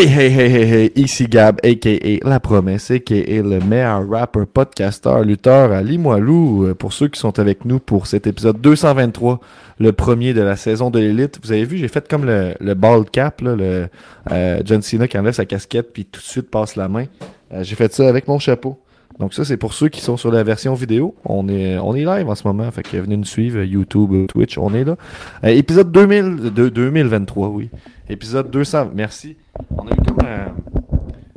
[0.00, 2.26] Hey, hey, hey, hey, hey, ici Gab, a.k.a.
[2.26, 3.42] La Promesse, a.k.a.
[3.42, 6.68] le meilleur rapper, podcasteur, lutteur à Limoilou.
[6.68, 9.40] Euh, Pour ceux qui sont avec nous pour cet épisode 223,
[9.78, 11.38] le premier de la saison de l'élite.
[11.42, 13.88] Vous avez vu, j'ai fait comme le, le bald cap, là, le
[14.32, 17.04] euh, John Cena qui enlève sa casquette puis tout de suite passe la main.
[17.52, 18.78] Euh, j'ai fait ça avec mon chapeau.
[19.20, 21.14] Donc ça, c'est pour ceux qui sont sur la version vidéo.
[21.26, 24.56] On est, on est live en ce moment, fait que venez nous suivre, YouTube, Twitch,
[24.56, 24.96] on est là.
[25.44, 27.68] Euh, épisode 2000, de, 2023, oui.
[28.08, 29.36] Épisode 200, merci.
[29.76, 30.46] On a eu comme, euh,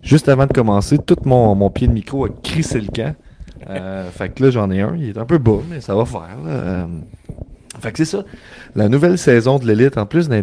[0.01, 3.15] juste avant de commencer, tout mon, mon pied de micro a crissé le camp.
[3.69, 6.05] Euh, fait que là, j'en ai un, il est un peu bas, mais ça va
[6.05, 6.21] faire.
[6.45, 6.49] là.
[6.51, 6.85] Euh,
[7.81, 8.23] fait que c'est ça.
[8.75, 10.41] La nouvelle saison de l'élite, en plus d'un-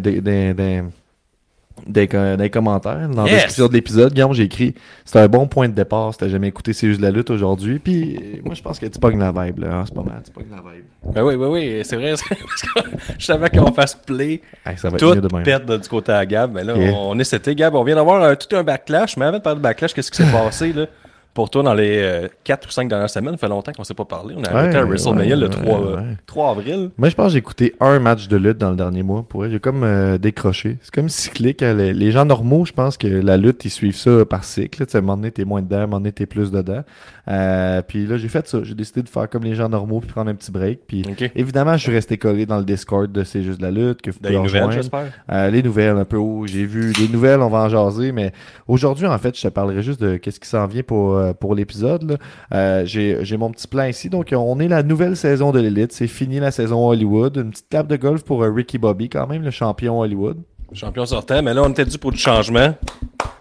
[1.87, 3.35] des, des commentaires dans la Yes!
[3.37, 6.49] description de l'épisode, Guillaume, j'ai écrit c'était un bon point de départ si t'as jamais
[6.49, 7.79] écouté C'est juste la lutte aujourd'hui.
[7.79, 10.13] Puis euh, moi, je pense que tu pognes la vibe là, en ce moment.
[10.25, 10.85] Tu pognes la vibe.
[11.15, 12.15] Ben oui, oui, oui, c'est vrai.
[12.17, 15.15] c'est- parce que je savais qu'on fasse play, Hey, ça va tout
[15.45, 16.53] pète du côté à Gab.
[16.53, 17.75] Mais là, on est c'était, Gab.
[17.75, 19.17] On vient d'avoir euh, tout un backlash.
[19.17, 20.87] Mais avant de parler de backlash, qu'est-ce qui s'est passé là,
[21.35, 23.35] pour toi dans les 4 ou 5 dernières semaines?
[23.35, 24.35] Ça fait longtemps qu'on s'est pas parlé.
[24.37, 26.17] On a arrêté à WrestleMania ouais, le 3, ouais, euh, ouais.
[26.27, 26.91] 3 avril.
[26.99, 29.25] Moi, je pense que j'ai écouté un match de lutte dans le dernier mois.
[29.29, 29.49] Pour.
[29.49, 30.79] J'ai comme euh, décroché.
[30.83, 31.63] C'est comme cyclique.
[31.63, 31.75] hein.
[31.75, 34.85] Les, les gens normaux, je pense que la lutte, ils suivent ça par cycle.
[34.87, 36.51] Tu sais, à un moment donné, t'es moins dedans, à un moment donné, t'es plus
[36.51, 36.83] dedans.
[37.31, 38.59] Euh, puis là, j'ai fait ça.
[38.65, 40.81] J'ai décidé de faire comme les gens normaux puis prendre un petit break.
[40.87, 41.31] Puis OK.
[41.35, 44.03] évidemment, je suis resté collé dans le Discord de C'est juste de la lutte.
[44.03, 44.73] Que vous pouvez nouvelles, rejoindre.
[44.73, 45.13] j'espère?
[45.31, 46.47] Euh, les nouvelles, un peu haut.
[46.47, 48.11] J'ai vu des nouvelles, on va en jaser.
[48.13, 48.33] Mais
[48.67, 51.55] aujourd'hui, en fait, je te parlerai juste de qu'est-ce qui s'en vient pour, euh, pour
[51.55, 52.19] l'épisode.
[52.53, 54.11] Euh, j'ai j'ai mon petit plan ici.
[54.11, 55.93] Donc, on est la nouvelle saison de l'élite.
[55.93, 57.37] C'est fini la saison Hollywood.
[57.37, 60.39] Une petite table de golf pour Ricky Bobby, quand même, le champion Hollywood.
[60.73, 61.43] Champion sortant.
[61.43, 62.75] Mais là, on était dû pour du changement.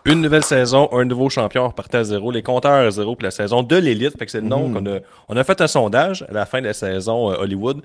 [0.05, 2.31] Une nouvelle saison, un nouveau champion repartait à zéro.
[2.31, 4.17] Les compteurs à zéro pour la saison de l'élite.
[4.17, 4.73] Fait que c'est le nom Mhm.
[4.73, 4.99] qu'on a.
[5.27, 7.81] On a fait un sondage à la fin de la saison euh, Hollywood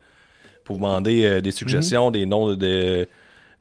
[0.64, 3.08] pour vous demander euh, des suggestions, des noms de, de,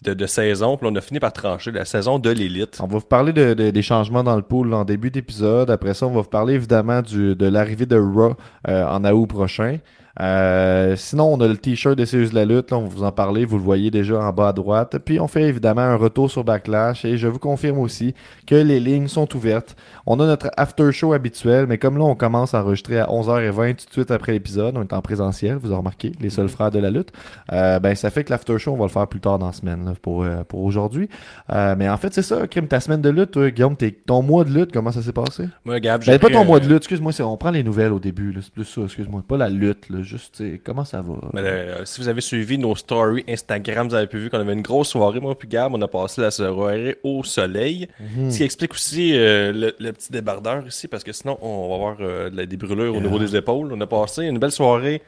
[0.03, 0.77] de, de saison.
[0.77, 2.77] Puis on a fini par trancher la saison de l'élite.
[2.81, 5.69] On va vous parler de, de- des changements dans le pool en début d'épisode.
[5.71, 8.35] Après ça, on va vous parler évidemment du, de l'arrivée de Raw
[8.67, 9.79] euh, en août prochain.
[10.19, 12.71] Euh, sinon, on a le t-shirt de Sirius de la lutte.
[12.71, 13.45] Là, on va vous en parler.
[13.45, 14.97] Vous le voyez déjà en bas à droite.
[15.03, 17.03] Puis, on fait évidemment un retour sur Backlash.
[17.05, 18.13] Et je vous confirme aussi
[18.45, 19.75] que les lignes sont ouvertes.
[20.05, 21.65] On a notre after show habituel.
[21.67, 24.77] Mais comme là, on commence à enregistrer à 11h20 tout de suite après l'épisode.
[24.77, 25.57] On est en présentiel.
[25.57, 27.11] Vous avez remarqué, les seuls frères de la lutte.
[27.51, 29.53] Euh, ben, ça fait que l'after show, on va le faire plus tard dans la
[29.53, 31.09] semaine là, pour, euh, pour aujourd'hui.
[31.51, 33.75] Euh, mais en fait, c'est ça, Crime, ta semaine de lutte, toi, Guillaume,
[34.05, 35.45] ton mois de lutte, comment ça s'est passé?
[35.65, 37.99] Moi, Gab, Ben, pas ton mois de lutte, excuse-moi, c'est- on prend les nouvelles au
[37.99, 41.13] début, c'est plus ça, excuse-moi, pas la lutte, là, juste, comment ça va?
[41.33, 44.53] Mais, euh, si vous avez suivi nos stories Instagram, vous avez pu vu qu'on avait
[44.53, 47.87] une grosse soirée, moi puis Gab, on a passé la soirée au soleil.
[47.99, 48.31] Mhm.
[48.31, 51.75] Ce qui explique aussi euh, le, le petit débardeur ici, parce que sinon on va
[51.75, 53.71] avoir euh, de la- des brûlures au niveau des épaules.
[53.73, 55.01] On a passé une belle soirée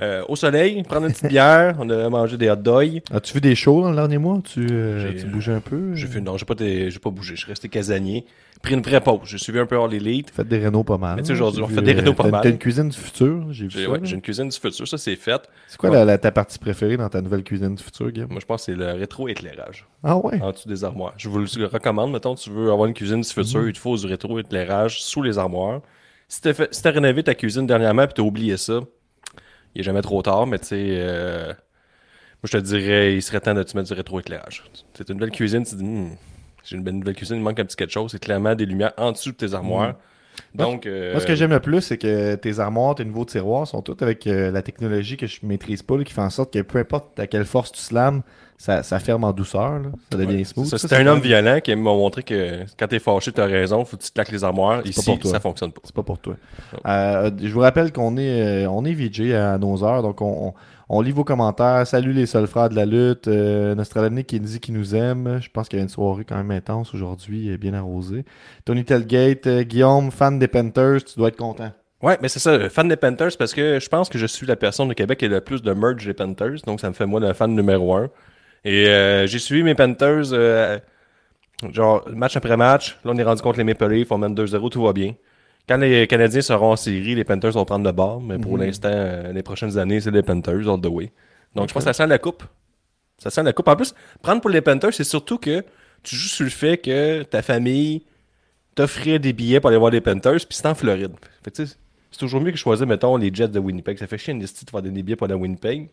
[0.00, 3.00] euh, au soleil, prendre une petite bière, on a mangé des hot dogs.
[3.12, 4.40] As-tu vu des shows dans le dernier mois?
[4.44, 5.94] Tu, euh, J'ai- tu bougeais un peu?
[5.94, 8.24] J'ai fait non, j'ai pas, pas bougé, je suis resté casanier.
[8.62, 10.30] Pris une vraie pause, j'ai suivi un peu All Elite.
[10.30, 11.16] Fait des rénaux pas mal.
[11.16, 12.40] Mais tu sais, aujourd'hui, on fait des euh, rénaux pas t'as- mal.
[12.42, 15.14] T'as une cuisine du futur, j'ai vu J'ai ouais, une cuisine du futur, ça c'est
[15.16, 15.48] fait.
[15.68, 18.30] C'est quoi la, la- ta partie préférée dans ta nouvelle cuisine du futur, Guillaume?
[18.30, 19.86] Moi je pense que c'est le rétro-éclairage.
[20.02, 20.40] Ah ouais?
[20.42, 21.14] en dessous des armoires.
[21.16, 22.10] Je vous le recommande.
[22.12, 23.68] Mettons, tu veux avoir une cuisine du futur, Mhm.
[23.68, 25.80] il te faut du rétro-éclairage sous les armoires.
[26.26, 28.80] Si t'as fait- si t'as rénové ta cuisine dernièrement et t'as oublié ça,
[29.74, 31.54] il est jamais trop tard, mais tu sais, euh, moi
[32.44, 34.64] je te dirais, il serait temps de te mettre du rétro-éclairage.
[34.94, 36.08] C'est une belle cuisine, tu te dis, Hmm,
[36.64, 38.10] j'ai une belle nouvelle cuisine, il manque un petit quelque chose.
[38.12, 39.94] C'est clairement des lumières en dessous de tes armoires.
[40.54, 41.12] Donc, euh.
[41.12, 43.96] Moi, ce que j'aime le plus, c'est que tes armoires, tes nouveaux tiroirs sont tous
[44.00, 46.78] avec euh, la technologie que je maîtrise pas, là, qui fait en sorte que peu
[46.78, 48.22] importe à quelle force tu slams,
[48.56, 49.88] ça, ça ferme en douceur, là.
[50.12, 50.76] ça devient Ouais, smooth.
[50.76, 54.02] c'est un homme violent qui m'a montré que quand t'es fâché, t'as raison, faut que
[54.02, 54.82] tu te claques les armoires.
[54.82, 55.30] pas Ici, pour toi.
[55.32, 55.80] ça fonctionne pas.
[55.84, 56.34] C'est pas pour toi.
[56.86, 60.54] Euh, je vous rappelle qu'on est, on est VJ à nos heures, donc on, on,
[60.88, 61.86] on lit vos commentaires.
[61.86, 63.28] Salut les seuls frères de la lutte.
[63.28, 65.38] Euh, Nostradamus qui dit qu'il nous aime.
[65.40, 68.24] Je pense qu'il y a une soirée quand même intense aujourd'hui, euh, bien arrosée.
[68.64, 71.72] Tony Telgate, euh, Guillaume, fan des Panthers, tu dois être content.
[72.00, 74.54] Ouais, mais c'est ça, fan des Panthers, parce que je pense que je suis la
[74.54, 77.06] personne au Québec qui a le plus de merge des Panthers, donc ça me fait
[77.06, 78.08] moi le fan numéro un.
[78.64, 80.78] Et euh, j'ai suivi mes Panthers, euh,
[81.72, 82.98] genre match après match.
[83.04, 85.14] Là, on est rendu contre les Maple Leafs, on mène 2-0, tout va bien.
[85.68, 88.60] Quand les Canadiens seront en série, les Panthers vont prendre le bord, mais pour Mhm.
[88.64, 91.12] l'instant, euh, les prochaines années, c'est les Panthers, all the way.
[91.54, 92.42] Donc je pense que ça sent la coupe.
[93.18, 93.68] Ça sent la coupe.
[93.68, 95.62] En plus, prendre pour les Panthers, c'est surtout que
[96.02, 98.02] tu joues sur le fait que ta famille
[98.74, 101.12] t'offrait des billets pour aller voir les Panthers, puis c'est en Floride.
[101.42, 103.98] Fait que, c'est toujours mieux que choisir, mettons, les Jets de Winnipeg.
[103.98, 105.88] Ça fait chier une liste de faire des billets pour à Winnipeg.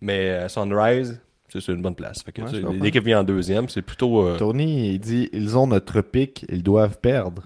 [0.00, 2.22] Mais euh, Sunrise, c'est une bonne place.
[2.26, 2.78] Ouais.
[2.80, 4.26] L'équipe vient en deuxième, c'est plutôt.
[4.26, 7.42] euh, Tony, il dit ils ont notre pic, ils doivent perdre.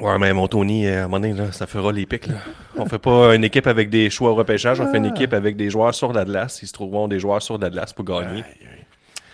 [0.00, 2.26] Ouais, mais mon Tony, euh, à un moment donné, là, ça fera les pics.
[2.26, 2.34] Là.
[2.76, 5.10] On fait pas une équipe avec des choix au repêchage, on fait une Ah.
[5.10, 6.60] équipe avec des joueurs sur la glace.
[6.62, 8.42] Ils se trouveront des joueurs sur la glace pour gagner.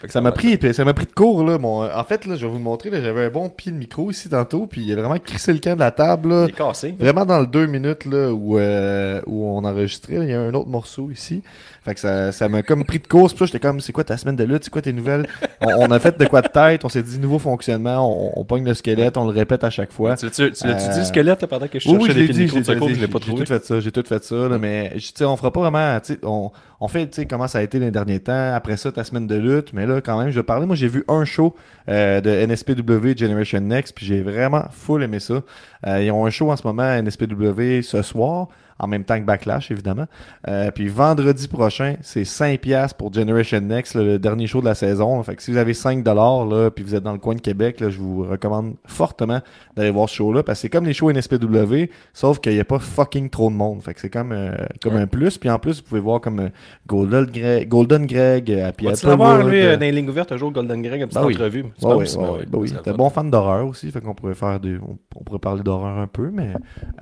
[0.09, 1.59] Ça m'a pris, ça m'a pris de court, là.
[1.59, 4.11] Mon, en fait, là, je vais vous montrer, là, j'avais un bon pied de micro
[4.11, 6.45] ici tantôt, puis il a vraiment crissé le camp de la table, là.
[6.47, 6.95] Il est cassé.
[6.99, 10.55] Vraiment dans le deux minutes, là, où, euh, où on enregistrait, il y a un
[10.55, 11.43] autre morceau ici.
[11.82, 14.19] Fait que ça, ça m'a comme pris de course, puis j'étais comme, c'est quoi ta
[14.19, 15.27] semaine de lutte, c'est quoi tes nouvelles?
[15.62, 18.06] on, on a fait de quoi de tête, on s'est dit nouveau fonctionnement,
[18.37, 20.15] on, on pogne le squelette, on le répète à chaque fois.
[20.17, 22.25] Tu, tu, tu l'as-tu Euh, dit squelette là, pendant que je Oui, oui, cherchais l'ai
[22.27, 23.44] pieds dit, de j'ai secours, j'ai- je l'ai pas j'ai trouvé.
[23.44, 25.61] tout fait ça, j'ai tout fait ça, là, mais je- tu sais, on fera pas
[25.61, 26.50] vraiment, tu sais, on,
[26.81, 29.26] on fait, tu sais, comment ça a été les derniers temps, après ça, ta semaine
[29.26, 31.55] de lutte, mais là, quand même, je vais parler, moi, j'ai vu un show
[31.88, 35.41] euh, de NSPW Generation Next, puis j'ai vraiment full aimé ça.
[35.87, 38.49] Euh, ils ont un show en ce moment à NSPW ce soir,
[38.81, 40.06] en même temps que Backlash, évidemment.
[40.49, 44.65] Euh, puis vendredi prochain, c'est 5$ piastres pour Generation Next, là, le dernier show de
[44.67, 45.23] la saison.
[45.23, 46.03] Fait que si vous avez 5$,
[46.50, 49.41] là, puis vous êtes dans le coin de Québec, là, je vous recommande fortement
[49.77, 52.65] d'aller voir ce show-là, parce que c'est comme les shows NSPW, sauf qu'il n'y a
[52.65, 53.82] pas fucking trop de monde.
[53.82, 54.50] Fait que c'est comme, euh,
[54.83, 55.03] comme Ouais.
[55.03, 55.38] un plus.
[55.38, 56.49] Puis en plus, vous pouvez voir comme euh,
[56.87, 60.83] Golden Greg, Golden Greg euh, lui, euh, euh, dans les lignes ouvertes, un jour, Golden
[60.83, 61.35] Greg, une petite Ben oui.
[61.35, 61.62] entrevue?
[61.65, 62.73] Ouais, Ben ouais, oui, oui.
[62.83, 62.97] T'es va.
[62.97, 66.06] bon fan d'horreur aussi, fait qu'on pourrait faire des, on, on pourrait parler d'horreur un
[66.06, 66.49] peu, mais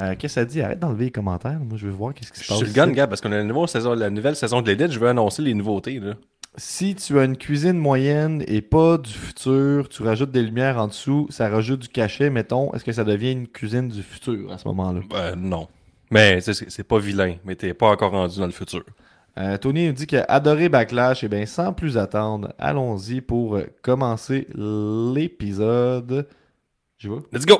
[0.02, 0.60] euh, qu'est-ce que ça dit?
[0.60, 1.58] Arrête d'enlever les commentaires.
[1.68, 2.58] Moi, je veux voir qu'est-ce qui se Je passe.
[2.58, 4.90] suis le gun, gars, parce qu'on a la nouvelle saison, la nouvelle saison de l'élite,
[4.92, 6.14] je veux annoncer les nouveautés, là.
[6.56, 10.88] Si tu as une cuisine moyenne et pas du futur, tu rajoutes des lumières en
[10.88, 12.72] dessous, ça rajoute du cachet, mettons.
[12.74, 15.00] Est-ce que ça devient une cuisine du futur à ce moment-là?
[15.08, 15.68] Ben, non.
[16.10, 18.82] Mais c'est- pas vilain, mais t'es pas encore rendu dans le futur.
[19.38, 21.22] Euh, Tony nous dit qu'il a adoré Backlash.
[21.22, 26.26] Et bien, sans plus attendre, allons-y pour commencer l'épisode.
[26.96, 27.20] Je vois.
[27.32, 27.58] Let's go!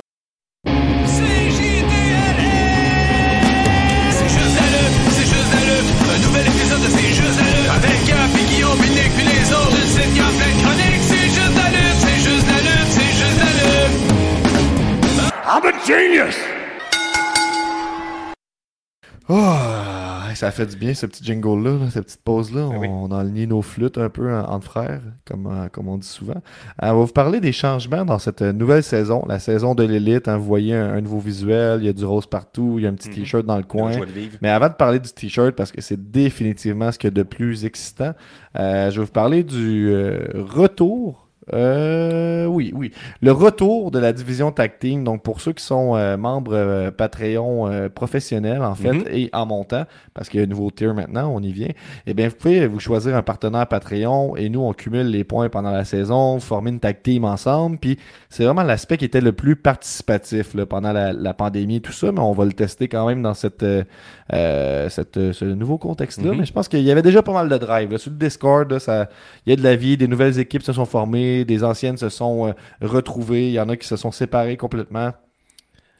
[15.50, 16.37] I'm a genius!
[19.31, 19.55] Oh,
[20.35, 22.69] ça fait du bien ce petit jingle-là, là, cette petite pause-là.
[22.69, 22.87] Oui.
[22.90, 26.35] On enligne nos flûtes un peu en- entre frères, comme, euh, comme on dit souvent.
[26.83, 30.28] Euh, on va vous parler des changements dans cette nouvelle saison, la saison de l'élite.
[30.28, 30.37] hein.
[30.38, 32.90] vous voyez un, un nouveau visuel, il y a du rose partout, il y a
[32.90, 33.14] un petit Mhm.
[33.17, 33.93] t-shirt dans le coin.
[34.40, 37.23] Mais avant de parler du t-shirt, parce que c'est définitivement ce qu'il y a de
[37.23, 38.12] plus excitant,
[38.59, 41.27] euh, je vais vous parler du euh, retour.
[41.52, 42.93] Euh, oui, oui.
[43.23, 45.05] Le retour de la division Tag Team.
[45.05, 49.05] Donc, pour ceux qui sont euh, membres euh, Patreon euh, professionnels, en fait, Mhm.
[49.12, 51.71] et en montant, parce qu'il y a un nouveau tier maintenant, on y vient,
[52.07, 55.49] eh bien, vous pouvez vous choisir un partenaire Patreon et nous, on cumule les points
[55.49, 57.78] pendant la saison, vous formez une Tag Team ensemble.
[57.78, 61.81] Puis, c'est vraiment l'aspect qui était le plus participatif là, pendant la, la pandémie et
[61.81, 63.64] tout ça, mais on va le tester quand même dans cette,
[64.31, 66.33] cette, ce nouveau contexte-là.
[66.33, 66.38] Mhm.
[66.40, 67.90] Mais je pense qu'il y avait déjà pas mal de drive.
[67.93, 67.99] Là.
[67.99, 69.09] Sur le Discord, là, ça,
[69.47, 72.09] il y a de la vie, des nouvelles équipes se sont formées, des anciennes se
[72.09, 75.12] sont euh, retrouvées, il y en a qui se sont séparées complètement.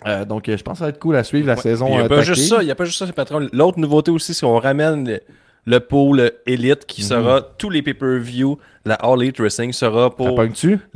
[0.07, 1.61] Euh, donc, euh, je pense que ça va être cool à suivre la Ouais.
[1.61, 1.87] saison.
[1.89, 3.49] Il n'y a euh, pas juste ça, il y a pas juste ça, c'est patron.
[3.53, 5.21] L'autre nouveauté aussi, c'est qu'on ramène le,
[5.67, 7.09] le pôle Elite qui Mhm.
[7.09, 8.59] sera tous les pay-per-view.
[8.85, 10.49] La All Elite Wrestling sera pour le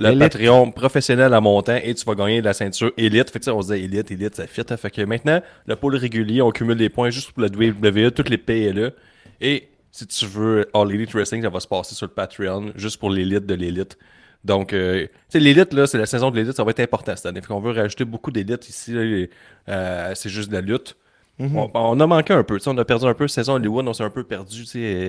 [0.08, 0.18] Elite.
[0.20, 3.30] Patreon professionnel à montant et tu vas gagner la ceinture Elite.
[3.30, 4.62] Fait que, on se disait Elite, Elite, ça fit.
[4.70, 4.76] hein.
[4.76, 8.30] Fait que maintenant, le pôle régulier, on cumule des points juste pour la WWE, toutes
[8.30, 8.92] les PLE.
[9.40, 12.98] Et si tu veux All Elite Wrestling, ça va se passer sur le Patreon juste
[12.98, 13.98] pour l'élite de l'élite.
[14.44, 17.40] Donc, euh, l'élite, là, c'est la saison de l'élite, ça va être important cette année.
[17.40, 19.28] Qu'on veut rajouter beaucoup d'élites ici.
[19.68, 20.96] euh, c'est juste de la lutte.
[21.38, 21.56] Mhm.
[21.56, 22.58] on, on a manqué un peu.
[22.66, 23.26] On a perdu un peu.
[23.28, 24.64] Saison Hollywood, on s'est un peu perdu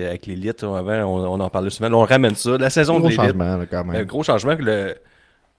[0.08, 0.62] avec l'élite.
[0.62, 1.88] Avant, on, on en parlait souvent.
[1.90, 2.56] Là, on ramène ça.
[2.58, 3.24] La saison Gros de l'élite.
[3.26, 4.00] changement, là, quand même.
[4.00, 4.56] Un gros changement.
[4.58, 4.94] Le...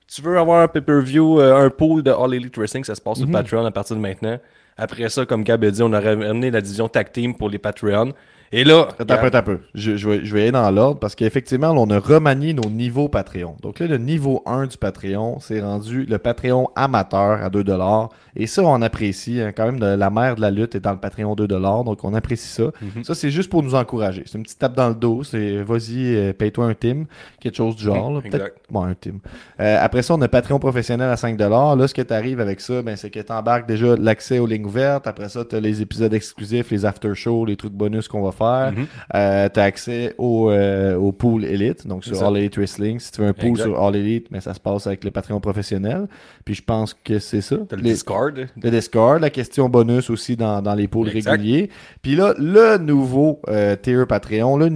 [0.07, 3.17] Tu veux avoir un pay-per-view, euh, un pool de All Elite Wrestling, ça se passe
[3.17, 3.33] sur Mhm.
[3.33, 4.37] Patreon à partir de maintenant.
[4.77, 7.57] Après ça, comme Gab a dit, on a ramené la division Tag Team pour les
[7.57, 8.13] Patreon.
[8.51, 9.59] Et là, Attends, un peu.
[9.73, 13.09] Je, je vais, je vais aller dans l'ordre parce qu'effectivement, on a remanié nos niveaux
[13.09, 13.57] Patreon.
[13.61, 18.09] Donc là, le niveau 1 du Patreon, c'est rendu le Patreon amateur à 2$.
[18.35, 19.39] Et ça, on apprécie.
[19.41, 21.47] hein, quand même, de- la mère de la lutte est dans le Patreon 2$.
[21.85, 22.71] Donc on apprécie ça.
[22.81, 23.03] Mhm.
[23.03, 24.23] Ça, c'est juste pour nous encourager.
[24.25, 25.23] C'est une petite tape dans le dos.
[25.23, 27.05] C'est vas-y, euh, paye-toi un team.
[27.39, 28.11] Quelque chose du genre.
[28.11, 28.19] là.
[28.19, 28.57] Mhm, exact.
[28.69, 29.19] Bon, un team.
[29.59, 31.75] Euh, après ça, on a Patreon professionnel à 5$.
[31.75, 34.47] Là, ce que tu arrives avec ça, ben, c'est que tu embarques déjà l'accès aux
[34.47, 35.07] lignes ouvertes.
[35.07, 38.71] Après ça, tu as les épisodes exclusifs, les after-shows, les trucs bonus qu'on va faire.
[38.73, 38.85] Mhm.
[39.15, 42.21] Euh, tu as accès au, euh, au pool Elite, donc sur.
[42.25, 42.99] All Elite Wrestling.
[42.99, 43.65] Si tu veux un pool Exact.
[43.65, 46.07] sur All Elite, mais ça se passe avec le Patreon professionnel.
[46.45, 47.57] Puis je pense que c'est ça.
[47.67, 48.37] t'as le Les- Discord.
[48.61, 51.31] le Discord, la question bonus aussi dans, dans les Exact.
[51.31, 51.69] réguliers.
[52.03, 54.69] Puis là, le nouveau euh, tier Patreon, le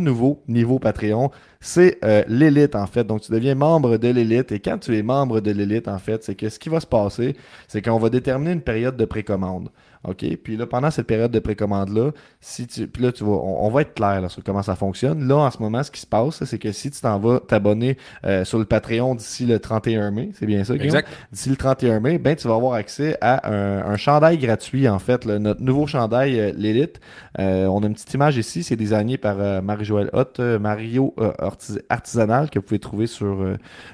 [0.00, 3.04] nouveau niveau Patreon, c'est euh, l'élite en fait.
[3.04, 4.50] Donc tu deviens membre de l'élite.
[4.50, 6.88] Et quand tu es membre de l'élite, en fait, c'est que ce qui va se
[6.88, 7.36] passer,
[7.68, 9.68] c'est qu'on va déterminer une période de précommande.
[10.04, 10.24] OK?
[10.42, 12.86] Puis là, pendant cette période de précommande-là, si tu.
[12.88, 13.30] Puis là, tu vas.
[13.32, 15.26] On, on va être clair là, sur comment ça fonctionne.
[15.28, 17.96] Là, en ce moment, ce qui se passe, c'est que si tu t'en vas t'abonner
[18.24, 20.86] euh, sur le Patreon d'ici le 31 mai, c'est bien ça, Guillaume?
[20.96, 21.08] Exact.
[21.32, 24.98] D'ici le 31 mai, ben tu vas avoir accès à un, un chandail gratuit, en
[24.98, 25.24] fait.
[25.24, 27.00] là, notre nouveau chandail, euh, l'élite.
[27.38, 31.14] Euh, on a une petite image ici, c'est désigné par euh, Marie-Joëlle Hott, euh, Mario
[31.38, 33.44] Artis- Artisanal, que vous pouvez trouver sur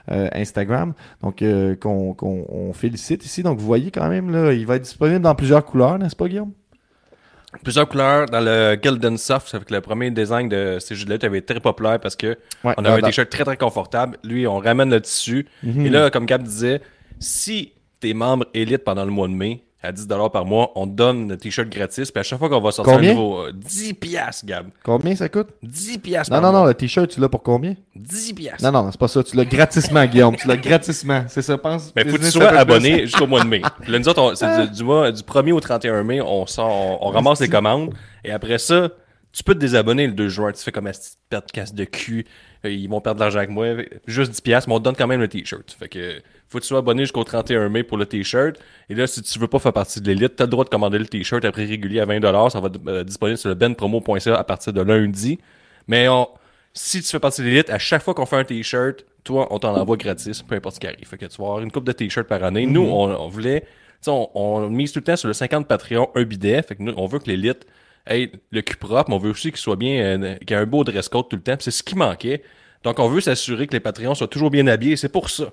[0.08, 0.94] Instagram.
[1.22, 3.42] Donc, euh, qu'on on félicite ici.
[3.42, 6.28] Donc, vous voyez quand même, là, il va être disponible dans plusieurs couleurs, n'est-ce pas,
[6.28, 6.52] Guillaume?
[7.64, 11.54] Plusieurs couleurs dans le Golden Soft, avec le premier design de ces jeux-là, avait été
[11.54, 14.18] très populaire parce que Ouais, on avait un dans- t-shirt très très confortable.
[14.22, 15.46] Lui, on ramène le tissu.
[15.62, 15.86] Mhm.
[15.86, 16.82] Et là, comme Gab disait,
[17.18, 20.92] si t'es membre élite pendant le mois de mai, à 10$ par mois, on te
[20.92, 22.10] donne le t-shirt gratis.
[22.10, 23.10] Puis à chaque fois qu'on va sortir Combien?
[23.10, 23.38] un nouveau.
[23.46, 24.68] euh, 10 piastres, Gab.
[24.84, 25.48] Combien ça coûte?
[25.62, 26.32] 10 piastres.
[26.34, 27.74] Non, par non, non, le t-shirt, tu l'as pour combien?
[27.94, 28.62] 10 piastres.
[28.64, 29.22] Non, non, c'est pas ça.
[29.22, 30.34] Tu l'as gratissement, Guillaume.
[30.36, 31.24] Tu l'as gratissement.
[31.28, 31.92] C'est ça, pense.
[31.94, 33.62] Mais faut que tu sois abonné jusqu'au mois de mai.
[33.86, 37.06] Là, nous autres, c'est du, du mois, du 1er au 31 mai, on sort, on,
[37.08, 37.94] on ramasse les commandes.
[38.24, 38.88] Et après ça,
[39.32, 40.50] tu peux te désabonner le 2 juin.
[40.52, 42.26] Tu fais comme un petit casse de cul.
[42.64, 43.66] Euh, Ils vont perdre de l'argent avec moi.
[44.08, 45.70] Juste 10 piastres, mais on te donne quand même le t-shirt.
[45.78, 48.58] Fait que, faut que tu sois abonné jusqu'au 31 mai pour le t-shirt.
[48.88, 50.98] Et là, si tu veux pas faire partie de l'élite, t'as le droit de commander
[50.98, 52.50] le t-shirt à prix régulier à 20$.
[52.50, 55.38] Ça va être euh, disponible sur le benpromo.ca à partir de lundi.
[55.88, 56.26] Mais on,
[56.72, 59.58] si tu fais partie de l'élite, à chaque fois qu'on fait un t-shirt, toi, on
[59.58, 61.06] t'en envoie gratis, peu importe ce qui arrive.
[61.06, 62.64] Fait que tu vas avoir une coupe de t-shirts par année.
[62.64, 63.66] Nous, on, on voulait,
[64.02, 66.62] tu on, on mise tout le temps sur le 50 Patreon, un bidet.
[66.62, 67.66] Fait que nous, on veut que l'élite
[68.06, 70.56] ait le cul propre, mais on veut aussi qu'il soit bien, euh, qu'il y ait
[70.62, 71.56] un beau dress code tout le temps.
[71.58, 72.42] C'est ce qui manquait.
[72.84, 74.96] Donc, on veut s'assurer que les Patreons soient toujours bien habillés.
[74.96, 75.52] C'est pour ça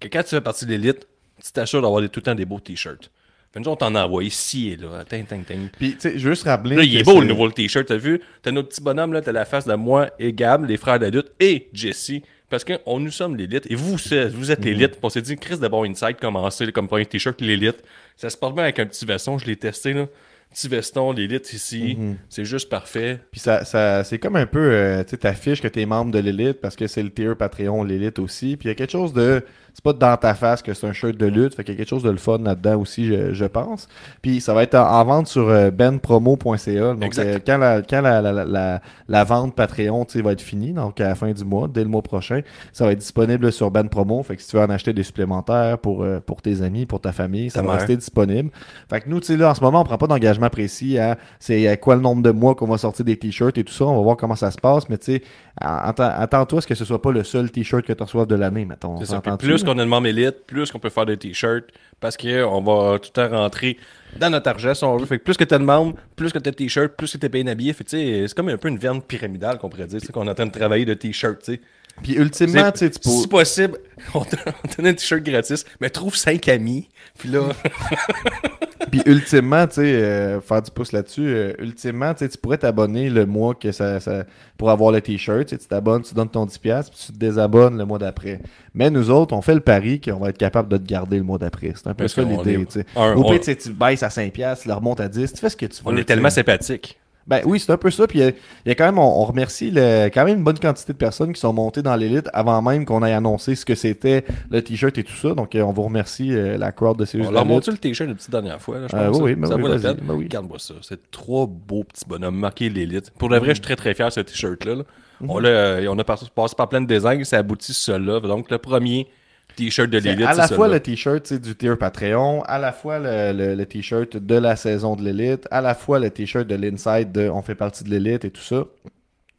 [0.00, 1.06] que quand tu fais partie de l'élite,
[1.44, 3.10] tu t'assures d'avoir tout le temps des beaux t-shirts.
[3.52, 5.04] Fait nous, on t'en envoie ici et là.
[5.08, 5.68] Ting, ting, ting.
[5.78, 6.76] Puis, tu sais, je veux juste rappeler.
[6.76, 8.20] Là, il est beau le nouveau t-shirt, t'as vu?
[8.42, 11.04] T'as notre petit bonhomme là, t'as la face de moi et Gab, les frères de
[11.04, 12.12] la lutte et Jesse.
[12.48, 14.92] Parce que on, nous sommes l'élite et vous, vous êtes l'élite.
[14.92, 17.82] Puis On s'est dit, Chris de bon inside commencer comme premier t-shirt l'élite.
[18.16, 20.06] Ça se porte bien avec un petit veston, je l'ai testé là.
[20.52, 21.98] Petit veston, l'élite ici.
[22.28, 23.18] C'est juste parfait.
[23.32, 26.18] Puis ça, ça c'est comme un peu, euh, tu sais, t'affiches que t'es membre de
[26.18, 28.56] l'élite parce que c'est le tier Patreon, l'élite aussi.
[28.56, 29.42] Puis il y a quelque chose de,
[29.76, 31.78] c'est pas dans ta face que c'est un shirt de lutte, fait qu'il y a
[31.78, 33.88] quelque chose de le fun là-dedans aussi, je, je pense.
[34.22, 36.94] Puis ça va être en, en vente sur euh, benpromo.ca.
[36.94, 40.98] Donc euh, quand, la, quand la, la, la, la, vente Patreon, va être finie, donc
[40.98, 42.40] à la fin du mois, dès le mois prochain,
[42.72, 44.22] ça va être disponible sur Ben Promo.
[44.22, 47.00] Fait que si tu veux en acheter des supplémentaires pour, euh, pour tes amis, pour
[47.02, 47.80] ta famille, ça Ta va mère.
[47.80, 48.48] rester disponible.
[48.88, 51.18] Fait que nous, tu sais, là, en ce moment, on prend pas d'engagement précis à
[51.38, 53.84] c'est à quoi le nombre de mois qu'on va sortir des t-shirts et tout ça.
[53.84, 54.88] On va voir comment ça se passe.
[54.88, 55.22] Mais tu sais,
[55.60, 58.34] atten- attends-toi à ce que ce soit pas le seul t-shirt que tu reçois de
[58.36, 58.96] l'année, mettons?
[59.04, 59.16] Ça.
[59.46, 59.64] Plus?
[59.66, 61.66] Qu'on a de membres élite, plus qu'on peut faire des t-shirts.
[61.98, 63.78] Parce qu'on va tout temps rentrer
[64.18, 65.06] dans notre argent si on veut.
[65.06, 67.72] Que plus que t'as de membres, plus que t'as de t-shirts, plus que t'es habillé.
[67.72, 70.00] Que, tu sais, c'est comme un peu une viande pyramidale qu'on pourrait dire.
[70.12, 71.60] Qu'on est en train de travailler de t-shirts, tu sais.
[72.02, 73.10] Puis ultimement, tu sais, tu peux.
[73.10, 73.78] Si possible,
[74.14, 76.88] on te on te donne un t-shirt gratis, mais trouve 5 amis.
[77.18, 77.40] Puis là,
[78.90, 82.58] Puis ultimement, tu sais, euh, faire du pouce là-dessus, euh, ultimement, tu sais, tu pourrais
[82.58, 84.24] t'abonner le mois que ça, ça
[84.56, 85.46] pour avoir le t-shirt.
[85.46, 86.72] Tu t'abonnes, tu donnes ton 10$, puis
[87.06, 88.40] tu te désabonnes le mois d'après.
[88.74, 91.24] Mais nous autres, on fait le pari qu'on va être capable de te garder le
[91.24, 91.72] mois d'après.
[91.74, 92.86] C'est un peu ça l'idée, est- tu sais.
[92.94, 95.56] un- Au pire, tu baisses à 5$, tu le remontes à 10$, tu fais ce
[95.56, 95.90] que tu veux.
[95.90, 96.98] on est tellement sympathique.
[97.28, 98.06] Ben oui, c'est un peu ça.
[98.06, 98.32] Puis il y a-
[98.66, 101.32] y, a quand même, on, on remercie le- quand même une bonne quantité de personnes
[101.32, 104.96] qui sont montées dans l'élite avant même qu'on ait annoncé ce que c'était le t-shirt
[104.98, 105.34] et tout ça.
[105.34, 108.08] Donc euh, on vous remercie euh, la crowd de ces On leur montre le t-shirt
[108.08, 108.78] la petite dernière fois.
[108.78, 110.06] Là, je Euh, pense, oui, ça- oui, ben ça oui, vaut la vas-y, peine.
[110.06, 110.24] ben oui.
[110.24, 110.74] Regarde-moi ça.
[110.82, 113.10] C'est trois beaux petits bonhommes marqués l'élite.
[113.18, 114.74] Pour le vrai, je suis très très fier de ce t-shirt-là.
[114.76, 114.82] là.
[115.20, 115.30] Mhm.
[115.30, 118.20] On, l'a- euh, on a par- passé par plein de designs, ça aboutit sur celui-là.
[118.20, 119.08] Donc le premier
[119.56, 123.32] t-shirt de l'élite, à la fois le t-shirt du tier Patreon, à la fois le,
[123.32, 127.10] le- le t-shirt de la saison de l'élite, à la fois le t-shirt de l'inside
[127.12, 128.64] de on fait partie de l'élite et tout ça.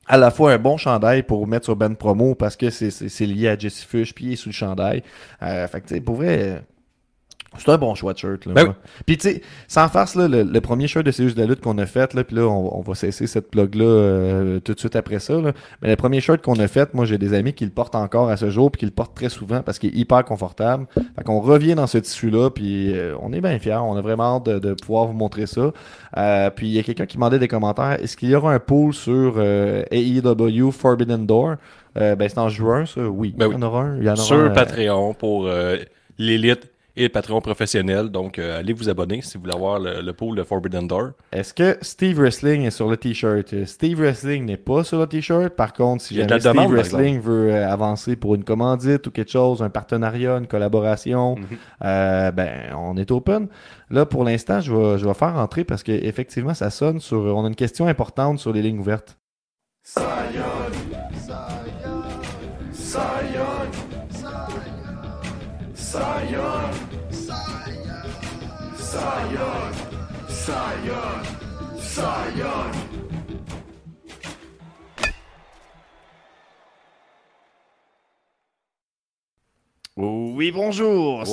[0.10, 3.10] À la fois un bon chandail pour mettre sur Ben Promo parce que c'est- c'est
[3.10, 5.04] c'est lié à Jesse Fish puis il est sous le chandail.
[5.44, 6.62] Euh, fait que pour vrai,
[7.58, 8.46] c'est un bon choix de shirt.
[8.46, 8.76] Là, Ben moi.
[9.06, 11.48] Puis tu sais, sans farce, là, le, le premier shirt de C'est juste de la
[11.48, 14.74] lutte qu'on a fait, là, puis là, on, on va cesser cette plug-là euh, tout
[14.74, 15.34] de suite après ça.
[15.40, 15.52] Là.
[15.82, 18.30] Mais le premier shirt qu'on a fait, moi j'ai des amis qui le portent encore
[18.30, 20.88] à ce jour, puis qui le portent très souvent parce qu'il est hyper confortable.
[20.94, 23.76] Fait qu'on revient dans ce tissu-là, puis euh, on est bien fiers.
[23.82, 25.72] On a vraiment hâte de, de pouvoir vous montrer ça.
[26.18, 27.98] Euh, puis il y a quelqu'un qui demandait des commentaires.
[28.02, 31.56] Est-ce qu'il y aura un poll sur euh, AEW Forbidden Door?
[31.98, 33.02] Euh, ben c'est en juin, ça.
[33.02, 33.34] Oui.
[33.36, 33.56] Ben oui.
[33.58, 33.98] Il y en aura un.
[33.98, 35.78] Il y en aura sur un, euh, Patreon pour euh,
[36.18, 38.10] l'élite et le Patreon professionnel.
[38.10, 41.12] Donc euh, allez vous abonner si vous voulez avoir le, le pool de Forbidden Door.
[41.32, 43.54] Est-ce que Steve Wrestling est sur le t-shirt?
[43.54, 45.50] Euh, Steve Wrestling n'est pas sur le t-shirt.
[45.56, 49.32] Par contre, si jamais Steve demande, Wrestling veut euh, avancer pour une commandite ou quelque
[49.32, 51.46] chose, un partenariat, une collaboration, Mhm.
[51.86, 53.48] euh, ben on est open.
[53.90, 57.20] Là, pour l'instant, je vais, je vais faire entrer parce que effectivement, ça sonne sur.
[57.20, 59.18] On a une question importante sur les lignes ouvertes.
[80.00, 81.24] Oui, bonjour.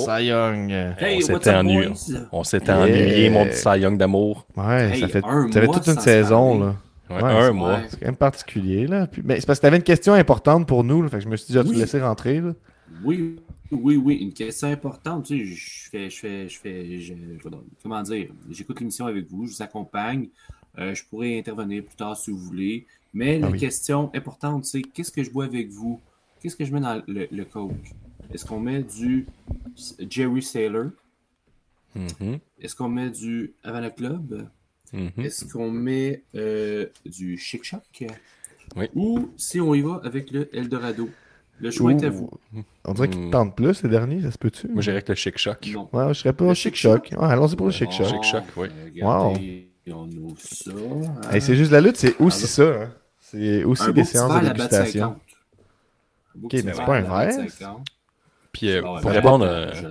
[0.97, 1.89] Hey, on s'était ennuyé,
[2.31, 4.47] on s'était ennuyé, mon petit Cy Young d'amour.
[4.57, 5.23] Ouais, Hey, ça fait.
[5.23, 6.75] un T'avais mois toute une saison, là.
[7.07, 7.79] Ouais, Ouais, un c'est- mois.
[7.87, 9.05] C'est quand même particulier, là.
[9.05, 11.29] Puis, mais c'est parce que t'avais une question importante pour nous, là, fait que je
[11.29, 12.53] me suis dit, je vais te laisser rentrer, là.
[13.03, 13.35] Oui,
[13.71, 15.25] oui, oui, une question importante.
[15.25, 17.49] Tu sais, je fais, je fais, je fais, je- je-
[17.83, 20.29] comment dire, j'écoute l'émission avec vous, je vous accompagne.
[20.77, 22.85] Euh, je pourrais intervenir plus tard si vous voulez.
[23.13, 23.59] Mais la Ah oui.
[23.59, 25.99] question importante, c'est qu'est-ce que je bois avec vous?
[26.41, 27.73] Qu'est-ce que je mets dans le, le Coke?
[28.33, 29.25] Est-ce qu'on met du
[30.09, 30.91] Jerry Sailor?
[31.95, 34.49] Mhm, Est-ce qu'on met du Havana Club?
[34.91, 35.11] mhm.
[35.17, 38.05] Est-ce qu'on met euh, du Chic Choc?
[38.75, 38.87] Oui.
[38.95, 41.09] Ou si on y va avec le Eldorado?
[41.59, 42.29] Le choix est à vous.
[42.83, 44.67] On dirait qu'il te tente plus, les derniers, ça se peut-tu?
[44.67, 45.69] Moi, j'irais avec le Chic Choc.
[45.73, 45.87] Non.
[45.93, 47.11] Ouais, je serais pas Le au Chic Choc.
[47.17, 48.07] Ouais, allons-y pour le Chic Bon, Choc.
[48.07, 48.67] Chic Choc, oui.
[48.93, 50.71] regardez, On ouvre ça.
[50.71, 51.31] hein.
[51.31, 52.89] Hey, c'est juste la lutte, c'est aussi ça, hein.
[53.19, 55.01] C'est aussi Un des séances de dégustation.
[55.01, 55.17] 50.
[56.35, 57.49] Un beau Ok, mais c'est pas un verre.
[57.49, 57.85] 50.
[58.51, 59.87] Puis euh, Ah pour ben, répondre, euh, je-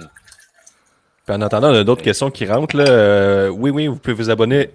[1.27, 2.77] puis en attendant, on a d'autres questions qui rentrent.
[2.77, 2.85] Là.
[2.87, 4.71] Euh, oui, oui, vous pouvez vous abonner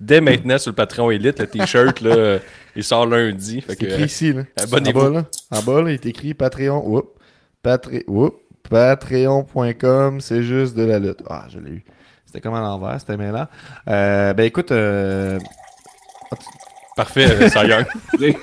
[0.00, 1.40] dès maintenant sur le Patreon Elite.
[1.40, 2.38] Le t-shirt, là, euh,
[2.76, 3.62] il sort lundi.
[3.66, 4.42] C'est écrit ici, là.
[4.56, 5.00] abonnez-vous.
[5.00, 5.26] En bas, là.
[5.50, 6.82] En bas, là, il est écrit Patreon.
[6.86, 7.08] Oups.
[7.62, 7.90] Patre...
[8.06, 8.36] Oups.
[8.68, 11.22] Patreon.com, c'est juste de la lutte.
[11.28, 11.84] Ah, je l'ai eu.
[12.24, 13.48] C'était comme à l'envers, c'était mêlant.
[13.88, 15.40] Euh, ben écoute, euh,
[16.96, 17.86] Parfait, euh, Cy Young.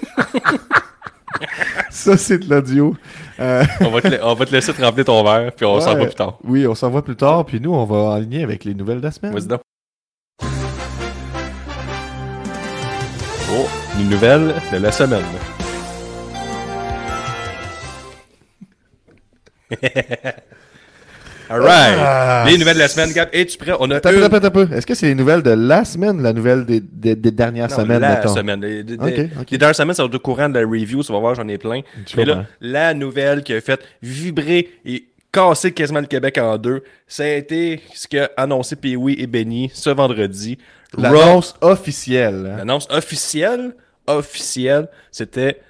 [1.89, 2.95] ça c'est de l'audio.
[3.39, 5.79] Euh, on, va te la- on va te laisser te remplir ton verre, puis on
[5.79, 5.99] s'en ouais.
[5.99, 6.39] va plus tard.
[6.43, 9.03] Oui, on s'en voit plus tard, puis nous, on va aligner avec les nouvelles de
[9.03, 9.33] la semaine.
[13.97, 14.03] Vas-y donc.
[14.03, 15.23] Oh, une nouvelle de la semaine.
[21.49, 21.95] Alright.
[21.97, 23.29] Ah, les nouvelles de la semaine, Gab.
[23.31, 23.71] Es-tu prêt?
[23.79, 24.21] On a Attends, une...
[24.21, 24.69] attends, attends.
[24.73, 27.75] Est-ce que c'est les nouvelles de la semaine la nouvelle des, des, des dernières Non,
[27.77, 28.35] semaines, la mettons?
[28.35, 28.59] semaine.
[28.61, 29.51] Les, les- ok.
[29.51, 31.01] les dernières semaines, ça va être au courant de la review.
[31.03, 31.81] Tu vas voir, j'en ai plein.
[32.05, 36.57] Je Mais là, la nouvelle qui a fait vibrer et casser quasiment le Québec en
[36.57, 40.57] deux, ça a été ce qu'a annoncé Pee-Wee et Benny ce vendredi.
[40.97, 42.55] L'annonce officielle.
[42.57, 43.73] L'annonce officielle,
[44.07, 45.61] officielle, c'était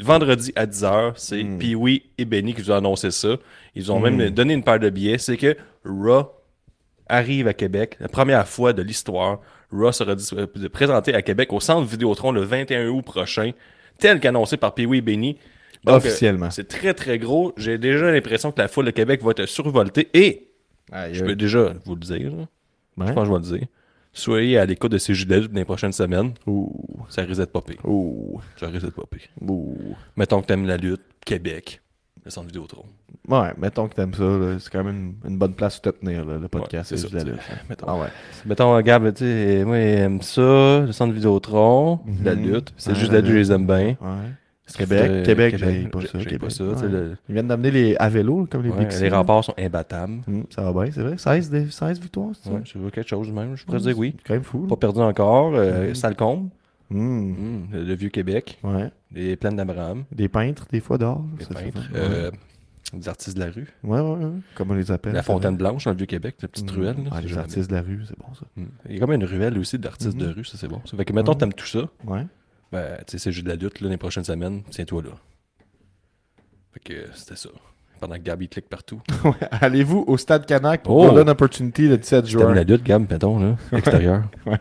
[0.00, 1.12] vendredi à 10h.
[1.16, 1.58] C'est Hmm.
[1.58, 3.36] Pee-Wee et Benny qui nous ont annoncé ça.
[3.74, 5.18] Ils ont même donné une paire de billets.
[5.18, 6.30] C'est que Raw
[7.08, 7.96] arrive à Québec.
[8.00, 9.40] La première fois de l'histoire.
[9.72, 13.50] Raw sera euh, présenté à Québec au Centre Vidéotron le 21 août prochain,
[13.98, 15.38] tel qu'annoncé par Pee-Wee et Benny.
[15.84, 16.50] Donc, euh, Officiellement.
[16.50, 17.52] c'est très très gros.
[17.56, 20.08] J'ai déjà l'impression que la foule de Québec va être survoltée.
[20.14, 20.48] Et,
[20.92, 22.32] Aïe, je peux déjà vous le dire.
[22.96, 23.06] Ouais.
[23.08, 23.68] je pense que je vais le dire.
[24.18, 26.32] Soyez à l'écoute de ces judés dans les prochaines semaines.
[26.46, 26.70] Ouh.
[27.10, 27.76] Ça risque d'être pas pire.
[27.84, 28.40] Ouh.
[28.58, 29.28] Ça risque d'être pas pire.
[29.42, 29.76] Ouh.
[30.16, 31.82] Mettons que t'aimes la lutte, Québec,
[32.24, 32.84] le centre Vidéotron.
[33.28, 34.22] Ouais, mettons que t'aimes ça.
[34.24, 34.56] là.
[34.58, 36.92] C'est quand même une, une bonne place où te tenir, là, le podcast.
[36.92, 37.40] Ouais, c'est ça, la lutte.
[37.68, 37.86] mettons.
[37.88, 38.08] Ah ouais.
[38.46, 42.52] Mettons, Gab, tu sais, moi, j'aime ça, le centre Vidéotron, la Mhm.
[42.52, 42.72] lutte.
[42.78, 43.96] C'est Ouais, juste la la lutte, je les aime bien.
[44.00, 44.30] Ouais.
[44.74, 46.18] Québec, Québec, j'ai pas ça.
[46.18, 46.38] Québec.
[46.40, 46.88] pas ça, Ouais.
[46.88, 49.02] le- Ils viennent d'amener les à vélo, comme les ouais, Bixi.
[49.02, 50.20] les remparts sont imbattables.
[50.26, 51.18] Hum, ça va bien, c'est vrai.
[51.18, 52.54] 16, des- 16 victoires, c'est ça?
[52.54, 54.14] Ouais, je veux quelque chose même, je pourrais dire oui.
[54.18, 54.62] C'est quand même fou.
[54.62, 54.68] là.
[54.68, 55.94] Pas perdu encore, euh.
[55.94, 56.48] Salcombe,
[56.88, 58.90] Hum, hum, le, vieux Québec, Ouais.
[59.12, 62.30] les plaines d'Abraham, Des peintres, des fois, ça fait peintres, euh,
[62.92, 64.30] des artistes de la rue, Ouais, ouais, ouais.
[64.54, 65.12] Comme on les appelle.
[65.12, 65.56] la Fontaine.
[65.56, 66.76] Blanche dans le vieux Québec, la petite Hum.
[66.78, 66.96] ruelle.
[67.04, 68.46] là, Ah, les artistes de la rue, c'est bon, ça.
[68.56, 68.66] hum.
[68.88, 70.80] Il y a comme une ruelle aussi d'artistes de rue, ça c'est bon.
[70.84, 72.24] Ça fait que mettons t'aimes tout ça, Ouais.
[72.72, 75.10] Ben tu sais c'est juste de la lutte là, les prochaines semaines, tiens-toi là.
[76.72, 77.48] Fait que euh, c'était ça.
[78.00, 79.00] Pendant que Gabi clique partout.
[79.50, 81.06] Allez-vous au Stade Canac pour Oh!
[81.06, 82.54] Golden Opportunity le 17 Tu t'aimes juin?
[82.54, 84.24] la lutte, Gab, mettons là, extérieur.
[84.44, 84.58] Ouais.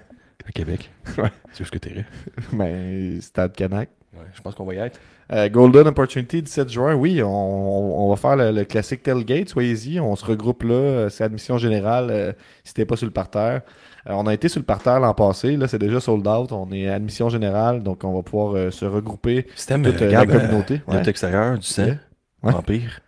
[0.47, 0.89] À Québec.
[1.17, 1.31] Ouais.
[1.51, 2.05] C'est où ce que t'irais?
[2.53, 3.89] Ben, Stade Canac.
[4.13, 4.99] Ouais, je pense qu'on va y être.
[5.33, 9.49] Euh, Golden Opportunity 17 juin, oui, on, on- on va faire le, le classique Tailgate,
[9.49, 12.31] soyez-y, on se regroupe là, euh, c'est admission générale, euh,
[12.63, 13.61] si t'es pas sur le parterre.
[14.07, 16.71] Euh, on a été sur le parterre l'an passé, là c'est déjà sold out, on
[16.71, 20.81] est admission générale, donc on va pouvoir euh, se regrouper t'aimes toute euh, la communauté.
[20.91, 21.97] lutte extérieure, du sang, Ouais.
[22.43, 22.51] Ouais.
[22.51, 22.99] vampire,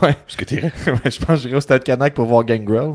[0.00, 0.44] Ouais, où ce que?
[0.54, 2.92] Ouais, je pense que j'irai au Stade Canac pour voir Gangrel.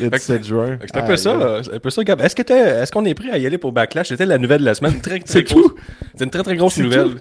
[0.00, 0.78] le 17 juin.
[0.82, 2.20] C'est un peu Ah, ça, c'est un peu ça, Gab.
[2.20, 4.08] Est-ce que t'es- est-ce qu'on est prêt à y aller pour Backlash?
[4.08, 5.00] C'était la nouvelle de la semaine.
[5.00, 5.74] Très, C'est tout?
[6.14, 7.12] C'est une très très grosse nouvelle.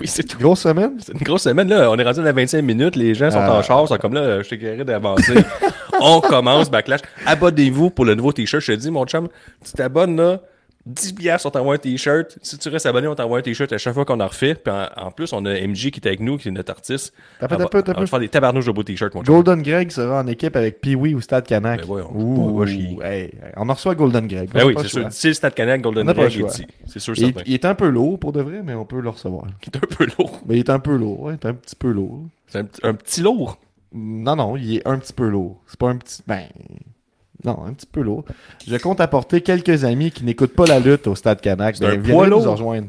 [0.00, 0.38] Oui, c'est tout.
[0.38, 0.94] Grosse semaine?
[0.98, 1.88] C'est une grosse semaine, là.
[1.90, 2.96] On est rendu à la 25 minutes.
[2.96, 3.58] Les gens sont Ah.
[3.58, 3.82] en char.
[3.84, 5.34] Ils sont comme là, je t'ai guéri d'avancer.
[6.00, 7.00] on commence Backlash.
[7.26, 8.62] Abonnez-vous pour le nouveau t-shirt.
[8.62, 9.28] Je te dis, mon chum,
[9.64, 10.40] tu t'abonnes, là.
[10.86, 12.38] 10 piastres, on t'envoie un t-shirt.
[12.40, 14.54] Si tu restes abonné, on t'envoie un t-shirt à chaque fois qu'on en refait.
[14.54, 17.12] Puis en, en plus, on a MJ qui est avec nous, qui est notre artiste.
[17.38, 19.34] T'as peu, t'as peu, faire des tabarnouches de beaux t-shirts, mon chum.
[19.34, 21.86] Golden Greg sera en équipe avec Pee-Wee au Stade Canac.
[21.86, 22.64] Ben Ouh, on
[23.02, 24.50] hey, en reçoit Golden Greg.
[24.52, 25.34] Ben oui, c'est sûr.
[25.34, 26.66] Stade Canac, Golden Greg est ici.
[26.86, 29.10] C'est sûr, Il, il est un peu lourd pour de vrai, mais on peut le
[29.10, 29.44] recevoir.
[29.62, 30.40] Il est un peu lourd.
[30.46, 32.22] Mais il est un peu lourd, ouais, il est un petit peu lourd.
[32.48, 33.58] C'est un petit lourd.
[33.92, 35.62] Non, non, il est un petit peu lourd.
[35.66, 36.22] C'est pas un petit.
[36.26, 36.44] Ben.
[37.42, 38.24] Non, un petit peu lourd.
[38.68, 41.78] Je compte apporter quelques amis qui n'écoutent pas la lutte au Stade Canac.
[41.80, 42.88] Ben, viendrez nous rejoindre.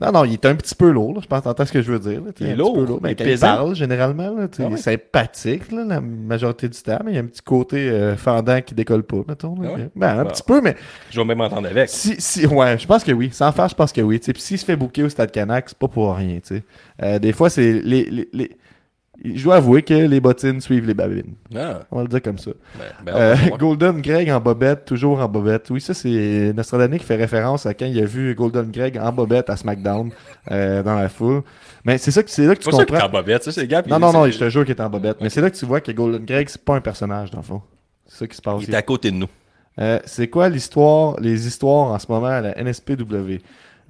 [0.00, 1.20] Non, non, il est un petit peu lourd, là.
[1.22, 2.20] je pense t'entends ce que je veux dire.
[2.24, 2.32] là.
[2.40, 3.00] Il est lourd, peu lourd.
[3.04, 6.98] il quand il parle, généralement, là, Ah il est sympathique là, la majorité du temps,
[7.04, 9.54] mais il y a un petit côté euh, fendant qui décolle pas, mettons.
[9.62, 9.88] Ah ouais?
[9.94, 10.74] Ben, un petit peu, mais
[11.10, 11.88] Je vais même m'entendre avec.
[11.88, 13.30] si, si, ouais, je pense que oui.
[13.32, 14.18] Sans faire, je pense que oui.
[14.18, 16.40] Puis s'il se fait bouquer au Stade Canac, c'est pas pour rien.
[16.40, 16.62] tu sais.
[17.00, 18.56] Euh, des fois, c'est les, les, les-
[19.24, 21.34] Je dois avouer que les bottines suivent les babines.
[21.56, 22.52] Ah, On va le dire comme ça.
[22.78, 23.56] ben, ben, Euh.
[23.58, 25.68] Golden Greg en bobette, toujours en bobette.
[25.70, 29.10] Oui, ça, c'est Nostradamus qui fait référence à quand il a vu Golden Greg en
[29.12, 30.10] bobette à SmackDown
[30.52, 31.42] euh, dans la foule.
[31.84, 33.06] Mais c'est ça que c'est là que tu C'est comprends.
[33.06, 33.82] en bobette, ça, c'est gars.
[33.88, 35.16] Non, non, non, je te jure qu'il est en bobette.
[35.20, 37.44] Mais c'est là que tu vois que Golden Greg, c'est pas un personnage, dans le
[37.44, 37.62] fond.
[38.06, 38.62] C'est ça qui se passe.
[38.62, 39.28] Il est à côté de nous.
[39.80, 43.38] Euh, c'est quoi l'histoire, les histoires en ce moment à la NSPW?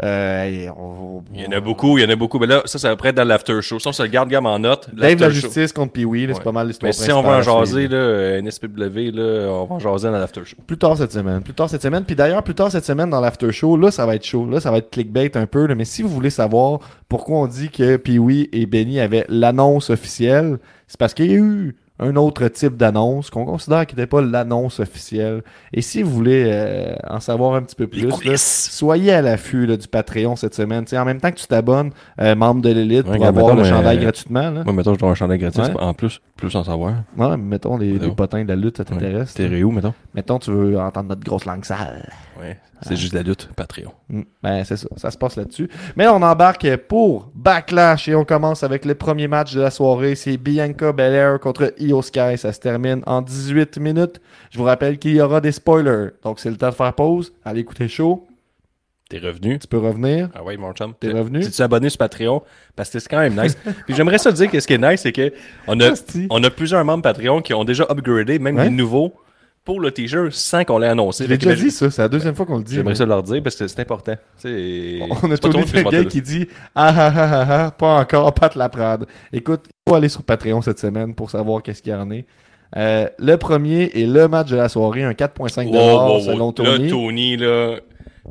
[0.05, 2.39] Euh, et on- Il y en a beaucoup, il y en a beaucoup.
[2.39, 3.79] Mais là, ça, ça va être dans l'after show.
[3.81, 4.89] Ça, on se le garde gamme en note.
[4.95, 5.35] Dave la show.
[5.35, 8.39] justice contre Pee-Wee, c'est pas mal l'histoire Mais si on va en jaser, là, euh,
[8.41, 10.57] NSPW, là, on va en jaser dans l'after show.
[10.67, 11.43] Plus tard cette semaine.
[11.43, 12.05] Plus tard cette semaine.
[12.05, 14.49] Puis d'ailleurs, plus tard cette semaine dans l'after show, là, ça va être chaud.
[14.49, 15.67] Là, ça va être clickbait un peu.
[15.67, 15.75] là.
[15.75, 20.59] Mais si vous voulez savoir pourquoi on dit que Pee-Wee et Benny avaient l'annonce officielle,
[20.87, 24.21] c'est parce qu'il y a eu un autre type d'annonce qu'on considère qui n'était pas
[24.21, 25.43] l'annonce officielle.
[25.73, 29.67] Et si vous voulez euh, en savoir un petit peu plus, là, soyez à l'affût
[29.67, 30.85] là, du Patreon cette semaine.
[30.85, 33.65] Tu sais, en même temps que tu t'abonnes, euh, membre de l'élite, pour avoir le
[33.65, 34.51] chandail euh, gratuitement.
[34.51, 34.65] Là.
[34.65, 35.63] Moi, mettons, je dois un chandail gratuit.
[35.63, 35.81] Ouais.
[35.81, 37.03] En plus, plus en savoir.
[37.17, 39.35] Ouais, mettons les, les potins de la lutte, ça t'intéresse.
[39.35, 39.51] T'es là.
[39.51, 39.93] réu, mettons.
[40.15, 42.09] Mettons, tu veux entendre notre grosse langue sale.
[42.41, 42.57] Ouais.
[42.83, 43.93] C'est juste la lutte, Patreon.
[44.09, 44.23] Mm.
[44.43, 44.87] Ben, c'est ça.
[44.97, 45.69] Ça se passe là-dessus.
[45.97, 50.15] Mais on embarque pour Backlash et on commence avec le premier match de la soirée.
[50.15, 52.39] C'est Bianca Belair contre Io Sky.
[52.39, 54.21] Ça se termine en 18 minutes.
[54.51, 56.11] Je vous rappelle qu'il y aura des spoilers.
[56.23, 57.33] Donc, c'est le temps de faire pause.
[57.45, 58.27] Allez écouter show.
[59.09, 59.59] T'es revenu?
[59.59, 60.29] Tu peux revenir?
[60.35, 60.93] Ah ouais, mon chum.
[61.01, 61.41] T'es revenu?
[61.41, 62.43] Tu t'es abonné sur Patreon?
[62.77, 63.57] Parce que c'est quand même nice.
[63.87, 65.33] Puis j'aimerais ça dire que ce qui est nice, c'est que
[65.67, 65.93] on a,
[66.29, 68.65] on a plusieurs membres Patreon qui ont déjà upgradé, même Ouais.
[68.65, 69.15] des nouveaux,
[69.65, 71.27] pour le t-shirt sans qu'on l'ait annoncé.
[71.27, 71.91] Que déjà dit, ça.
[71.91, 72.75] C'est la deuxième fois qu'on le dit.
[72.75, 74.15] J'aimerais ça leur dire parce que c'est important.
[74.45, 78.55] On a pas Tony monde qui dit Ah ah ah ah ah, pas encore, Pat
[78.57, 79.07] Laprade.
[79.33, 82.27] Écoute, il faut aller sur Patreon cette semaine pour savoir qu'est-ce qu'il y en est.
[82.77, 86.21] Euh, le premier est le match de la soirée, un 4.5 Wow, wow, wow.
[86.21, 86.85] selon Tony.
[86.85, 87.77] Là, Tony, là,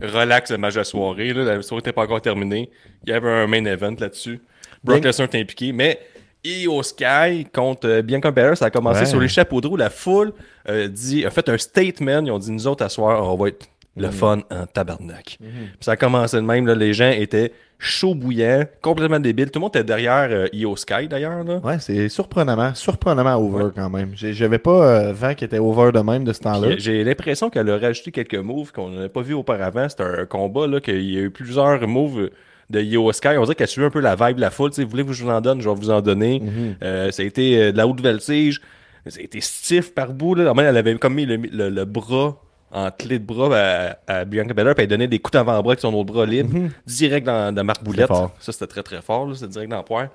[0.02, 1.34] relax le match de la soirée.
[1.34, 2.70] Là, la soirée n'était pas encore terminée.
[3.06, 4.40] Il y avait un main event là-dessus.
[4.84, 5.72] Brock Lesnar était impliqué.
[5.74, 6.00] Mais
[6.44, 9.06] Io Sky contre euh, Bianca Belair, ça a commencé Ouais.
[9.06, 9.76] sur les chapeaux de roue.
[9.78, 10.34] La foule
[10.70, 12.22] euh, dit, a fait un statement.
[12.26, 13.66] Ils ont dit, nous autres, à soir, on va être.
[13.98, 15.38] Le fun en tabarnak.
[15.42, 15.48] Mm-hmm.
[15.82, 16.66] Ça a commencé de même.
[16.68, 19.52] Là, les gens étaient chauds bouillants, complètement débiles.
[19.52, 21.44] Tout le monde était derrière euh, Io Sky, d'ailleurs.
[21.64, 24.12] Ouais, c'est surprenamment, surprenamment over quand même.
[24.16, 26.70] J'avais pas euh, vent qui était over de même de ce temps-là.
[26.70, 29.88] Puis, J'ai l'impression qu'elle a rajouté quelques moves qu'on n'avait pas vu auparavant.
[29.90, 32.30] C'était un combat, là, qu'il y a eu plusieurs moves
[32.70, 33.30] de Yo Sky.
[33.38, 34.72] On dirait qu'elle suit un peu la vibe de la foule.
[34.72, 36.42] Tu sais, vous voulez que je vous en donne, je vais vous en donner.
[36.84, 38.60] Euh, ça a été euh, de la haute voltige.
[39.06, 40.34] Ça a été stiff par bout.
[40.36, 40.44] Là.
[40.46, 44.26] Normalement, elle avait comme mis le, le- le bras en clé de bras à, à
[44.26, 47.54] Bianca Belair, puis elle donnait des coups d'avant-bras avec son autre bras libre, direct dans,
[47.54, 48.10] dans Marc Boulette.
[48.40, 49.34] Ça, c'était très très fort.
[49.36, 50.08] C'était direct dans le poire.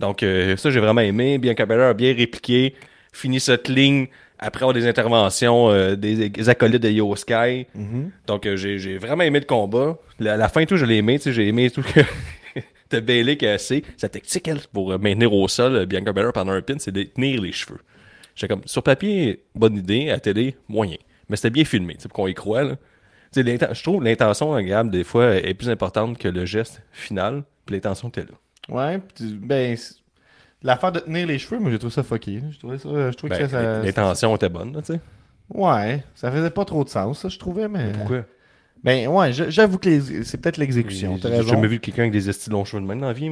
[0.00, 1.38] Donc, euh, ça, j'ai vraiment aimé.
[1.38, 2.74] Bianca Belair a bien répliqué,
[3.12, 7.66] fini cette ligne après avoir des interventions euh, des, des acolytes de Yo Sky.
[7.74, 8.10] Mhm.
[8.26, 9.96] Donc, euh, j'ai j'ai vraiment aimé le combat.
[10.18, 11.18] La, la fin, tout, je l'ai aimé.
[11.24, 12.00] J'ai aimé tout que.
[12.90, 13.84] de Bailey qui a assez.
[13.96, 17.40] Sa tactique, elle, pour maintenir au sol Bianca Belair pendant un pin, c'est de tenir
[17.40, 17.78] les cheveux.
[18.34, 20.10] J'étais comme, sur papier, bonne idée.
[20.10, 20.96] À télé, moyen.
[21.28, 22.64] Mais c'était bien filmé, pour qu'on y croit.
[22.64, 22.76] Là.
[23.34, 27.44] Je trouve l'intention, agréable, des fois, est plus importante que le geste final.
[27.66, 28.34] Puis l'intention était là.
[28.68, 29.76] Ouais, pis ben,
[30.62, 32.42] l'affaire de tenir les cheveux, moi j'ai trouvé ça fucké.
[32.50, 35.00] Je trouvais ça, je trouvais Ben, que ça, l'intention était bonne, là, tu sais.
[35.50, 37.92] Ouais, ça faisait pas trop de sens, ça, je trouvais, mais.
[37.92, 38.24] Pourquoi?
[38.82, 42.50] Ben, ouais, j'avoue que les- c'est peut-être l'exécution, J'ai jamais vu quelqu'un avec des estis
[42.50, 43.30] longs cheveux de même dans la vie,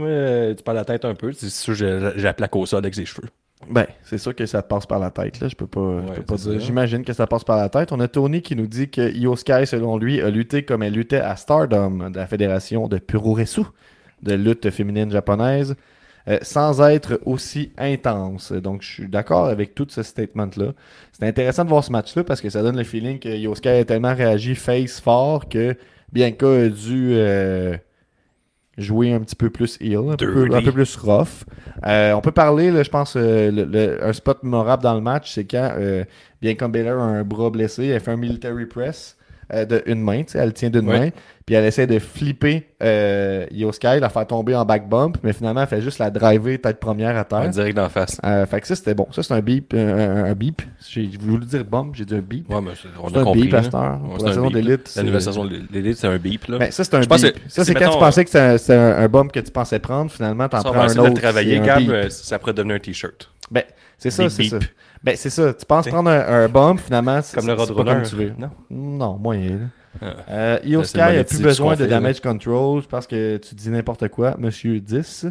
[0.56, 1.32] Tu parles la tête un peu.
[1.32, 3.28] C'est sûr, j'ai j'ai la plaque au sol avec ses cheveux.
[3.68, 5.48] Ben, c'est sûr que ça passe par la tête, là.
[5.48, 6.60] Je peux pas, je peux pas dire.
[6.60, 7.92] J'imagine que ça passe par la tête.
[7.92, 10.94] On a Tony qui nous dit que Io Sky, selon lui, a lutté comme elle
[10.94, 13.62] luttait à Stardom de la fédération de Puroresu,
[14.22, 15.76] de lutte féminine japonaise,
[16.28, 18.52] euh, sans être aussi intense.
[18.52, 20.72] Donc, je suis d'accord avec tout ce statement-là.
[21.12, 23.68] C'est intéressant de voir ce match-là parce que ça donne le feeling que Io Sky
[23.68, 25.76] a tellement réagi face fort que
[26.12, 27.76] Bianca a dû euh,
[28.78, 31.44] jouer un petit peu plus heel, un peu, un peu plus rough.
[31.86, 35.00] Euh, on peut parler, là, je pense, euh, le- le- un spot mémorable dans le
[35.00, 36.04] match, c'est quand euh,
[36.40, 39.16] Bianca Belair a un bras blessé, elle fait un military press
[39.52, 41.10] euh, de une main, tu sais, elle tient d'une main,
[41.44, 45.32] puis elle essaie de flipper euh, Io Sky, la faire tomber en back bump, mais
[45.32, 47.48] finalement elle fait juste la driver tête première à terre.
[47.50, 48.20] Direct d'en face.
[48.24, 49.08] Euh, fait que ça c'était bon.
[49.10, 50.62] Ça c'est un beep, un, un- beep.
[50.88, 52.48] J'ai voulu dire bump, j'ai dit un beep.
[52.48, 53.42] Ouais, mais c'est- on a un compris.
[53.42, 54.00] beep à cette heure.
[54.02, 56.46] Ouais, Pour c'est la saison d'élite, La nouvelle saison de l'élite, c'est un beep.
[56.46, 56.58] Là.
[56.58, 57.36] Ben, ça, c'est un Je beep.
[57.48, 60.58] Ça, c'est quand tu pensais que c'était un, bump que tu pensais prendre, finalement, t'en
[60.58, 61.08] Ça, prends va un autre.
[61.10, 63.30] le travailler, c'est un Gab, euh, ça pourrait devenir un t-shirt.
[63.50, 63.64] Ben,
[63.98, 64.58] c'est ça, c'est ça.
[65.04, 65.52] Ben, c'est ça.
[65.52, 67.92] Tu penses prendre un, un bump, finalement, c'est Comme le Roadrunner.
[67.94, 68.32] comme tu veux.
[68.38, 68.50] Non.
[68.70, 69.70] Non, moyen.
[70.00, 70.14] Ah.
[70.30, 72.82] Euh, Io Sky a monétisé plus besoin de damage control.
[72.84, 74.36] Pense que tu dis n'importe quoi.
[74.38, 75.26] Monsieur 10,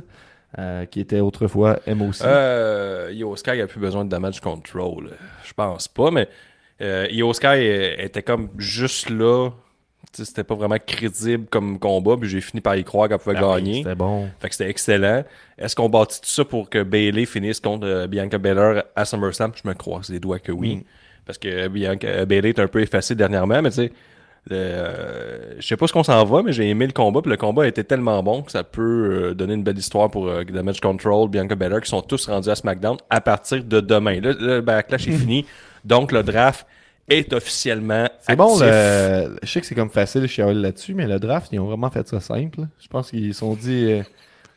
[0.59, 2.15] euh, qui était autrefois MOC.
[2.23, 5.11] Euh, Io Sky a plus besoin de damage control.
[5.43, 6.27] Je pense pas, mais
[6.81, 9.49] euh, Io Sky euh, était comme juste là.
[10.13, 13.47] C'était pas vraiment crédible comme combat, puis j'ai fini par y croire qu'elle pouvait Ah
[13.47, 13.77] oui, gagner.
[13.83, 14.27] C'était bon.
[14.39, 15.23] Fait que c'était excellent.
[15.57, 19.51] Est-ce qu'on bâtit tout ça pour que Bailey finisse contre euh, Bianca Belair à SummerSlam?
[19.55, 20.77] Je me croise les doigts que oui.
[20.77, 20.83] Mm.
[21.25, 23.91] Parce que Bianca euh, Bailey est un peu effacée dernièrement, mais tu sais,
[24.51, 27.37] euh, je sais pas ce qu'on s'en va, mais j'ai aimé le combat, puis le
[27.37, 31.29] combat était tellement bon que ça peut euh, donner une belle histoire pour Damage Control,
[31.29, 34.19] Bianca Belair, qui sont tous rendus à SmackDown à partir de demain.
[34.19, 35.45] Là, le backlash est fini,
[35.85, 36.65] donc le draft
[37.09, 39.37] est officiellement C'est bon, le...
[39.41, 41.89] je sais que c'est comme facile de chialer là-dessus, mais le draft, ils ont vraiment
[41.89, 42.61] fait ça simple.
[42.79, 44.03] Je pense qu'ils se sont dit, euh,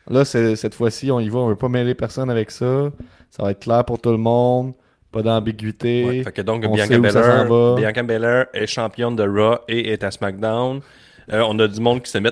[0.09, 2.91] là, cette fois-ci, on y va, on veut pas mêler personne avec ça.
[3.31, 4.73] Ça va être clair pour tout le monde,
[5.11, 6.05] pas d'ambiguïté.
[6.05, 7.75] Ouais, fait que donc, on Bianca Belair.
[7.75, 10.81] Bianca Belair est championne de Raw et est à SmackDown.
[11.31, 12.31] Euh, on a du monde qui se met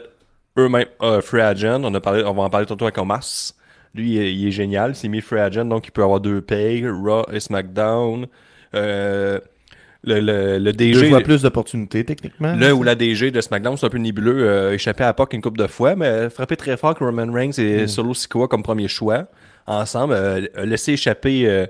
[0.58, 1.82] eux-mêmes euh, free agent.
[1.84, 3.54] On, a parlé, on va en parler tantôt avec Omas.
[3.96, 4.92] Lui, il est, il est génial.
[4.92, 8.28] Il s'est mis free agent, donc il peut avoir deux payes, Raw et SmackDown.
[8.76, 9.40] Euh,
[10.04, 12.56] le, le, le DG, fois plus d'opportunités, techniquement.
[12.56, 14.48] le ou la DG de SmackDown, c'est un peu nébuleux.
[14.50, 17.52] Euh, échappé à PAC une couple de fois, mais frappé très fort que Roman Reigns
[17.58, 19.28] et Solo Sikoa comme premier choix.
[19.66, 21.66] Ensemble, euh, laissé échapper euh,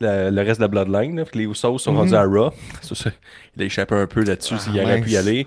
[0.00, 1.16] la- le reste de la Bloodline.
[1.16, 2.50] là, les Usos sont rendus à Raw.
[2.82, 3.10] Ça, ça,
[3.56, 5.26] il a échappé un peu là-dessus s'il Ah, aurait pu y mince.
[5.26, 5.46] aller.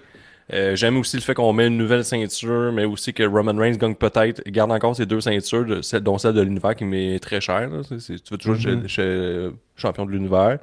[0.53, 3.77] Euh, J'aime aussi le fait qu'on met une nouvelle ceinture, mais aussi que Roman Reigns
[3.77, 7.19] gagne peut-être, garde encore ses deux ceintures, de- celle- dont celle de l'univers qui m'est
[7.19, 7.67] très chère.
[7.69, 7.81] là.
[7.87, 8.87] Tu veux toujours Mhm.
[8.87, 10.59] chez- champion de l'univers.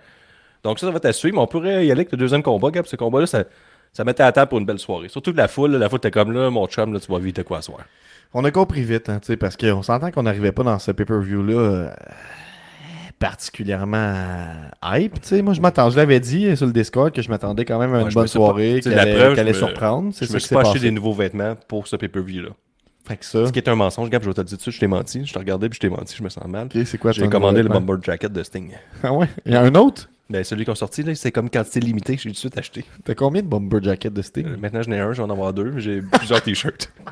[0.65, 2.43] Donc ça, ça va être à suivre, mais on pourrait y aller avec le deuxième
[2.43, 2.87] combat, Gab.
[2.87, 3.45] Ce combat-là, ça,
[3.93, 5.09] ça mettait à table pour une belle soirée.
[5.09, 7.19] Surtout que la foule, là, la foule était comme là, mon chum, là, tu vas
[7.19, 7.81] vite de quoi à soir?
[8.35, 11.91] On a compris vite, hein, parce qu'on s'entend qu'on n'arrivait pas dans ce pay-per-view-là euh,
[13.19, 14.15] particulièrement
[14.83, 15.21] hype.
[15.21, 15.43] tu sais.
[15.43, 17.99] Moi, je m'attends, je l'avais dit sur le Discord que je m'attendais quand même à
[18.01, 20.11] une Ouais, bonne soirée, la allait, me- surprendre.
[20.15, 22.51] C'est Je me suis pas acheté des nouveaux vêtements pour ce pay-per-view-là.
[23.07, 24.63] Fait que ça, Ce qui est un mensonge, Gab, je vais te le dire de
[24.63, 25.27] suite, je t'ai menti.
[25.27, 26.67] Je t'ai regardé puis je t'ai menti, je me sens mal.
[26.67, 28.71] ok, c'est quoi J'ai commandé le bomber jacket de Sting.
[29.03, 29.29] Ah ouais?
[29.45, 30.09] Il y a un autre?
[30.33, 32.85] Ben, celui qu'on sorti, là, c'est comme quantité limitée, j'ai tout de suite acheté.
[33.05, 34.47] T'as combien de bomber jackets de Sting?
[34.47, 36.91] Euh, maintenant, j'en ai un, je vais en avoir deux, j'ai plusieurs t-shirts.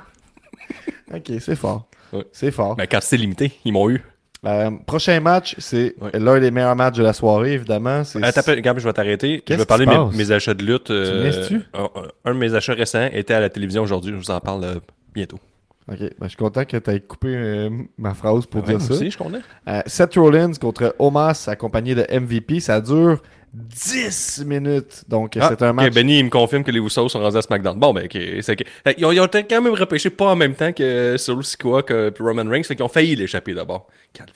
[1.12, 1.88] Ok, c'est fort.
[2.12, 2.24] Ouais.
[2.30, 2.76] C'est fort.
[2.76, 4.00] Ben, quantité limitée, ils m'ont eu.
[4.46, 6.10] Euh, prochain match, c'est Ouais.
[6.18, 8.04] l'un des meilleurs matchs de la soirée, évidemment.
[8.04, 9.42] C'est Attends, je vais t'arrêter.
[9.46, 10.90] Je vais parler de mes, achats de lutte.
[10.90, 11.30] euh,
[11.74, 11.88] un,
[12.24, 14.12] un de mes achats récents était à la télévision aujourd'hui.
[14.12, 14.74] Je vous en parle euh,
[15.12, 15.38] bientôt.
[15.88, 18.80] Ok, ben, je suis content que tu aies coupé euh, ma phrase pour Ouais, dire
[18.80, 18.92] ça.
[18.94, 19.40] aussi, je connais.
[19.68, 23.20] Euh, Seth Rollins contre Omas accompagné de MVP, ça dure
[23.52, 25.02] 10 minutes.
[25.08, 25.92] Donc Ah, c'est un match.
[25.92, 27.76] Benny, il me confirme que les Usos sont rendus à SmackDown.
[27.78, 28.16] Bon, ben, ok.
[28.42, 28.64] c'est ok.
[28.84, 31.82] Fait, Ils ont, ils ont quand même repêché pas en même temps que Solo Sikoa
[31.82, 32.62] que Roman Reigns.
[32.62, 33.88] Fait qu'ils ont failli l'échapper d'abord.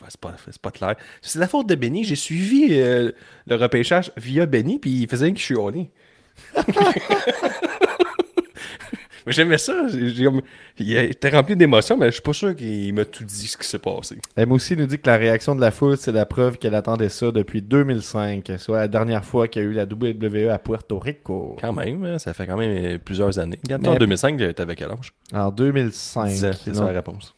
[0.09, 0.97] C'est pas, c'est pas clair.
[1.23, 2.03] C'est la faute de Benny.
[2.03, 3.13] J'ai suivi euh,
[3.47, 5.55] le repêchage via Benny, puis il faisait que je suis.
[9.27, 9.87] Mais j'aimais ça.
[10.79, 13.67] Il était rempli d'émotions, mais je suis pas sûr qu'il m'a tout dit ce qui
[13.67, 14.19] s'est passé.
[14.37, 17.09] Elle aussi nous dit que la réaction de la foule, c'est la preuve qu'elle attendait
[17.09, 20.99] ça depuis 2005, soit la dernière fois qu'il y a eu la WWE à Puerto
[20.99, 21.57] Rico.
[21.61, 23.59] Quand même, hein, ça fait quand même plusieurs années.
[23.71, 25.13] En 2005, t'avais quel âge?
[25.33, 26.29] En 2005.
[26.29, 27.35] 10 ans, c'est ça la réponse.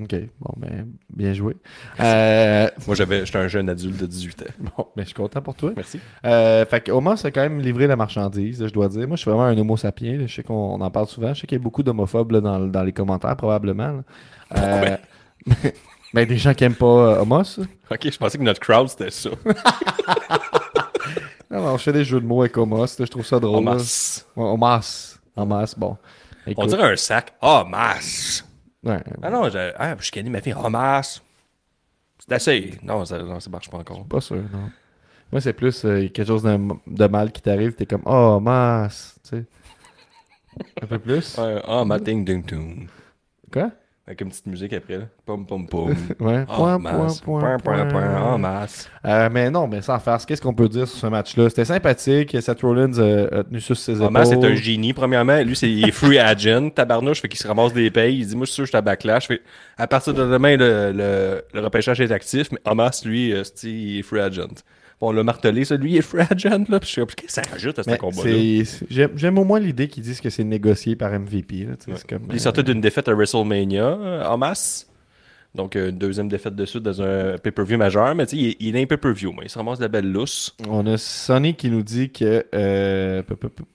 [0.00, 1.54] Ok, bon, ben, bien joué.
[2.00, 4.44] Euh, Moi, j'avais, j'étais un jeune adulte de 18 ans.
[4.58, 5.72] bon, ben, je suis content pour toi.
[5.76, 6.00] Merci.
[6.24, 9.06] Euh, fait que Omas a quand même livré la marchandise, je dois dire.
[9.06, 10.16] Moi, je suis vraiment un homo sapiens.
[10.16, 10.26] là.
[10.26, 11.34] Je sais qu'on on en parle souvent.
[11.34, 14.00] Je sais qu'il y a beaucoup d'homophobes dans, dans les commentaires, probablement.
[14.56, 14.96] Euh,
[16.14, 17.58] ben, des gens qui aiment pas euh, Homos.
[17.58, 17.64] là.
[17.90, 19.30] Ok, je pensais que notre crowd, c'était ça.
[21.50, 22.86] Non, non, je fais des jeux de mots avec Homos.
[22.98, 23.68] Je trouve ça drôle.
[23.68, 23.76] Ouais,
[24.36, 25.18] Homas.
[25.36, 25.98] Homas, bon.
[26.56, 27.34] On dirait un sac.
[27.68, 28.42] Masse.
[28.84, 30.54] Ouais, Ah non, j'ai, ah, je connais ma fille.
[30.56, 31.22] Ah, masse.
[32.18, 32.78] C'est assez.
[32.82, 34.04] Non, ça, non, ça marche pas encore.
[34.06, 34.70] pas sûr, non.
[35.32, 37.74] Moi, c'est plus euh, quelque chose de, de mal qui t'arrive.
[37.74, 39.18] T'es comme, oh, Homas.
[39.24, 39.44] Tu sais.
[40.82, 41.38] Un peu plus.
[41.38, 42.88] Ouais, ah, ma ding ding ding.
[43.52, 43.70] Quoi?
[44.04, 45.04] Avec une petite musique après, là.
[45.24, 45.94] Pom pom pom.
[46.20, 46.44] Ouais.
[46.44, 47.20] Point, point, masse.
[47.20, 48.36] point, Point, point.
[48.38, 48.90] masse.
[49.06, 51.48] Euh, mais non, mais sans farce, qu'est-ce qu'on peut dire sur ce match-là?
[51.48, 52.36] C'était sympathique.
[52.40, 54.10] Seth Rollins euh, a tenu sur ses épaules.
[54.10, 55.40] masse, c'est un génie, premièrement.
[55.42, 56.70] Lui, c'est, il est free agent.
[56.70, 58.18] Tabarnouche, fait qu'il se ramasse des payes.
[58.18, 59.28] Il dit, moi, je suis sûr que je suis à backlash.
[59.28, 59.40] Fait,
[59.78, 62.48] à partir de demain, le, le, le repêchage est actif.
[62.50, 64.48] Mais Hamas, lui, euh, il est free agent.
[65.04, 65.76] On l'a martelé, ça.
[65.76, 66.78] Lui, il est agent, là.
[66.78, 68.22] Puis je suis comme, qu'est-ce que ça rajoute à ce combat-là?
[69.16, 71.64] J'aime au moins l'idée qu'ils disent que c'est négocié par MVP.
[71.64, 74.86] là, c'est comme, Il euh, sortait d'une défaite à WrestleMania euh, en masse.
[75.54, 78.14] Donc, euh, une deuxième défaite de suite dans un pay-per-view majeur.
[78.14, 79.32] Mais tu sais, il, est- un pay-per-view.
[79.32, 80.56] Mais il se ramasse de la belle lousse.
[80.68, 83.22] On a Sonny qui nous dit que euh,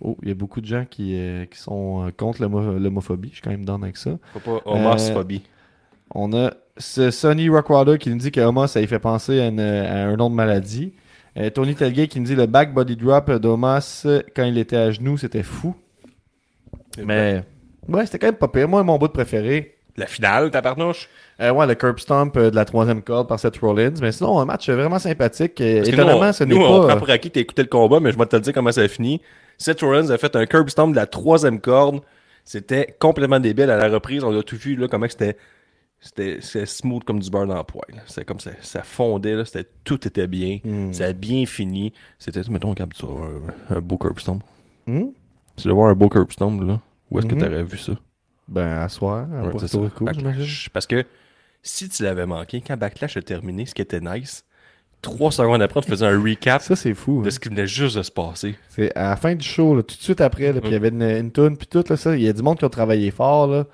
[0.01, 3.29] oh, il y a beaucoup de gens qui, euh, qui sont contre l'homo- l'homophobie.
[3.29, 4.17] Je suis quand même down avec ça.
[4.33, 5.43] Faut pas homophobie.
[6.15, 9.47] On a ce Sonny Rockwater qui nous dit que Oma, ça lui fait penser à,
[9.47, 10.93] une- à un nom de maladie.
[11.37, 14.91] Euh, Tony Telgate qui nous dit le back body drop d'Omas quand il était à
[14.91, 15.75] genoux, c'était fou.
[17.03, 17.43] Mais
[17.87, 18.67] ouais, c'était quand même pas pire.
[18.67, 21.09] Moi, mon bout de préféré, La finale, ta parnouche.
[21.41, 23.93] euh, ouais, le curb stomp euh, de la troisième corde par Seth Rollins.
[24.01, 25.61] Mais sinon, un match vraiment sympathique.
[25.61, 26.87] Étonnamment, nous, on, ce n'est nous, on pas.
[26.87, 28.53] prend euh, pour acquis que t'as écouté le combat, mais je vais te le dire
[28.53, 29.21] comment ça a fini.
[29.59, 32.01] Seth Rollins a fait un curb stomp de la troisième corde.
[32.45, 33.69] C'était complètement débile.
[33.69, 35.37] À la reprise, on a tout vu, là, comment c'était.
[35.99, 38.01] C'était smooth comme du beurre dans le poêle.
[38.05, 38.51] C'était comme ça.
[38.61, 39.43] Ça fondait, là.
[39.83, 40.59] Tout était bien.
[40.63, 40.93] Hmm.
[40.93, 41.91] Ça a bien fini.
[42.19, 44.43] C'était, mettons, ça, un, un beau curb stomp.
[44.85, 45.07] hmm?
[45.55, 46.79] Tu veux voir un beau curb stomp, là?
[47.09, 47.93] Où est-ce que t'aurais vu ça?
[48.47, 49.81] Ben, à soir, à Ouais, Puerto.
[49.81, 50.05] Rico.
[50.71, 51.03] Parce que
[51.63, 54.45] si tu l'avais manqué, quand Backlash a terminé, ce qui était nice,
[55.01, 57.21] trois secondes après, on te faisait un recap Ça, c'est fou.
[57.23, 57.31] de hein.
[57.31, 58.55] ce qui venait juste de se passer.
[58.69, 60.75] C'est à la fin du show, là, tout de suite après, là, puis il y
[60.75, 62.69] avait une, une toune, puis tout, là, ça, il y a du monde qui a
[62.69, 63.65] travaillé fort, là,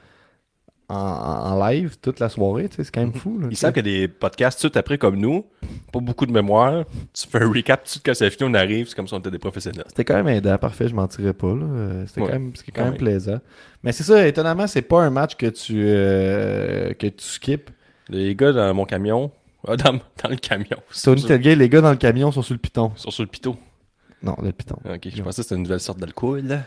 [0.94, 3.74] en, live, toute la soirée, tu sais, c'est quand même fou, là, tu Ils savent
[3.74, 5.46] que des podcasts tout après comme nous,
[5.92, 8.88] pas beaucoup de mémoire, tu fais un recap tout de quand ça finit, on arrive,
[8.88, 9.86] c'est comme si on était des professionnels.
[9.88, 11.66] C'était quand même aidant, parfait, je mentirais pas, là.
[11.66, 13.00] Euh, C'était Ouais, quand même, quand quand même même.
[13.00, 13.40] plaisant.
[13.84, 17.70] Mais c'est ça, étonnamment, c'est pas un match que tu, euh, que tu skips.
[18.10, 19.32] Les gars dans mon camion,
[19.68, 22.54] ah, dans, dans le camion, Tony sur, Telgate, les gars dans le camion sont sur
[22.54, 22.92] le piton.
[22.96, 23.56] sont sur le pitot.
[24.24, 24.78] Non, le piton.
[24.90, 26.62] Ok, je pensais que c'était une nouvelle sorte d'alcool.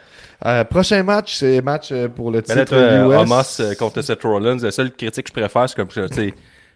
[0.45, 2.77] Euh, prochain match, c'est match euh, pour le Mais là, titre
[3.09, 3.14] US.
[3.23, 6.35] Hamas euh, contre Seth Rollins, la seule critique que je préfère, c'est comme, tu sais,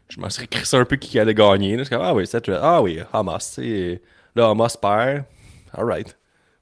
[0.09, 1.77] je m'en serais crissé un peu qui allait gagner.
[1.77, 1.85] là.
[1.85, 4.03] Comme, ah oui, Seth, ah oui, Hamas, tu sais.
[4.35, 5.25] Là, Hamas perd.
[5.77, 6.16] Alright.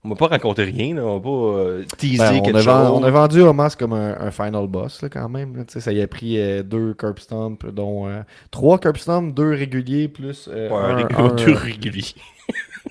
[0.05, 1.03] On m'a pas raconté rien, là.
[1.03, 1.29] on m'a pas
[1.61, 2.91] euh, teasé Ben, on, quelque a chose.
[2.95, 5.57] on a vendu Hamas comme un, un final boss là, quand même.
[5.57, 5.65] là.
[5.67, 10.09] Ça y a pris euh, deux curb stomp, dont euh, trois curb stomp, deux réguliers,
[10.09, 12.15] plus Ouais, un, régulier, un, deux réguliers.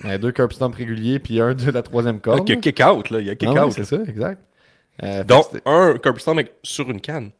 [0.04, 2.48] Euh, deux curb stomp réguliers, puis un de la troisième corde.
[2.48, 2.60] Il y a là.
[2.60, 3.20] kick out, là.
[3.20, 4.42] Il y a kick Ah ouais, c'est ça, exact.
[5.02, 7.30] Euh, Donc, un curb stomp sur une canne.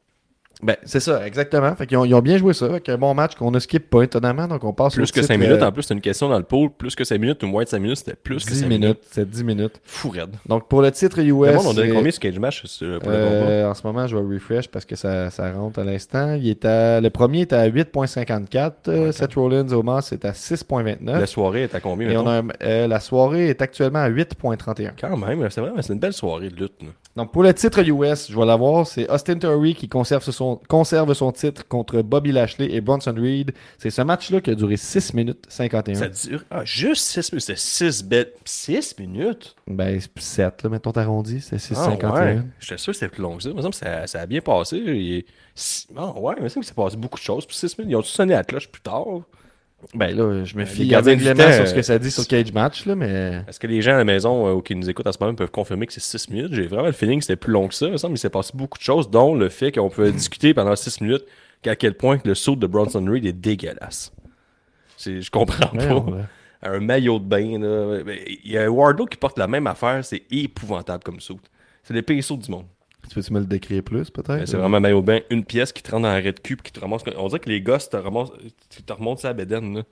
[0.62, 1.74] Ben, c'est ça, exactement.
[1.76, 2.68] Fait qu'ils ont, ils ont bien joué ça.
[2.88, 4.48] Un bon match qu'on a skip pas étonnamment.
[4.48, 5.62] Donc on passe au Plus que titre, 5 minutes.
[5.62, 6.70] euh, En plus, c'était une question dans le pool.
[6.70, 8.80] Plus que 5 minutes ou moins de 5 minutes, c'était plus que 10 5 minutes.
[8.82, 8.98] minutes.
[9.10, 9.80] C'est 10 minutes.
[9.84, 10.34] Fou raide.
[10.46, 11.26] Donc pour le titre US.
[11.28, 13.12] Le monde, on c'est- combien Cage Match pour le combat?
[13.12, 16.34] Euh, en ce moment, je vais refresh parce que ça, ça rentre à l'instant.
[16.34, 18.72] Il est à, le premier est à 8.54.
[18.88, 21.20] euh, Seth Rollins Omas est à 6.29.
[21.20, 24.92] La soirée est à combien, Et on a, euh, la soirée est actuellement à 8.31.
[25.00, 26.82] Quand même, c'est vraiment c'est une belle soirée de lutte.
[26.82, 26.88] là.
[27.16, 31.12] Donc pour le titre US, je vais l'avoir, c'est Austin Theory qui conserve son, conserve
[31.14, 33.52] son titre contre Bobby Lashley et Bronson Reed.
[33.78, 35.94] C'est ce match-là qui a duré 6 minutes 51.
[35.94, 37.44] Ça dure ah, juste 6 minutes.
[37.44, 38.38] C'était 6 bêtes.
[38.44, 39.54] 6 minutes?
[39.66, 42.12] Ben, 7, là, mettons t'arrondis, c'est Ah, 6.51.
[42.12, 42.38] ouais.
[42.60, 43.50] J'étais sûr que c'était plus long que ça.
[43.50, 45.24] Me ça, ça a bien passé.
[45.96, 47.46] Ah, ouais, il me semble que ça passé beaucoup de choses.
[47.46, 49.22] Puis 6 minutes, ils ont tous sonné à la cloche plus tard?
[49.94, 52.52] Ben là, je me les fie aveuglément sur ce que euh, ça dit sur Cage
[52.52, 53.44] Match, là, mais...
[53.46, 55.34] Est-ce que les gens à la maison euh, ou qui nous écoutent en ce moment
[55.36, 56.52] peuvent confirmer que c'est 6 minutes?
[56.52, 57.86] J'ai vraiment le feeling que c'était plus long que ça.
[57.86, 60.52] Il me semble qu'il s'est passé beaucoup de choses, dont le fait qu'on pouvait discuter
[60.52, 61.24] pendant 6 minutes
[61.62, 64.12] qu'à quel point le saut de Bronson Reed est dégueulasse.
[64.96, 65.94] C'est- Je comprends Ouais, pas.
[65.94, 66.22] ouais.
[66.62, 68.00] Un maillot de bain, là.
[68.44, 71.38] Il y a un Wardlow qui porte la même affaire, c'est épouvantable comme saut.
[71.84, 72.64] C'est les pires sauts du monde.
[73.08, 74.28] Tu peux-tu me le décrire plus, peut-être?
[74.38, 76.56] Ben, C'est vraiment maillot de bain, une pièce qui te rentre dans un de cul
[76.56, 77.02] puis qui te ramasse.
[77.16, 78.32] On dirait que les gosses te remontent,
[78.68, 79.76] tu te remontes sa bédaine.
[79.78, 79.82] Là.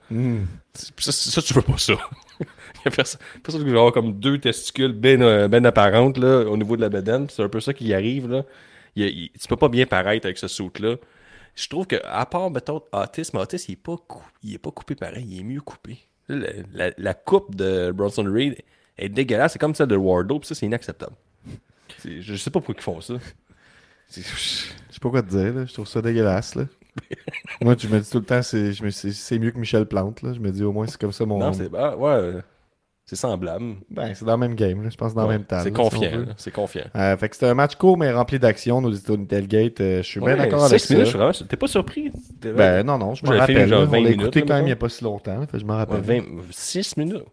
[0.73, 1.93] Ça, tu veux pas ça.
[2.39, 2.45] Il
[2.85, 6.41] y a personne, personne qui veut avoir comme deux testicules ben, euh, ben apparentes là,
[6.45, 7.27] au niveau de la bédaine.
[7.29, 8.29] C'est un peu ça qui y arrive.
[8.29, 8.43] Là.
[8.95, 10.95] Il il- tu peux pas bien paraître avec ce saut-là.
[11.55, 13.95] Je trouve que, à part, mettons, autisme, autisme, il est pas,
[14.43, 15.97] il est pas coupé pareil, il est mieux coupé.
[16.29, 18.57] La, la- la coupe de Bronson Reed
[18.99, 21.15] est dégueulasse, c'est comme celle de Wardlow, puis ça, c'est inacceptable.
[21.99, 23.15] C'est- Je sais pas pourquoi ils font ça.
[24.07, 25.65] C'est- Je sais pas quoi te dire, là.
[25.65, 26.63] Je trouve ça dégueulasse, là.
[27.61, 30.21] Moi, je me dis tout le temps, c'est, me- c'est, c'est mieux que Michel Plante,
[30.23, 30.33] là.
[30.33, 31.37] Je me dis, au moins, c'est comme ça mon...
[31.39, 32.41] Non, c'est ah, ouais, euh,
[33.05, 33.75] c'est semblable.
[33.91, 34.89] Ben, c'est dans le même game, là.
[34.89, 35.59] Je pense dans Ouais, le même temps.
[35.59, 36.85] C'est si confiant, c'est confiant.
[36.95, 39.79] Euh, fait que c'était un match court, mais rempli d'action, nous dit Tony Tailgate.
[39.81, 40.93] Euh, je suis bien d'accord avec six ça.
[40.95, 42.11] minutes, vraiment- T'es pas surpris?
[42.41, 43.67] Ben, non, non, je m'en fait rappelle.
[43.69, 43.85] genre.
[43.85, 45.45] 20 On l'a écouté quand même il n'y a pas si longtemps.
[45.47, 46.01] Fait je m'en rappelle.
[46.01, 47.23] 20 6 minutes.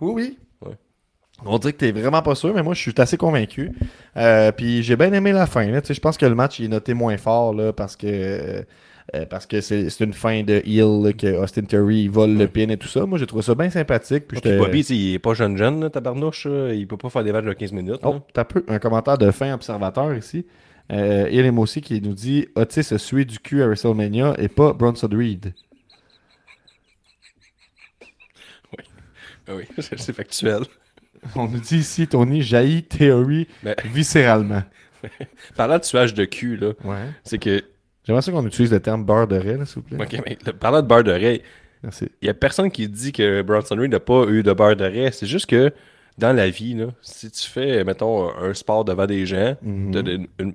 [0.00, 0.38] Oui, oui.
[1.44, 3.70] On dirait que t'es vraiment pas sûr, mais moi je suis assez convaincu.
[4.16, 5.64] Euh, puis j'ai bien aimé la fin.
[5.66, 8.06] Je pense que le match il est noté moins fort là, parce que
[9.14, 12.48] euh, parce que c'est c'est une fin de heel là, que Austin il vole le
[12.48, 13.06] pin et tout ça.
[13.06, 14.26] Moi j'ai trouvé ça bien sympathique.
[14.26, 16.46] Puis Puis j'étais- Bobby, il est pas jeune jeune, là, tabarnouche.
[16.46, 18.00] Il peut pas faire des matchs de 15 minutes.
[18.02, 20.44] Oh, t'as peu un commentaire de fin observateur ici.
[20.90, 24.72] Euh, Elim aussi qui nous dit Otis se sué du cul à WrestleMania et pas
[24.72, 25.52] Bronson Reed.
[29.46, 30.62] Ah oui, c'est factuel.
[31.36, 34.62] On nous dit ici Tony jaillit Theory Ben, viscéralement.
[35.56, 36.96] parlant de tuage de cul, là, Ouais.
[37.24, 37.62] c'est que.
[38.04, 39.98] J'aimerais ça qu'on utilise le terme beurre de raie, là, s'il vous plaît.
[40.00, 41.42] Ok, mais le- parlant de beurre d'oreille,
[42.22, 45.10] il y a personne qui dit que Bronson Reed n'a pas eu de beurre d'oreille.
[45.12, 45.72] C'est juste que
[46.16, 49.90] dans la vie, là, si tu fais, mettons, un sport devant des gens, Mhm.
[49.92, 50.54] t'as une- une-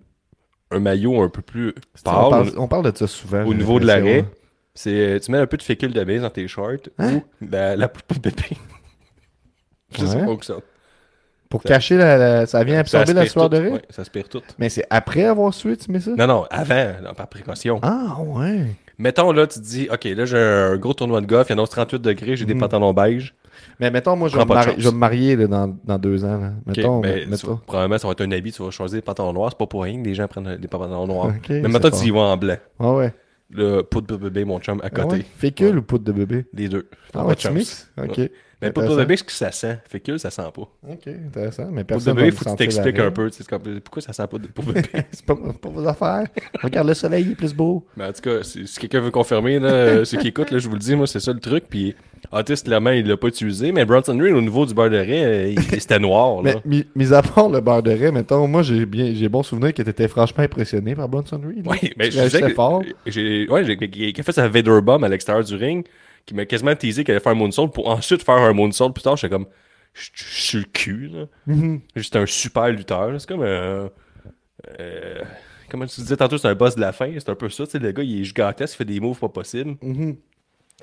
[0.71, 3.43] un maillot un peu plus On pâle parle, on parle de ça souvent.
[3.45, 4.25] au niveau de l'arrêt.
[4.73, 7.17] C'est tu mets un peu de fécule de base dans tes shorts Hein?
[7.17, 8.31] ou la, la poudre de
[10.05, 10.37] Ouais.
[10.41, 10.55] ça.
[11.49, 13.55] Pour cacher la, la- Ça vient Ça absorber la sueur tout.
[13.55, 13.69] de riz?
[13.73, 14.41] Ouais, ça aspire tout.
[14.57, 16.11] Mais c'est après avoir sué, tu mets ça?
[16.17, 17.79] Non, non, avant, non, par précaution.
[17.83, 18.65] Ah, ouais.
[18.97, 21.59] Mettons là, tu te dis, OK, là j'ai un gros tournoi de golf, il y
[21.59, 22.59] en a 38 degrés, j'ai des Mhm.
[22.61, 23.35] pantalons beige.
[23.79, 26.37] Mais mettons, moi, je vais, me, mari- marier là, dans, dans deux ans.
[26.39, 26.51] Là.
[26.65, 27.25] Mettons, mais
[27.67, 29.83] probablement ça va être un habit, tu vas choisir des pantalons noirs, c'est pas pour
[29.83, 31.33] rien que les gens prennent des pantalons noirs.
[31.49, 32.57] Mais maintenant tu y vas en blanc.
[32.79, 33.13] Ah ouais.
[33.51, 35.17] Le poudre de bébé, mon chum, à Ah côté.
[35.17, 35.25] ouais.
[35.37, 35.77] Fécule Ouais.
[35.77, 36.45] ou poudre de bébé?
[36.53, 36.87] Les deux.
[37.13, 37.87] Ah ouais, tu mixes?
[38.01, 38.17] Ok.
[38.17, 38.31] Ouais.
[38.67, 39.77] Mais poudre de bébé, que ça sent.
[39.89, 40.61] Fécule, ça sent pas.
[40.61, 41.67] Ok, intéressant.
[41.71, 43.29] Mais Poudre de personne bébé, va faut que tu t'expliques un peu.
[43.29, 44.81] tu sais, comme, pourquoi ça sent pas de de bébé?
[45.11, 46.25] c'est pas, pas vos affaires.
[46.61, 47.85] Regarde, le soleil il est plus beau.
[47.97, 50.57] Mais en tout cas, si, si quelqu'un veut confirmer, là, euh, ceux qui écoutent, là,
[50.59, 51.65] je vous le dis, moi, c'est ça le truc.
[51.69, 51.95] Puis,
[52.31, 53.71] Otis, clairement, il l'a pas utilisé.
[53.71, 56.41] Mais Bronson Reed, au niveau du beurre de raie, euh, il- c'était noir.
[56.43, 56.53] Là.
[56.65, 59.73] Mais mis, à part le beurre de raie, mettons, moi j'ai bien j'ai bon souvenir
[59.73, 61.65] que t'étais franchement impressionné par Bronson Reed.
[61.67, 62.81] Oui, mais Tu je que- fort.
[63.05, 65.85] J'ai, ouais, qui a fait sa Vader Bomb à l'extérieur du ring,
[66.25, 69.03] qui m'a quasiment teasé qu'elle allait faire un moonsault pour ensuite faire un moonsault plus
[69.03, 69.17] tard.
[69.17, 69.47] J'étais comme,
[69.93, 71.25] je suis le cul, là.
[71.47, 71.81] Mhm.
[71.95, 73.19] J'étais un super lutteur.
[73.19, 73.89] C'est comme un.
[74.79, 75.21] euh,
[75.69, 77.11] comment tu disais tantôt, c'est un boss de la fin.
[77.17, 77.65] C'est un peu ça.
[77.65, 79.75] Tu sais, le gars, il est gigantesque, il fait des moves pas possibles.
[79.81, 80.15] Mhm.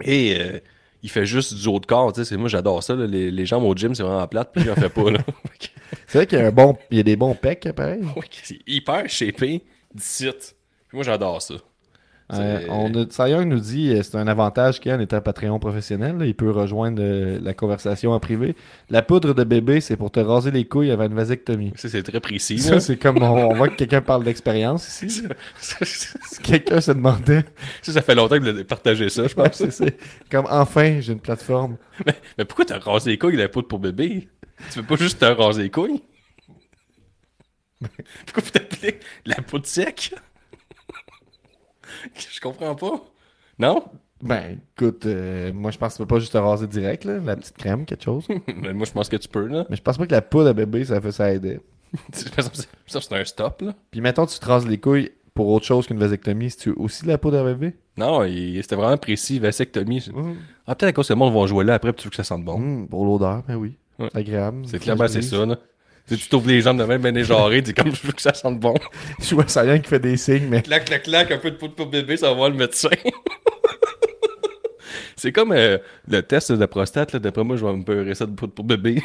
[0.05, 0.59] Et euh,
[1.03, 2.13] il fait juste du haut de corps.
[2.13, 2.37] tu sais.
[2.37, 2.95] Moi, j'adore ça.
[2.95, 3.07] là.
[3.07, 4.51] Les, les jambes au gym, c'est vraiment plate.
[4.55, 5.11] Puis j'en fais pas.
[5.11, 5.19] Là.
[6.07, 6.77] C'est vrai qu'il y a un bon.
[6.91, 8.01] Il y a des bons pecs, pareil.
[8.17, 9.63] Ouais, c'est hyper shapé
[9.93, 10.29] d'ici.
[10.89, 11.55] Puis Moi, j'adore ça.
[12.33, 15.59] Euh, on a, Young nous dit euh, c'est un avantage qu'il a en étant Patreon
[15.59, 16.17] professionnel.
[16.19, 16.27] là.
[16.27, 18.55] il peut rejoindre euh, la conversation en privé.
[18.89, 21.73] La poudre de bébé, c'est pour te raser les couilles avant une vasectomie.
[21.77, 22.59] Ça, c'est très précis.
[22.59, 25.23] Ça, c'est comme on, on voit que quelqu'un parle d'expérience ici.
[25.59, 27.45] ça, Si quelqu'un se demandait,
[27.83, 29.97] ça fait longtemps que vous avez partagé ça, je pense c'est
[30.31, 31.77] comme enfin, j'ai une plateforme.
[32.39, 34.29] Mais pourquoi t'as rasé les couilles de la poudre pour bébé?
[34.71, 36.03] Tu veux pas juste te raser les couilles?
[38.27, 40.13] Pourquoi vous t'appelez la poudre sec?
[42.17, 43.03] Je comprends pas.
[43.59, 43.85] Non?
[44.23, 47.19] Ben, écoute, euh, moi je pense que tu peux pas juste te raser direct, là,
[47.19, 48.27] la petite crème, quelque chose.
[48.55, 49.65] Mais moi, je pense que tu peux, là.
[49.71, 51.61] Mais je pense pas que la poudre à bébé, ça fait ça aider.
[52.13, 52.43] Ça,
[53.01, 53.75] c'est- un stop, là.
[53.91, 57.03] Puis mettons, tu te rases les couilles pour autre chose qu'une vasectomie, si tu aussi
[57.03, 57.75] de la poudre à bébé?
[57.97, 58.23] Non,
[58.63, 60.05] c'était vraiment précis, vasectomie.
[60.67, 62.17] Ah, peut-être à cause que le monde va jouer là après, puis tu veux que
[62.17, 62.55] ça sente bon.
[62.55, 63.77] Hum, pour l'odeur, ben oui.
[63.99, 64.09] Ouais.
[64.13, 64.63] C'est agréable.
[64.67, 65.59] C'est clairement, c'est ça, là.
[66.17, 68.59] Tu t'ouvres les jambes de même, ben éjarré, dis comme je veux que ça sente
[68.59, 68.75] bon.
[69.21, 71.57] Je vois ça rien qui fait des signes, mais Clac, clac, clac, un peu de
[71.57, 72.91] poudre pour bébé, ça va voir le médecin.
[75.17, 77.19] c'est comme euh, le test de la prostate, là.
[77.19, 79.03] D'après moi, je vais me beurrer ça de poudre pour bébé.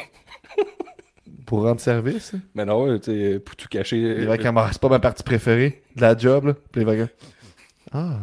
[1.46, 2.32] pour rendre service?
[2.34, 2.40] hein.
[2.54, 4.00] Mais non, euh, tu sais, pour tout cacher.
[4.00, 6.54] Les euh, vacances, c'est pas ma partie préférée de la job, là.
[6.72, 7.14] Puis les vacances.
[7.92, 8.18] Ah,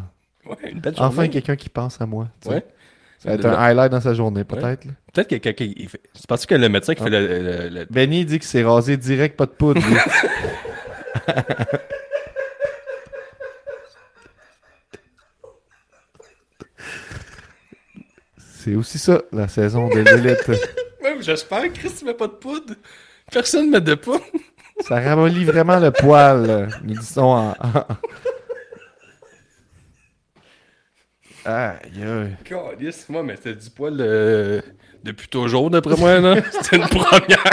[0.46, 2.28] Ouais, une belle enfin quelqu'un qui pense à moi.
[2.48, 2.66] Ouais.
[3.24, 4.84] Ça va être un highlight dans sa journée, peut-être.
[5.14, 5.66] Peut-être que quelqu'un.
[5.88, 7.06] fait- C'est parce que le médecin qui Ah.
[7.06, 7.28] fait le.
[7.28, 9.80] le- le- Benny dit que c'est rasé direct, pas de poudre.
[9.82, 9.96] lui.
[18.38, 20.48] c'est aussi ça, la saison de l'élite.
[21.04, 22.74] Même, j'espère, Chris, tu mets pas de poudre.
[23.32, 24.24] Personne met de poudre.
[24.82, 27.54] Ça ramollit vraiment le poil, nous disons en...
[31.46, 32.36] aïe.
[32.44, 34.62] Calice, moi, mais c'était du poil euh,
[35.04, 36.36] depuis toujours, d'après moi, là.
[36.52, 37.44] C'était une première.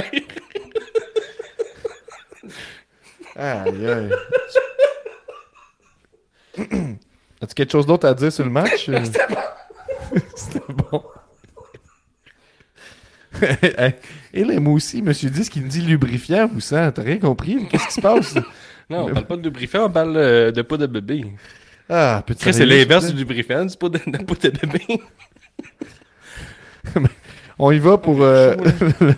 [3.36, 4.10] Aïe, aïe.
[7.40, 8.86] As-tu quelque chose d'autre à dire sur le match?
[10.34, 10.60] C'était
[10.90, 11.02] bon.
[13.78, 13.94] Hey,
[14.34, 17.66] Et les moussis, monsieur 10 qui me dit lubrifiant, vous sent, t'as rien compris?
[17.70, 18.34] Qu'est-ce qui se passe?
[18.90, 21.24] Non, on parle pas de lubrifiant, on parle euh, de poudre de bébé.
[21.90, 25.02] Ah, petit c'est l'inverse du lubrifiant, du poudre de, de poudre de bébé.
[27.58, 28.54] On y va pour euh,
[29.00, 29.14] le,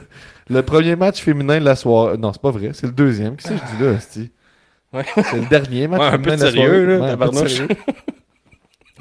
[0.51, 2.17] le premier match féminin de la soirée.
[2.19, 3.37] Non, c'est pas vrai, c'est le deuxième.
[3.37, 4.31] Qu'est-ce que je dis là, Asti?
[4.93, 5.05] Ouais.
[5.17, 6.87] C'est le dernier match Ouais, un féminin peu de de la sérieux, soirée.
[6.87, 7.53] là, Ouais, un peu de tabarnouche.
[7.53, 7.69] sérieux.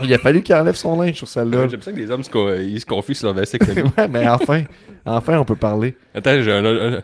[0.04, 1.68] Il a fallu qu'il enlève son linge sur celle-là.
[1.68, 3.82] J'aime ça que les hommes se, con- ils se confient sur leur vasectomie.
[3.98, 4.64] ouais, mais enfin,
[5.06, 5.96] enfin, on peut parler.
[6.16, 6.64] Attends, j'ai un,
[6.94, 7.04] attends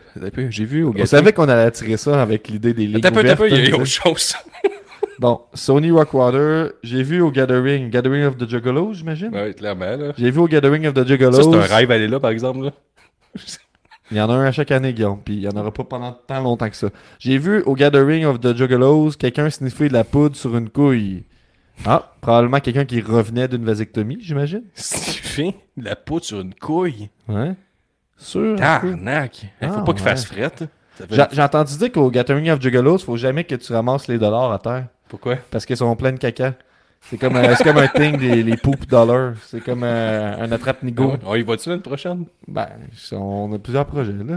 [0.50, 3.22] j'ai vu au On savait qu'on allait attirer ça avec l'idée des ligues Attends un
[3.22, 3.50] peu, attends un ouvertes.
[3.50, 4.34] peu, il y a hein, autre chose.
[5.18, 9.30] Bon, Sony Rockwater, j'ai vu au Gathering, Gathering of the Juggalos, j'imagine?
[9.34, 10.12] Ouais, clairement, là.
[10.16, 11.42] J'ai vu au Gathering of the Ça, Juggalos.
[11.52, 12.70] c'est un rêve aller là, par exemple, là.
[14.10, 15.84] Il y en a un à chaque année, Guillaume, puis il y en aura pas
[15.84, 16.88] pendant tant longtemps que ça.
[17.18, 21.24] J'ai vu au Gathering of the Juggalos quelqu'un sniffer de la poudre sur une couille.
[21.84, 24.62] Ah, probablement quelqu'un qui revenait d'une vasectomie, j'imagine.
[24.74, 27.52] Fais de la poudre sur une couille, Ouais.
[28.16, 28.56] Sûr.
[28.56, 29.42] tarnac.
[29.62, 30.10] Il faut Ah, pas qu'il ouais.
[30.10, 30.64] fasse frette.
[31.10, 34.52] J'ai j'ai entendu dire qu'au Gathering of Juggalos, faut jamais que tu ramasses les dollars
[34.52, 34.86] à terre.
[35.08, 35.36] Pourquoi?
[35.50, 36.54] Parce qu'ils sont pleins de caca.
[37.02, 39.34] C'est comme, euh, c'est comme un thing des les poop dollars.
[39.46, 41.14] C'est comme euh, un attrape-nigo.
[41.24, 42.26] On y va-tu l'année prochaine?
[42.46, 42.68] Ben,
[43.12, 44.36] on a plusieurs projets, là.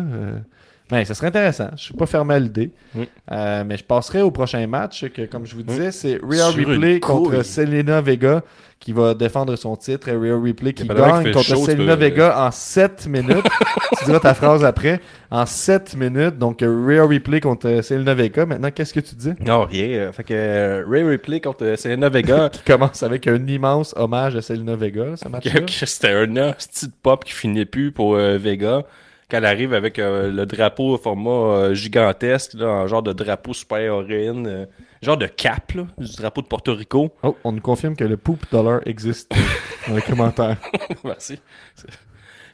[0.92, 1.70] Euh, Ben, ça serait intéressant.
[1.76, 2.72] Je suis pas fermé à l'idée.
[2.96, 3.08] Oui.
[3.32, 7.00] Euh, mais je passerai au prochain match, que comme je vous disais, c'est une Ripley
[7.00, 7.46] contre couille.
[7.46, 8.44] Selena Vega
[8.82, 10.10] qui va défendre son titre.
[10.10, 13.46] et Rhea Ripley qui gagne contre chaud, Selena peux- Vega en 7 minutes.
[14.00, 15.00] tu diras ta phrase après.
[15.30, 16.38] En 7 minutes.
[16.40, 18.46] Donc, Rhea Ripley contre Selena Vega.
[18.48, 19.34] Maintenant, qu'est-ce que tu dis?
[19.46, 20.12] Non, rien.
[20.12, 24.42] Fait que euh, Ray Ripley contre Selena Vega, Qui commence avec un immense hommage à
[24.42, 28.84] Selena Vega, ce c'était un de pop qui finit plus pour euh, Vega.
[29.32, 33.14] Quand elle arrive avec euh, le drapeau au format euh, gigantesque, là, en genre de
[33.14, 34.66] drapeau super héroïne, euh,
[35.02, 37.16] genre de cap, là, du drapeau de Porto Rico.
[37.24, 39.32] Oh, on nous confirme que le poop dollar existe
[39.88, 40.58] dans les commentaires.
[41.06, 41.40] Merci.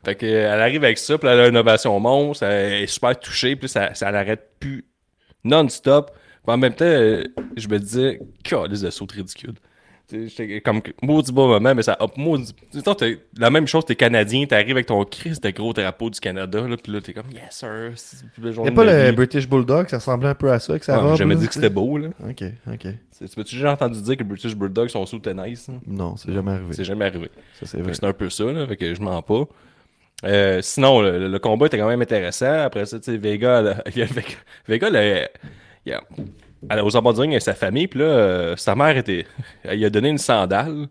[0.05, 2.87] Fait que, euh, elle arrive avec ça, puis elle a une ovation monstre, elle est
[2.87, 4.85] super touchée, puis ça, ça l'arrête plus
[5.43, 6.11] non-stop.
[6.45, 9.55] En même temps, je me disais, calice de saut ridicule.
[9.55, 9.61] Tu sais,
[10.09, 12.55] J'étais comme maudit bon moment, mais ça hop, maudit.
[13.37, 16.77] La même chose, t'es Canadien, t'arrives avec ton Christ de gros drapeau du Canada, là,
[16.81, 17.91] puis là, t'es comme, yes, sir.
[17.95, 18.17] c'est
[18.63, 19.15] la pas le vie.
[19.15, 21.11] British Bulldog, ça ressemblait un peu à ça, avec sa Ouais, robe.
[21.11, 22.07] J'ai jamais là, dit que c'était beau, là.
[22.25, 22.41] Ok,
[22.71, 22.87] ok.
[23.19, 25.67] Tu peux-tu déjà entendu dire que le British Bulldog sont sous tennis?
[25.67, 25.81] hein?
[25.85, 26.69] Non, c'est jamais arrivé.
[26.71, 27.29] C'est jamais arrivé.
[27.59, 27.91] Ça, c'est Fait vrai.
[27.91, 29.43] que C'est un peu ça, là, fait que je mens pas.
[30.23, 32.61] Euh, sinon, le, le combat était quand même intéressant.
[32.63, 33.61] Après ça, tu sais, Vega,
[34.67, 34.89] Vega,
[35.85, 36.01] il a-
[36.69, 39.25] a aux abords du ring avec sa famille, puis là, euh, sa mère était.
[39.63, 40.87] Elle lui a donné une sandale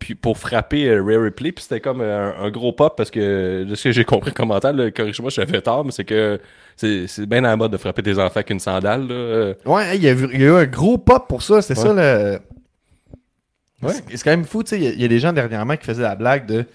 [0.00, 3.64] puis pour frapper euh, Rhea Ripley, puis c'était comme un, un gros pop parce que
[3.64, 6.38] de ce que j'ai compris le commentaire, corrige-moi si j'avais tort, mais c'est que
[6.76, 9.06] c'est bien à la mode de frapper tes enfants avec une sandale.
[9.08, 9.14] Là.
[9.14, 11.62] Euh, Ouais, il y, a eu- il y a eu un gros pop pour ça,
[11.62, 11.82] c'est Ouais.
[11.84, 12.38] ça le.
[13.82, 13.94] Ouais.
[14.10, 14.76] C'est- quand même fou, tu sais.
[14.78, 16.66] Il y a- il y, a des gens dernièrement qui faisaient la blague de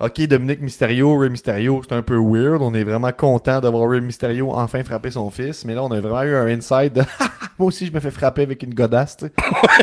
[0.00, 2.62] Ok, Dominique Mysterio, Rey Mysterio, c'est un peu weird.
[2.62, 5.64] On est vraiment content d'avoir Rey Mysterio enfin frappé son fils.
[5.66, 7.02] Mais là, on a vraiment eu un inside de
[7.58, 9.18] Moi aussi, je me fais frapper avec une godasse.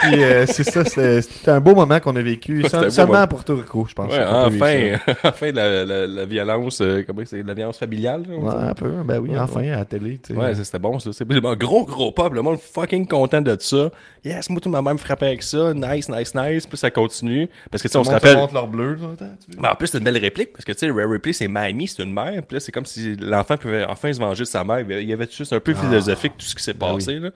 [0.01, 2.63] Puis euh, c'est ça, c'est- c'était un beau moment qu'on a vécu.
[2.89, 4.11] Seulement à Porto Rico, je pense.
[4.11, 8.24] ouais, enfin, enfin la, la, la violence, euh, comment c'est, la violence familiale.
[8.28, 8.36] là.
[8.36, 8.89] Ouais, un peu.
[9.05, 10.39] Ben oui, Ouais, enfin, à la télé, tu sais.
[10.39, 11.11] Ouais, c'était bon, ça.
[11.13, 12.34] C'est un gros, gros pop.
[12.34, 13.91] Le monde fucking content de ça.
[14.26, 15.76] Yes, moi, tout ma mère me frappait avec ça.
[15.76, 16.65] Nice, nice, nice.
[16.65, 17.47] Puis ça continue.
[17.70, 18.38] Parce que, tu sais, on se rappelle.
[18.53, 19.61] leur bleu, là, attends, tu veux.
[19.61, 20.53] Mais en plus, belle réplique.
[20.53, 22.43] Parce que, tu sais, Rare Ripley, c'est Mamie, c'est une mère.
[22.43, 24.79] Puis là, c'est comme si l'enfant pouvait enfin se venger de sa mère.
[24.89, 27.29] Il y avait juste un peu philosophique tout ce qui s'est Ben passé, là.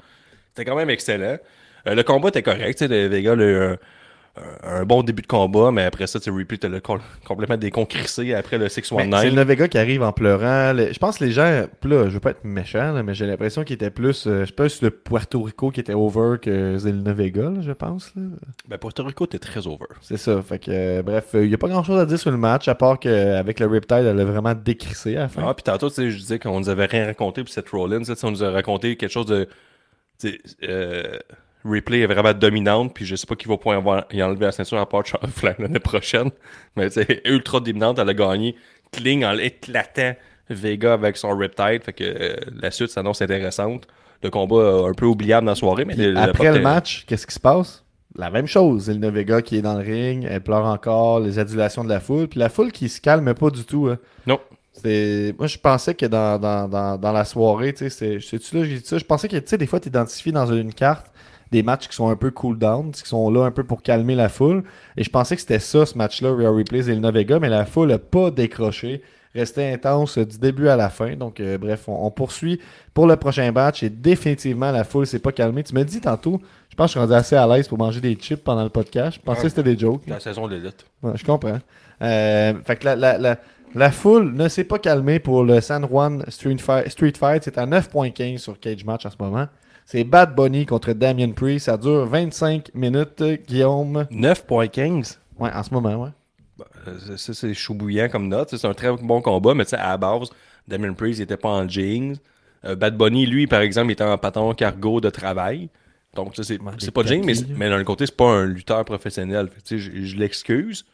[0.49, 1.38] C'était quand même excellent.
[1.88, 2.88] Euh, le combat était correct, tu sais.
[2.88, 3.78] Les Vega, le,
[4.64, 8.34] un, bon début de combat, mais après ça, tu sais, Ripley le col- complètement déconcrissé
[8.34, 9.36] après le Mais C'est 619.
[9.36, 10.72] le Vega qui arrive en pleurant.
[10.74, 13.14] Le- Je pense que les gens, puis là, je veux pas être méchant, là, mais
[13.14, 15.94] j'ai l'impression qu'il était plus, euh, je sais pas, sur le Puerto Rico qui était
[15.94, 18.12] over que Zelina Vega, là, je pense.
[18.16, 18.22] là.
[18.70, 19.86] Ben, Puerto Rico était très over.
[20.02, 20.42] C'est ça.
[20.42, 22.68] Fait que, euh, bref, il y a pas grand chose à dire sur le match,
[22.70, 25.44] à part qu'avec le Riptide, elle a vraiment décrissé à la fin.
[25.46, 28.00] Ah, puis tantôt, tu sais, je disais qu'on nous avait rien raconté pour cette Rollins.
[28.04, 29.50] Tu sais, on nous a raconté quelque chose de.
[30.20, 31.18] tu sais, Euh,
[31.66, 34.80] Ripley est vraiment dominante, puis je sais pas qui va pouvoir y enlever la ceinture
[34.80, 36.32] à part Charles Flair l'année prochaine.
[36.76, 38.55] Mais sais, ultra dominante, elle a gagné.
[38.91, 40.14] Kling en éclatant
[40.49, 41.84] Vega avec son Riptide.
[41.84, 43.88] Fait que euh, la suite s'annonce intéressante.
[44.24, 47.05] Le combat euh, un peu oubliable dans la soirée, mais le- après le était- match,
[47.07, 47.84] qu'est-ce qui se passe?
[48.18, 48.84] La même chose.
[48.84, 52.28] Zelina Vega qui est dans le ring, elle pleure encore, les adulations de la foule,
[52.28, 53.88] puis la foule qui se calme pas du tout.
[53.88, 53.97] hein.
[54.28, 54.39] Non.
[54.74, 55.34] C'est...
[55.38, 58.20] Moi, je pensais que dans, dans, dans, dans la soirée, tu sais, c'est...
[58.20, 58.97] sais-tu là, j'ai dit ça?
[58.97, 61.07] Je pensais que, tu sais, des fois, tu identifies dans une carte
[61.52, 64.16] des matchs qui sont un peu cool down, qui sont là un peu pour calmer
[64.16, 64.64] la foule.
[64.97, 67.66] Et je pensais que c'était ça, ce match-là, Rhea Ripley et Zelina Vega, mais la
[67.66, 69.02] foule n'a pas décroché.
[69.34, 71.16] Restait intense du début à la fin.
[71.16, 72.60] Donc, euh, bref, on, on poursuit
[72.93, 75.64] pour le prochain match et définitivement, la foule s'est pas calmée.
[75.64, 78.02] Tu me dis tantôt, je pense que je suis rendu assez à l'aise pour manger
[78.02, 79.18] des chips pendant le podcast.
[79.18, 79.43] Je pensais Ouais.
[79.45, 80.02] que c'était des jokes.
[80.08, 80.86] La saison de l'élite.
[81.02, 81.60] Ouais, je comprends.
[82.02, 83.38] Euh, fait que la, la, la,
[83.74, 86.89] la foule ne s'est pas calmée pour le San Juan Street Fight.
[86.89, 87.43] Street Fight.
[87.45, 89.47] C'est à 9.15 sur Cage Match en ce moment.
[89.92, 91.66] C'est Bad Bunny contre Damien Priest.
[91.66, 94.08] Ça dure 25 minutes, Guillaume.
[94.10, 95.18] 9.15.
[95.38, 96.10] Ouais, en ce moment, ouais.
[96.88, 98.56] Euh, Ça, c'est chou bouillant comme note.
[98.56, 100.30] C'est un très bon combat, mais tu sais, à la base,
[100.66, 102.16] Damien Priest il était pas en jeans.
[102.64, 105.68] Euh, Bad Bunny, lui, par exemple, était en pantalon cargo de travail.
[106.16, 109.50] Donc, ça, c'est Ouais, pas jeans, mais, mais d'un côté, c'est pas un lutteur professionnel.
[109.50, 110.86] Fait je, je l'excuse,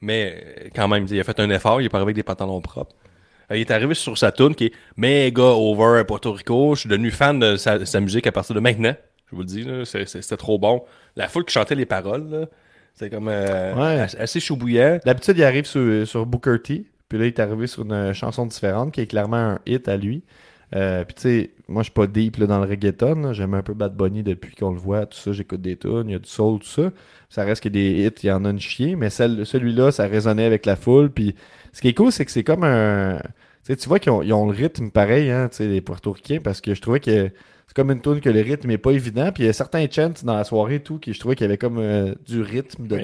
[0.00, 2.60] mais quand même, il a fait un effort, il est pas arrivé avec des pantalons
[2.60, 2.96] propres.
[3.50, 6.74] Euh, il est arrivé sur sa tune qui est méga over à Puerto Rico.
[6.74, 8.94] Je suis devenu fan de sa, musique à partir de maintenant.
[9.30, 10.82] Je vous le dis, c'était trop bon.
[11.16, 12.48] La foule qui chantait les paroles,
[12.94, 14.00] c'est comme euh, Ouais.
[14.00, 14.98] assez- assez chou bouillant.
[15.04, 16.84] D'habitude, il arrive sur, sur Booker T.
[17.08, 19.96] Puis là, il est arrivé sur une chanson différente qui est clairement un hit à
[19.96, 20.22] lui.
[20.74, 23.32] Euh, puis tu sais, moi je suis pas deep là, dans le reggaeton.
[23.32, 25.06] J'aime un peu Bad Bunny depuis qu'on le voit.
[25.06, 26.90] Tout ça, j'écoute des tunes, il y a du soul, tout ça.
[27.28, 28.96] Ça reste que des hits, il y en a une chier.
[28.96, 31.10] Mais celui-là, ça résonnait avec la foule.
[31.10, 31.34] Puis
[31.74, 33.18] ce qui est cool, c'est que c'est comme un.
[33.18, 36.80] Tu sais, tu vois qu'ils ont, le rythme pareil, hein, les Portoricains, parce que je
[36.80, 37.30] trouvais que
[37.74, 39.30] comme une tune que le rythme est pas évident.
[39.32, 41.44] Puis il y a certains chants dans la soirée et tout qui je trouvais qu'il
[41.44, 42.98] y avait comme euh, du rythme dedans.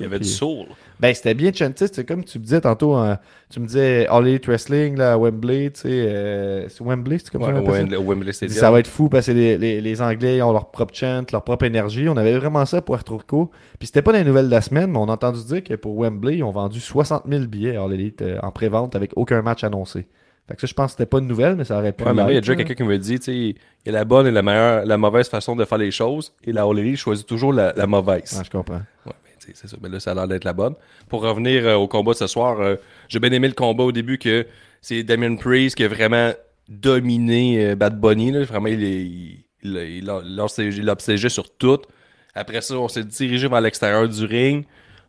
[0.00, 0.66] Il y avait puis- du soul.
[0.98, 1.86] Ben, c'était bien chanté.
[1.92, 3.18] C'est comme tu me disais tantôt, hein,
[3.50, 5.88] tu me disais All Elite Wrestling là, à Wembley, tu sais.
[5.90, 7.60] euh, c'est Wembley, c'est comme Ouais, ça?
[7.60, 7.98] qu'on appelle ça?
[8.00, 8.32] Wembley-.
[8.48, 11.44] Ça va être fou parce que les, les, les Anglais ont leur propre chant, leur
[11.44, 12.08] propre énergie.
[12.08, 13.50] On avait vraiment ça pour Puerto Rico.
[13.78, 15.74] Puis c'était pas dans les nouvelles de la semaine, mais on a entendu dire que
[15.74, 19.42] pour Wembley, ils ont vendu 60 000 billets All Elite euh, en pré-vente avec aucun
[19.42, 20.06] match annoncé.
[20.48, 22.12] Fait que ça, je pense que c'était pas une nouvelle, mais ça aurait pu Ouais,
[22.14, 23.92] mais là, il y a déjà quelqu'un qui me dit, tu sais, il y a
[23.92, 26.96] la bonne et la meilleure, la mauvaise façon de faire les choses, et la Elite
[26.98, 28.36] choisit toujours la, la mauvaise.
[28.38, 28.74] Ah, je comprends.
[29.06, 29.76] Ouais, mais c'est ça.
[29.82, 30.74] Mais là, ça a l'air d'être la bonne.
[31.08, 32.76] Pour revenir euh, au combat de ce soir, euh,
[33.08, 34.46] j'ai bien aimé le combat au début que
[34.80, 36.30] c'est Damien Priest qui a vraiment
[36.68, 38.30] dominé euh, Bad Bunny.
[38.30, 38.44] Là.
[38.44, 40.08] Vraiment, il, est- il, il,
[40.78, 41.78] il, obsédé sur tout.
[42.34, 44.64] Après ça, on s'est dirigé vers l'extérieur du ring.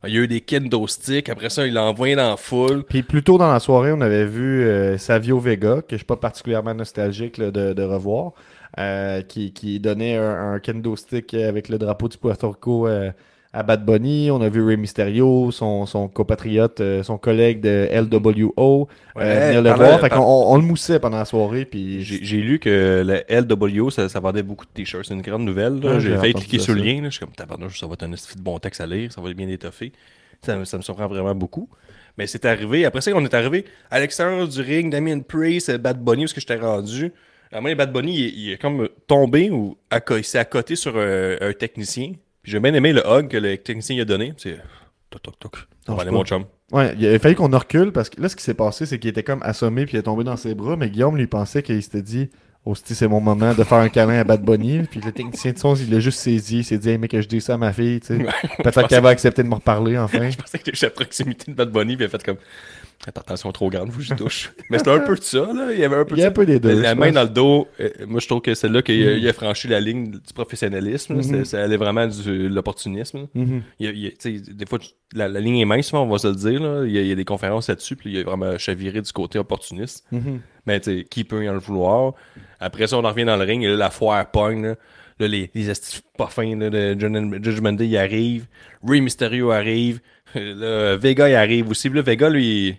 [0.06, 1.30] Il y a eu des kendo sticks.
[1.30, 2.84] Après ça, il l'a envoyé dans la foule.
[2.84, 6.06] Puis plus tôt dans la soirée, on avait vu euh, Savio Vega, que je suis
[6.06, 8.34] pas particulièrement nostalgique là, de, de revoir,
[8.80, 13.12] euh, qui, qui donnait un, un kendo stick avec le drapeau du Puerto Rico euh,
[13.58, 14.30] à Bad Bunny.
[14.32, 19.48] On a vu Rey Mysterio, son, son compatriote, euh, son collègue de LWO, Ouais, euh,
[19.48, 20.00] venir le voir.
[20.00, 21.66] Fait on, on le moussait pendant la soirée.
[21.66, 25.06] Puis J'ai lu que le LWO, ça, ça vendait beaucoup de t-shirts.
[25.08, 25.74] C'est une grande nouvelle.
[25.84, 27.02] Ouais, J'ai failli cliquer sur le lien.
[27.02, 27.10] là.
[27.10, 29.12] Je suis comme, tabarnouche, ça va être un de bon texte à lire.
[29.12, 29.92] Ça va être bien étoffé.
[30.44, 31.68] Ça, me- ça me surprend vraiment beaucoup.
[32.18, 32.86] Mais c'est arrivé.
[32.86, 34.92] Après ça, on est arrivé à l'extérieur du ring.
[34.92, 37.12] Damien Priest, euh, Bad Bunny, où est-ce que j'étais rendu?
[37.52, 40.98] À donné, Bad Bunny, il, il est comme tombé ou à, il s'est accoté sur
[40.98, 42.12] un, un technicien.
[42.48, 44.34] J'ai bien aimé le hug que le technicien a donné.
[44.38, 44.58] C'est
[45.10, 45.58] toc toc toc.
[45.90, 46.46] On va aller, mon chum.
[46.72, 49.10] Ouais, il a fallu qu'on recule parce que là, ce qui s'est passé, c'est qu'il
[49.10, 50.78] était comme assommé puis il est tombé dans ses bras.
[50.78, 52.30] Mais Guillaume lui pensait qu'il s'était dit
[52.66, 54.84] Hostie, c'est mon moment de faire un câlin à Bad Bunny.
[54.90, 56.60] Puis le technicien de son, il l'a juste saisi.
[56.60, 58.00] Il s'est dit Hey, mec, que je dis ça à ma fille.
[58.00, 58.18] tu sais.
[58.64, 60.30] Peut-être qu'elle va accepter de me reparler enfin.
[60.30, 62.38] Je pensais que j'étais à proximité de Bad Bunny, puis il a fait comme.
[63.08, 64.52] Attends, attention, trop grande, que j'y touche.
[64.70, 65.72] Mais c'était un peu de ça, là.
[65.72, 66.30] Il y avait un peu Il y de a ça.
[66.30, 66.82] un peu des deux.
[66.82, 67.14] la je main pense.
[67.16, 69.18] dans le dos, euh, moi je trouve que c'est là qu'il a, Mhm.
[69.20, 71.16] il a franchi la ligne du professionnalisme.
[71.18, 71.24] là.
[71.38, 71.46] Mhm.
[71.46, 73.28] Ça allait vraiment du- de l'opportunisme.
[73.34, 73.62] Mhm.
[73.80, 75.66] Il y a- il y a- tu sais, des fois, tu- la, la ligne est
[75.66, 76.62] mince, on va se le dire.
[76.62, 76.84] Là.
[76.86, 79.02] Il, y a, il y a des conférences là-dessus, puis il y a vraiment chaviré
[79.02, 80.06] du côté opportuniste.
[80.12, 80.42] Mhm.
[80.66, 82.14] Mais tu sais, qui peut en le vouloir?
[82.60, 84.64] Après ça, on en revient dans le ring, et là, la foire pogne.
[84.66, 84.76] Là,
[85.20, 88.46] Là, les, les estifs pas fins là, de Judgment Judgment Day, il arrive.
[88.88, 90.00] Rey Mysterio arrive.
[90.36, 91.90] Là, Vega, il arrive aussi.
[91.90, 92.78] Puis Là, Vega, lui, il-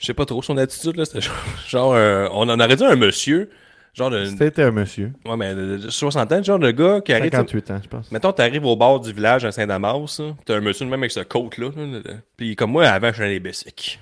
[0.00, 0.96] je sais pas trop son attitude.
[0.96, 1.36] là C'était genre,
[1.68, 3.50] genre, euh, on en aurait dit un monsieur.
[3.92, 5.12] Genre de, C'était un monsieur.
[5.26, 7.32] ouais, mais de, de 60 ans, genre de gars qui arrive.
[7.32, 8.12] 58 ans, je pense.
[8.12, 11.10] Mettons, t'arrives au bord du village à Saint-Damas, là, t'as un monsieur de même avec
[11.10, 12.14] ce coat-là, là, là, là.
[12.36, 13.98] puis comme moi, avant, je suis allé bicycles.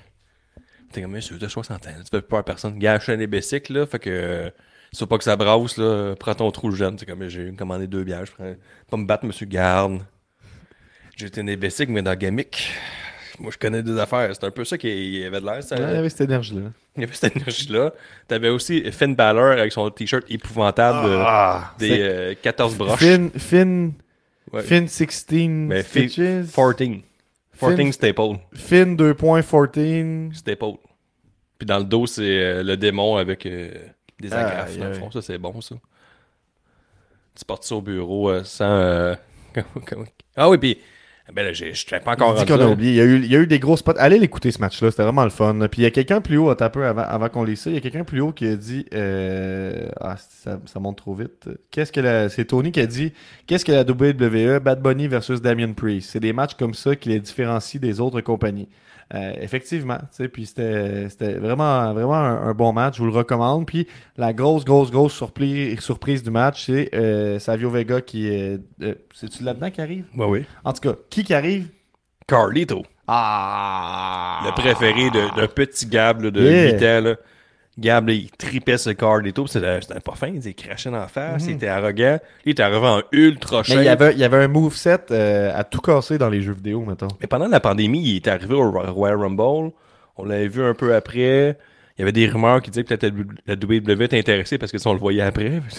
[0.93, 2.77] T'es comme, monsieur, t'as 60 ans, tu fais peur à personne.
[2.77, 4.49] Gars, je suis allé bicycles, là, fait que, euh,
[4.91, 8.03] si pas que ça brasse, là, prends ton trou jeune, c'est comme, j'ai commandé deux
[8.03, 8.53] bières, je prends,
[8.91, 10.01] pas me battre, monsieur Garde.
[11.17, 12.71] J'ai été des bicycles, mais dans Gamic.
[13.39, 15.75] Moi, je connais des affaires, c'est un peu ça qui avait de l'air, ça.
[15.75, 16.71] Ouais, il y avait cette énergie-là.
[16.97, 17.93] Il y avait cette énergie-là.
[18.27, 22.99] T'avais aussi Finn Balor avec son t-shirt épouvantable, euh, Ah, des c'est- euh, 14 broches.
[22.99, 23.93] Finn, Finn,
[24.51, 24.61] Ouais.
[24.63, 26.51] Finn 16 Mais Fi- stitches.
[26.53, 27.01] 14.
[27.59, 28.39] 14 Finn- staple.
[28.53, 30.33] Finn 2.14.
[30.33, 30.73] Staple.
[31.57, 34.77] Puis dans le dos, c'est euh, le démon avec des agrafes.
[34.77, 35.11] dans le fond.
[35.11, 35.75] Ça, c'est bon, ça.
[37.37, 39.15] Tu portes ça au bureau sans.
[40.35, 40.77] Ah oui, puis.
[41.33, 42.91] Ben là, je t'ai pas encore qu'on a oublié.
[42.91, 43.93] Il y, a eu, il y a eu des gros spots.
[43.97, 45.55] Allez l'écouter ce match-là, c'était vraiment le fun.
[45.69, 47.69] Puis il y a quelqu'un plus haut, attends un peu avant, avant qu'on lise ça,
[47.69, 51.13] il y a quelqu'un plus haut qui a dit euh, Ah, ça, ça monte trop
[51.13, 51.49] vite.
[51.71, 52.29] Qu'est-ce que la.
[52.29, 53.13] C'est Tony qui a dit
[53.45, 56.09] Qu'est-ce que la WWE Bad Bunny versus Damien Priest?
[56.11, 58.69] C'est des matchs comme ça qui les différencient des autres compagnies.
[59.15, 61.07] Euh, effectivement, tu sais, puis c'était
[61.39, 63.65] vraiment, vraiment un, un bon match, je vous le recommande.
[63.65, 63.87] Puis
[64.17, 68.59] la grosse, grosse, grosse surprise, surprise du match, c'est euh, Savio Vega qui est.
[68.83, 70.05] euh, C'est-tu là-dedans qui arrive?
[70.15, 70.45] Oui.
[70.63, 71.69] En tout cas, qui qui arrive?
[72.27, 72.83] Carlito.
[73.07, 74.41] ah!
[74.45, 76.73] Le préféré de- d'un petit Gab là, de Yeah.
[76.73, 77.01] 8 ans.
[77.09, 77.15] Là.
[77.79, 79.43] Gab, là, il tripait ce Carlito.
[79.43, 80.27] puis C'était c'était pas fin.
[80.27, 81.45] Il crachait dans la face.
[81.47, 82.13] Il était arrogant.
[82.13, 83.77] Lui, il était arrivé en ultra Mais shape.
[83.79, 86.53] il y avait, il y avait un moveset euh, à tout casser dans les jeux
[86.53, 87.07] vidéo, mettons.
[87.21, 89.71] Mais pendant la pandémie, il était arrivé au Ro- Royal Rumble.
[90.17, 91.57] On l'avait vu un peu après.
[91.97, 93.15] Il y avait des rumeurs qui disaient que peut-être
[93.45, 95.61] la WWE était intéressée parce que si on le voyait après.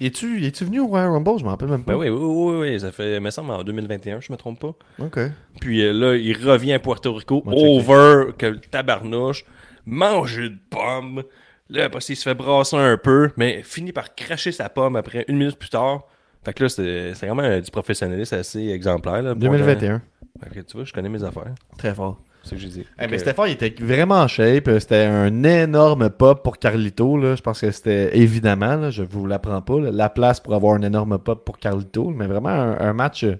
[0.00, 1.38] Es-tu es venu au Royal Rumble?
[1.38, 1.92] Je m'en rappelle même pas.
[1.92, 4.74] Ben oui, oui, oui, oui, ça fait, me semble, en 2021, je me trompe pas.
[5.00, 5.18] Ok.
[5.60, 9.44] Puis euh, là, il revient à Puerto Rico, over, que le tabarnouche,
[9.86, 11.22] manger de pommes.
[11.68, 15.24] Là, après, il se fait brasser un peu, mais finit par cracher sa pomme après
[15.28, 16.02] une minute plus tard.
[16.44, 19.22] Fait que là, c'est c'est vraiment euh, du professionnalisme assez exemplaire.
[19.22, 19.94] Là, pour, 2021.
[19.94, 19.98] euh,
[20.44, 21.54] fait que tu vois, je connais mes affaires.
[21.78, 22.20] Très fort.
[22.44, 22.86] C'est ce que j'ai dit.
[22.98, 24.68] Eh, Fait mais Stéphane, il était vraiment en shape.
[24.68, 27.16] Euh, C'était un énorme pop pour Carlito.
[27.16, 27.34] Là.
[27.34, 30.74] Je pense que c'était évidemment, là, je vous l'apprends pas, là, la place pour avoir
[30.74, 32.10] un énorme pop pour Carlito.
[32.10, 33.24] Mais vraiment un, un match.
[33.24, 33.34] euh,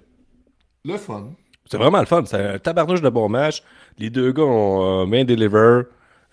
[0.83, 1.29] Le fun.
[1.71, 2.23] C'est vraiment le fun.
[2.25, 3.63] C'est un tabarnouche de bon match.
[3.97, 5.83] Les deux gars ont euh, bien deliver.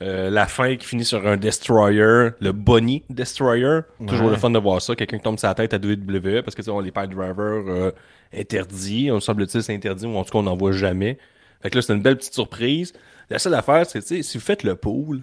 [0.02, 3.80] Euh, la fin qui finit sur un Destroyer, le Bonnie Destroyer.
[4.06, 4.96] Toujours le fun de voir ça.
[4.96, 7.36] Quelqu'un qui tombe sa tête à WWE parce que tu sais, on les pile drivers
[7.68, 7.90] euh,
[8.36, 9.10] interdits.
[9.12, 11.16] On semble-t-il c'est interdit ou en tout cas on n'en voit jamais.
[11.62, 12.92] Fait que là, c'est une belle petite surprise.
[13.30, 15.22] La seule affaire, c'est si vous faites le pool,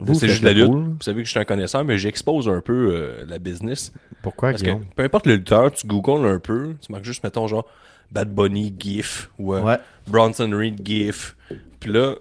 [0.00, 0.66] Vous c'est juste la lutte.
[0.66, 0.82] pool.
[0.82, 3.92] Vous savez que je suis un connaisseur, mais j'expose un peu euh, la business.
[4.22, 7.46] Pourquoi, Parce que peu importe le lutteur, tu googles un peu, tu marques juste, mettons,
[7.46, 7.66] genre
[8.10, 9.76] Bad Bunny GIF ou Ouais.
[10.08, 11.36] Bronson Reed GIF.
[11.80, 12.16] Puis là,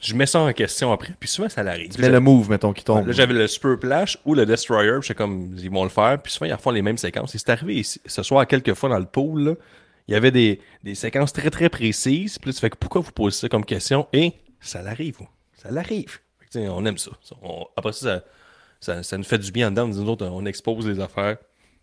[0.00, 1.14] je mets ça en question après.
[1.18, 1.90] Puis souvent, ça l'arrive.
[1.94, 3.06] Tu mets le move, mettons, qui tombe.
[3.06, 6.20] Là, j'avais le Super Plash ou le Destroyer, puis comme, ils vont le faire.
[6.22, 7.34] Puis souvent, ils refont les mêmes séquences.
[7.34, 9.54] Et c'est arrivé ici- ce soir, quelques fois dans le pool, là,
[10.08, 12.38] il y avait des, des séquences très, très précises.
[12.38, 14.08] Puis là, tu fais que pourquoi vous posez ça comme question?
[14.12, 15.18] Et ça l'arrive.
[15.54, 16.18] Ça l'arrive.
[16.56, 17.12] On aime ça.
[17.42, 18.24] On- après ça ça,
[18.80, 19.86] ça, ça nous fait du bien en dedans.
[19.86, 21.36] Nous autres, on expose les affaires.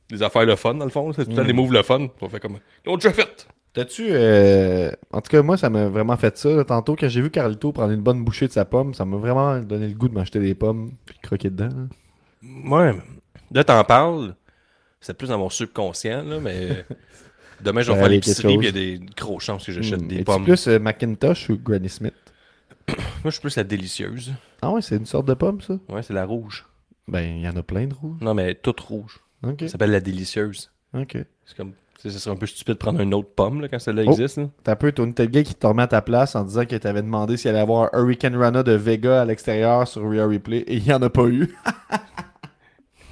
[0.10, 1.12] Les affaires le fun, dans le fond.
[1.14, 1.48] C'est tout le temps Mm.
[1.48, 2.08] des moves le fun.
[2.22, 3.48] On fait comme, ils l'ont déjà fait.
[3.78, 4.08] T'as-tu.
[4.10, 6.50] euh, En tout cas, moi, ça m'a vraiment fait ça.
[6.50, 6.64] là.
[6.64, 9.60] Tantôt, quand j'ai vu Carlito prendre une bonne bouchée de sa pomme, ça m'a vraiment
[9.60, 11.70] donné le goût de m'acheter des pommes de croquer dedans.
[11.70, 12.70] là.
[12.70, 12.96] Ouais.
[13.52, 14.36] Là, t'en parles.
[15.00, 16.86] C'est plus dans mon subconscient, là, mais
[17.62, 20.08] demain, je vais faire l'épicerie, il y a des grosses chances que j'achète Hmm.
[20.08, 20.44] des pommes.
[20.44, 22.16] plus euh, Macintosh ou Granny Smith?
[22.88, 24.34] Moi, je suis plus la délicieuse.
[24.62, 25.78] Ah ouais, c'est une sorte de pomme, ça?
[25.88, 26.66] Ouais, c'est la rouge.
[27.08, 28.20] Ben, il y en a plein de rouges.
[28.22, 29.20] Non, mais toute rouge.
[29.44, 29.58] Ok.
[29.62, 30.72] Ça s'appelle la délicieuse.
[30.94, 31.16] Ok.
[31.46, 31.74] C'est comme.
[32.10, 34.12] Ça serait un peu stupide de prendre une autre pomme là, quand celle-là Oh.
[34.12, 34.40] existe.
[34.64, 37.02] T'as un peu, Tony Gay qui te remet à ta place en disant que t'avais
[37.02, 40.76] demandé s'il allait avoir un Hurricane Rana de Vega à l'extérieur sur Real Replay et
[40.78, 41.54] il n'y en a pas eu.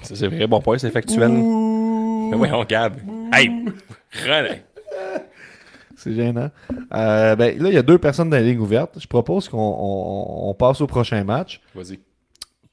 [0.01, 1.29] Ça, c'est vrai, bon point, c'est factuel.
[1.31, 2.95] Mais ouais, on Gab.
[3.33, 3.49] Hey!
[4.23, 4.61] René!
[5.97, 6.49] C'est gênant.
[6.93, 8.97] Euh, ben, là, il y a deux personnes dans la ligne ouverte.
[8.99, 11.61] Je propose qu'on on- on passe au prochain match.
[11.73, 11.99] Vas-y.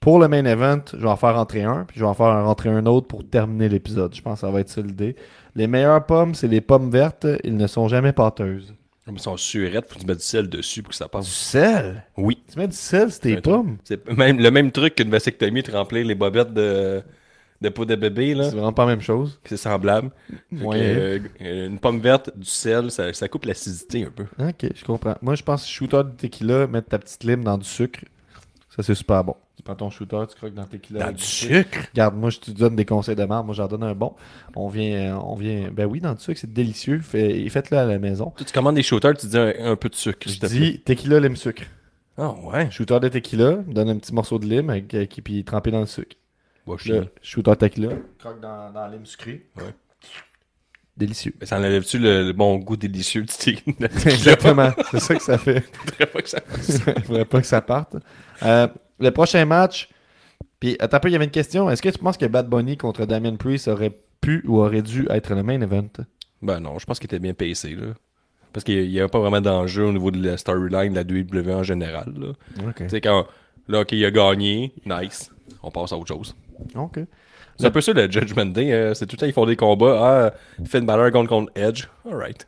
[0.00, 2.44] Pour le main event, je vais en faire rentrer un, puis je vais en faire
[2.44, 4.14] rentrer un autre pour terminer l'épisode.
[4.14, 5.14] Je pense que ça va être ça l'idée.
[5.54, 7.26] Les meilleures pommes, c'est les pommes vertes.
[7.44, 8.74] Ils ne sont jamais pâteuses.
[9.04, 11.26] Comme ils sont surettes, faut que tu mettes du sel dessus pour que ça passe.
[11.26, 12.04] sel?
[12.16, 12.38] Oui.
[12.50, 13.78] Tu mets du sel, c'est tes pommes?
[13.84, 17.02] C'est même, le même truc qu'une vasectomie, de remplir les bobettes de,
[17.60, 18.44] de peau de bébé, là.
[18.44, 19.40] C'est vraiment pas la même chose.
[19.44, 20.10] C'est semblable.
[20.52, 24.26] Que, euh, une pomme verte, du sel, ça, ça coupe l'acidité un peu.
[24.38, 25.16] Ok, je comprends.
[25.20, 28.00] Moi, je pense que shooter de tequila, mettre ta petite lime dans du sucre,
[28.74, 29.34] ça c'est super bon.
[29.62, 30.98] Tu prends ton shooter, tu croques dans le tequila.
[30.98, 31.78] Dans avec du sucre?
[31.92, 33.46] Regarde, moi, je te donne des conseils de marde.
[33.46, 34.12] Moi, j'en donne un bon.
[34.56, 35.70] On vient, on vient.
[35.70, 36.98] Ben oui, dans du sucre, c'est délicieux.
[36.98, 38.32] Fait, faites-le à la maison.
[38.36, 40.28] Tu commandes des shooters, tu dis un, un peu de sucre.
[40.28, 41.62] Je dis tequila, lime, sucre.
[42.18, 42.72] Ah ouais.
[42.72, 45.86] Shooter de tequila, donne un petit morceau de lime avec, qui puis trempé dans le
[45.86, 46.16] sucre.
[46.66, 49.46] Bon, Là, shooter tequila, croque dans, dans la lime sucrée.
[49.56, 49.74] Ouais.
[50.96, 51.34] Délicieux.
[51.40, 53.58] Mais ça enlève-tu le, le bon goût délicieux du thé?
[53.80, 54.70] Exactement.
[54.90, 55.60] c'est ça que ça fait.
[55.86, 56.38] faudrait pas que ça.
[56.58, 57.96] Il faudrait pas que ça parte.
[58.42, 58.68] Euh,
[59.02, 59.88] le prochain match.
[60.60, 61.68] Puis, attends un peu, il y avait une question.
[61.70, 65.06] Est-ce que tu penses que Bad Bunny contre Damien Priest aurait pu ou aurait dû
[65.10, 65.88] être le main event?
[66.40, 67.88] Ben non, je pense qu'il était bien pacé, là.
[68.52, 71.58] Parce qu'il n'y avait pas vraiment d'enjeu au niveau de la storyline de la WWE
[71.58, 72.28] en général, là.
[72.68, 72.76] OK.
[72.76, 73.26] Tu sais, quand,
[73.68, 75.30] là, OK, il a gagné, nice,
[75.62, 76.36] on passe à autre chose.
[76.74, 77.00] OK.
[77.58, 79.56] C'est un peu ça le Judgment Day, euh, c'est tout le temps, ils font des
[79.56, 82.46] combats, ah, Finn Balor contre, contre Edge, alright.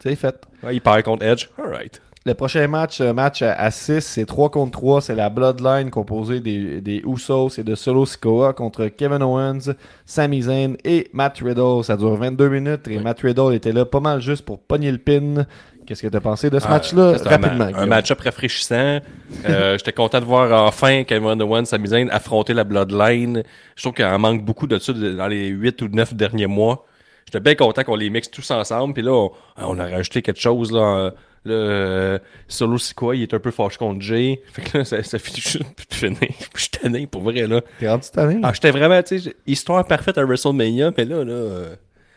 [0.00, 0.36] C'est fait.
[0.62, 2.00] Ah, il perd contre Edge, alright.
[2.26, 5.02] Le prochain match, euh, match à 6, c'est 3 contre 3.
[5.02, 9.74] C'est la Bloodline composée des, des Usos et de Solo Sikoa contre Kevin Owens,
[10.06, 11.84] Sami Zayn et Matt Riddle.
[11.84, 13.02] Ça dure 22 minutes et Ouais.
[13.02, 15.44] Matt Riddle était là pas mal juste pour pogner le pin.
[15.86, 17.08] Qu'est-ce que tu as pensé de ce Ah, match-là?
[17.10, 17.64] un Rapidement.
[17.64, 17.88] Un, Guillaume.
[17.90, 19.00] match-up rafraîchissant.
[19.46, 23.42] Euh, J'étais content de voir enfin Kevin Owens, Sami Zayn affronter la Bloodline.
[23.76, 26.86] Je trouve qu'il en manque beaucoup de ça dans les 8 ou 9 derniers mois.
[27.26, 28.94] J'étais bien content qu'on les mixe tous ensemble.
[28.94, 30.72] Puis là, on, on a rajouté quelque chose.
[30.72, 31.12] Là,
[31.44, 32.18] là, euh,
[32.48, 34.40] Solo Sikoa, il est un peu fâché contre Jay.
[34.52, 36.18] Fait que là, ça, ça finit juste de finir.
[36.54, 37.46] Je suis tanné, pour vrai.
[37.46, 37.60] là.
[37.78, 38.40] T'es rendu tanné?
[38.42, 41.76] Ah, j'étais vraiment, tu sais, histoire parfaite à WrestleMania, mais là, là, euh,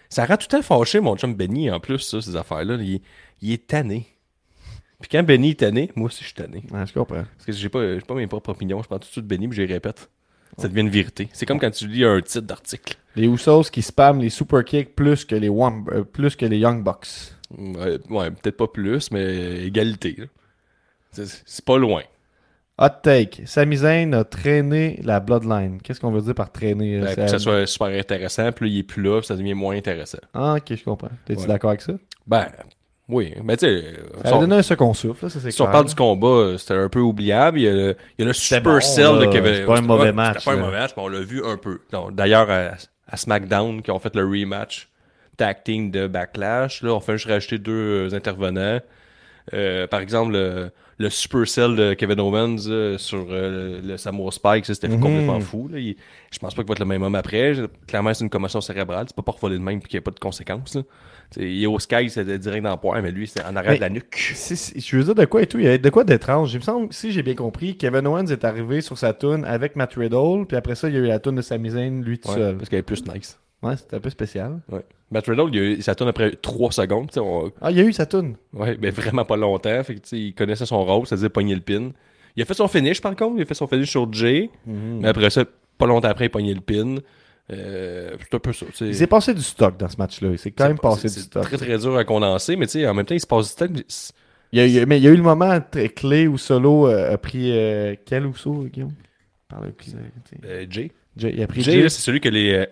[0.10, 2.76] ça rend tout le temps fâché, mon chum Benny, en plus, ça, ces affaires-là.
[2.80, 3.02] Il,
[3.42, 4.08] il est tanné.
[5.00, 6.64] Puis quand Benny est tanné, moi aussi, je suis tanné.
[6.72, 7.24] Ouais, je comprends.
[7.36, 9.48] Parce que j'ai pas, j'ai pas mes propres opinions, je prends tout de suite Benny,
[9.48, 10.10] puis je les répète.
[10.58, 11.30] Ça devient une vérité.
[11.34, 12.98] C'est comme quand tu lis un titre d'article.
[13.16, 16.58] Les Usos qui spamment les super kicks plus que les, Wam- euh, plus que les
[16.58, 17.08] Young Bucks.
[17.56, 20.18] Ouais, ouais, peut-être pas plus, mais égalité.
[21.12, 22.02] C'est pas loin.
[22.80, 23.44] Hot take.
[23.48, 25.82] Sami Zayn a traîné la Bloodline.
[25.82, 27.00] Qu'est-ce qu'on veut dire par traîner?
[27.00, 29.36] Ben, pour que ça soit super intéressant, puis là, il est plus là, puis ça
[29.36, 30.20] devient moins intéressant.
[30.34, 31.10] Ah, ok, je comprends.
[31.26, 31.48] T'es-tu Ouais.
[31.48, 31.94] d'accord avec ça?
[32.28, 32.46] Ben,
[33.10, 33.34] oui.
[33.44, 33.94] Mais tu sais,
[34.24, 36.76] Ça a donné un second souffle, là, ça c'est Si on parle du combat, c'était
[36.76, 37.58] un peu oubliable.
[37.60, 39.54] Il y a le, il y a le C'était Super bon, Cell de Kevin.
[39.56, 41.58] C'est pas un mauvais match, C'était pas un mauvais match, mais on l'a vu un
[41.58, 41.80] peu.
[42.12, 42.74] D'ailleurs, à,
[43.08, 44.88] à SmackDown, qui ont fait le rematch
[45.38, 48.80] tag team de Backlash, là, on fait juste rajouter deux euh, intervenants.
[49.54, 54.66] Euh, par exemple, le, le Supercell de Kevin Owens euh, sur euh, le Samoa Spike,
[54.66, 55.00] ça, c'était Mhm.
[55.00, 55.70] complètement fou.
[55.72, 55.80] Là.
[55.80, 55.96] Il-
[56.32, 57.54] je pense pas qu'il va être le même homme après.
[57.88, 59.06] Clairement, c'est une commotion cérébrale.
[59.08, 60.78] C'est pas pour voler de même et qu'il n'y a pas de conséquences.
[61.38, 63.78] Il est au Sky, c'est direct dans le poire, mais lui, c'est en arrière Mais-
[63.78, 64.32] de la nuque.
[64.34, 66.54] Si- si- je veux dire de quoi et tout, il y a de quoi d'étrange.
[66.54, 69.76] Il me semble, si j'ai bien compris, Kevin Owens est arrivé sur sa tune avec
[69.78, 72.20] Matt Riddle, puis après ça, il y a eu la tune de Sami Zayn, lui
[72.20, 72.58] tout Ouais, seul.
[72.58, 73.38] parce qu'elle est plus nice.
[73.64, 74.60] Ouais, c'était un peu spécial.
[74.70, 74.86] Ouais.
[75.10, 77.10] Matt Riddle, il a eu- ça tourne après 3 secondes.
[77.18, 78.36] On, Ah, il y a eu sa tune.
[78.54, 79.84] Ouais, mais vraiment pas longtemps.
[79.84, 81.92] Fait que, il connaissait son rôle, c'est-à-dire pogner le pin.
[82.36, 83.38] Il a fait son finish, par contre.
[83.38, 84.50] Il a fait son finish sur Jay.
[84.66, 85.44] Mais après ça,
[85.78, 86.98] pas longtemps après, il pognait le pin.
[87.50, 88.66] Euh, c'est un peu ça.
[88.82, 90.30] Il s'est passé du stock dans ce match-là.
[90.32, 91.44] Il s'est quand C'est même pas- passé c'est- du C'est stock.
[91.44, 93.74] très, très dur à condenser, mais en même temps, il se passe du temps.
[93.74, 94.14] mais c'est-
[94.52, 96.28] Il y a, il y a- mais il y a eu le moment très clé
[96.28, 98.92] où Solo euh, a pris euh, quel Uso, Guillaume?
[99.78, 99.96] Plus,
[100.46, 100.92] euh, Jay.
[101.16, 101.82] Jay- Il a pris Jay, Jay.
[101.84, 102.66] là, c'est celui que les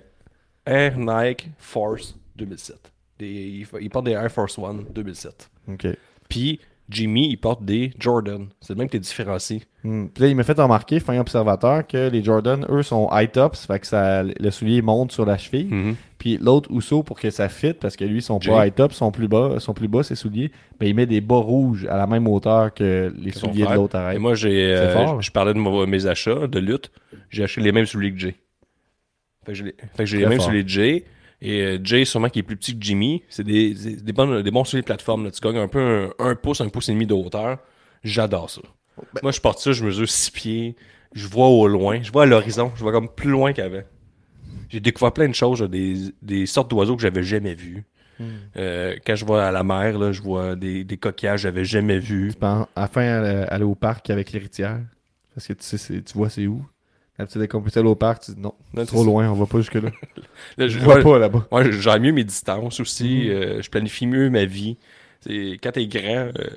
[0.66, 2.76] Air Nike Force 2007.
[3.20, 5.50] Des- il, il porte des Air Force One 2007.
[5.72, 5.88] Ok.
[6.30, 6.60] Puis
[6.90, 8.48] Jimmy, il porte des Jordan.
[8.62, 9.64] C'est le même que t'es différencié.
[9.84, 10.06] Hmm.
[10.08, 13.66] Puis là, il m'a fait remarquer, fin observateur, que les Jordan, eux, sont high tops,
[13.66, 15.66] fait que ça, le soulier monte sur la cheville.
[15.66, 15.96] Mhm.
[16.20, 18.52] Puis l'autre Uso, pour que ça fit, parce que lui, sont Jay.
[18.52, 21.22] pas high top, sont plus bas, sont plus bas, ses souliers, ben, il met des
[21.22, 24.20] bas rouges à la même hauteur que les Que son souliers de l'autre Et arrête.
[24.20, 26.92] moi, j'ai, euh, je parlais de mes achats de lutte.
[27.32, 28.36] J'ai acheté les mêmes souliers que Jay.
[29.46, 30.52] Fait que j'ai les, fait que j'ai les fort.
[30.66, 31.06] Jay.
[31.42, 34.42] Et euh, Jay, sûrement qui est plus petit que Jimmy, c'est des, des, des, bonnes,
[34.42, 35.26] des bons souliers de plateforme.
[35.26, 35.32] Là.
[35.32, 37.60] Tu gagnes un peu un, un pouce, un pouce et demi de hauteur.
[38.04, 38.62] J'adore ça.
[39.14, 40.76] Ben Moi, je porte ça, je mesure 6 pieds.
[41.14, 42.02] Je vois au loin.
[42.02, 42.72] Je vois à l'horizon.
[42.76, 43.82] Je vois comme plus loin qu'avant.
[44.70, 47.84] J'ai découvert plein de choses, là, des, des sortes d'oiseaux que j'avais jamais vues.
[48.20, 48.24] Hmm.
[48.58, 51.66] Euh, quand je vois à la mer, là, je vois des, des coquillages que j'avais
[51.66, 52.30] jamais vus.
[52.34, 54.80] Tu penses, à la fin, aller, aller au parc avec l'héritière?
[55.34, 56.66] Parce que tu sais, c'est- tu vois c'est où?
[57.18, 59.90] Quand tu décomposé au parc, tu dis non, Non, trop loin, on va pas jusque-là.
[60.58, 61.48] Là, Je vois pas là-bas.
[61.52, 63.24] ouais, j'aime mieux mes distances aussi.
[63.26, 63.30] Mhm.
[63.32, 64.78] euh, je planifie mieux ma vie.
[65.22, 66.50] C'est- quand t'es grand, euh,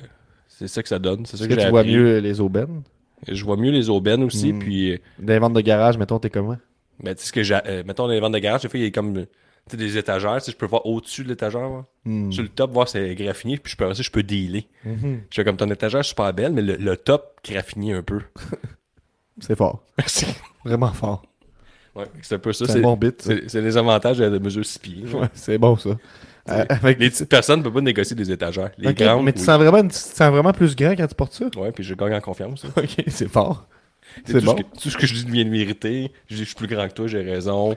[0.49, 1.25] c'est ça que ça donne.
[1.27, 1.95] C'est ça Est-ce que, tu vois appris.
[1.97, 2.83] mieux les aubaines?
[3.29, 4.53] Je vois mieux les aubaines aussi.
[4.53, 4.59] Mhm.
[4.59, 6.57] Puis, euh, Dans les ventes de garage, mettons, t'es comment?
[7.03, 7.59] ben, tu sais ce que j'ai.
[7.67, 9.27] euh, mettons, dans les ventes de garage, des fois, il y a comme
[9.73, 10.39] des étagères.
[10.45, 11.61] Je peux voir au-dessus de l'étagère.
[11.69, 11.85] là.
[12.05, 12.33] Hmm.
[12.33, 13.59] Sur le top, voir c'est graffiné.
[13.59, 14.65] Puis je peux aussi, je peux dealer.
[14.85, 15.21] Mhm.
[15.31, 18.21] Je fais comme ton étagère super belle, mais le, le top graffiné un peu.
[19.41, 19.83] C'est fort.
[19.97, 20.27] Merci.
[20.65, 21.23] Vraiment fort.
[21.95, 22.67] Ouais, c'est un peu ça.
[22.67, 23.21] C'est bon bit.
[23.23, 25.05] c'est- les avantages de mesure 6 pieds.
[25.13, 25.91] Ouais, c'est bon ça.
[26.51, 28.71] Euh, avec Les petites personnes ne peuvent pas négocier des étagères.
[28.79, 29.45] Les grandes, mais tu oui.
[29.45, 31.45] sens vraiment, tu sens vraiment plus grand quand tu portes ça?
[31.57, 32.65] Ouais, puis je gagne en confiance.
[32.77, 33.67] Ok, c'est fort.
[34.25, 34.57] C'est bon.
[34.57, 36.11] ce que, tout ce que je dis devient une vérité.
[36.29, 37.77] Je dis, je suis plus grand que toi, j'ai raison.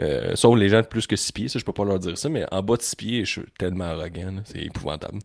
[0.00, 2.16] Euh, sauf les gens de plus que 6 pieds, ça, je peux pas leur dire
[2.18, 5.18] ça, mais en bas de 6 pieds, je suis tellement arrogant, c'est épouvantable.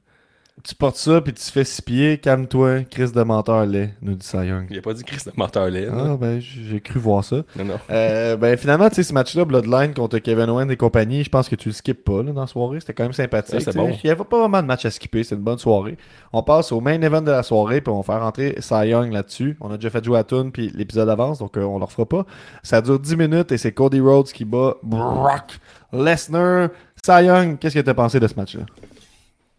[0.64, 4.26] Tu portes ça, puis tu fais six pieds, calme-toi, Chris de menteur laid, nous dit
[4.26, 4.66] Cy Young.
[4.72, 5.88] Il a pas dit Chris de menteur laid.
[5.88, 5.94] là.
[6.14, 7.44] Ah, ben, j'ai cru voir ça.
[7.58, 7.80] Non, non.
[7.92, 11.50] Euh, ben, finalement, tu sais, ce match-là, Bloodline contre Kevin Owens et compagnie, je pense
[11.50, 12.80] que tu le skippes pas, là, dans la soirée.
[12.80, 13.54] C'était quand même sympathique.
[13.54, 13.86] Ouais, c'était tu sais.
[13.92, 13.98] bon.
[14.04, 15.24] Il y avait pas vraiment de match à skipper.
[15.24, 15.98] C'est une bonne soirée.
[16.34, 19.12] On passe au main event de la soirée, puis on va faire rentrer Cy Young
[19.12, 19.58] là-dessus.
[19.62, 22.06] On a déjà fait jouer à Toon, puis l'épisode avance, donc euh, on le refera
[22.06, 22.26] pas.
[22.64, 25.60] Ça dure 10 minutes et c'est Cody Rhodes qui bat Brock
[25.94, 26.70] Lesnar.
[27.06, 28.64] Cy Young, qu'est-ce que t'as pensé de ce match-là?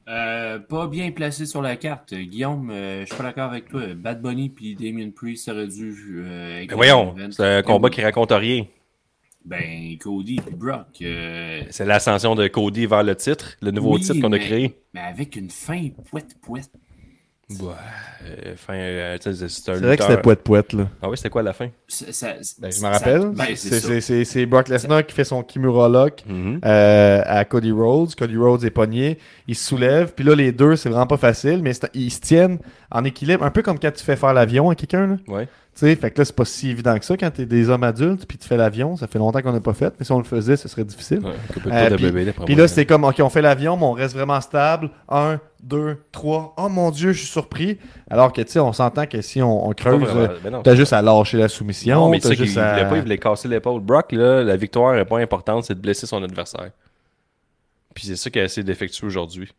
[0.08, 2.14] Euh, pas bien placé sur la carte.
[2.14, 3.82] Guillaume, euh, je suis pas d'accord avec toi.
[3.96, 6.22] Bad Bunny puis Damien Priest auraient dû.
[6.24, 8.64] Euh, être Ben voyons, c'est un combat qui raconte rien.
[9.44, 10.86] Ben, Cody Brock.
[11.02, 14.44] euh, C'est l'ascension de Cody vers le titre, le nouveau oui, titre qu'on a mais-
[14.44, 14.76] créé.
[14.94, 16.70] Mais avec une fin poète-poète.
[17.48, 17.68] Ouais,
[18.24, 20.88] euh, enfin, euh, tu sais, c'est un C'est vrai que c'était poète-poète, là.
[21.00, 21.68] Ah oui, c'était quoi la fin?
[21.86, 23.28] Ça- ça- Ben, je me rappelle.
[23.36, 23.86] Ben, c'est c'est, ça.
[23.86, 26.24] c'est, c'est, c'est Brock Lesnar qui fait son Kimura Lock.
[26.26, 26.58] Mhm.
[26.64, 28.16] euh, à Cody Rhodes.
[28.16, 29.18] Cody Rhodes est pogné,
[29.48, 32.20] il se soulève, puis là les deux, c'est vraiment pas facile, mais c'est- ils se
[32.20, 32.58] tiennent
[32.90, 35.18] en équilibre, un peu comme quand tu fais faire l'avion à quelqu'un.
[35.28, 35.46] Ouais.
[35.46, 37.82] Tu sais, fait que là c'est pas si évident que ça quand t'es des hommes
[37.84, 40.16] adultes, puis tu fais l'avion, ça fait longtemps qu'on n'a pas fait, mais si on
[40.18, 41.18] le faisait, ce serait difficile.
[41.18, 41.32] Ouais,
[41.70, 44.14] Euh, de puis- bébé, Puis là, c'était comme, ok, on fait l'avion, mais on reste
[44.14, 44.88] vraiment stable.
[45.10, 46.54] Un, deux, trois.
[46.56, 47.76] Oh mon dieu, je suis surpris.
[48.08, 50.94] Alors que, tu sais, on s'entend que si on, on creuse, euh, Ben t'as juste
[50.94, 51.96] à lâcher la soumission.
[52.00, 53.80] Non, mais c'est qu'il juste il à- voulait pas, il voulait casser l'épaule.
[53.82, 56.70] Brock, là, la victoire n'est pas importante, c'est de blesser son adversaire.
[57.96, 59.50] Puis c'est ça qu'il a essayé d'effectuer aujourd'hui.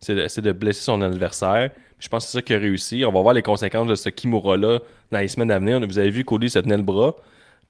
[0.00, 1.70] C'est de, de blesser son adversaire.
[2.00, 3.04] Je pense que c'est ça qu'il a réussi.
[3.04, 4.80] On va voir les conséquences de ce Kimura-là
[5.12, 5.80] dans les semaines à venir.
[5.86, 7.14] Vous avez vu Cody se tenait le bras.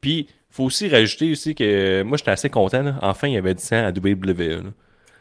[0.00, 2.94] Puis, faut aussi rajouter aussi que moi, j'étais assez content.
[3.02, 4.72] Enfin, il y avait du sang à WWE.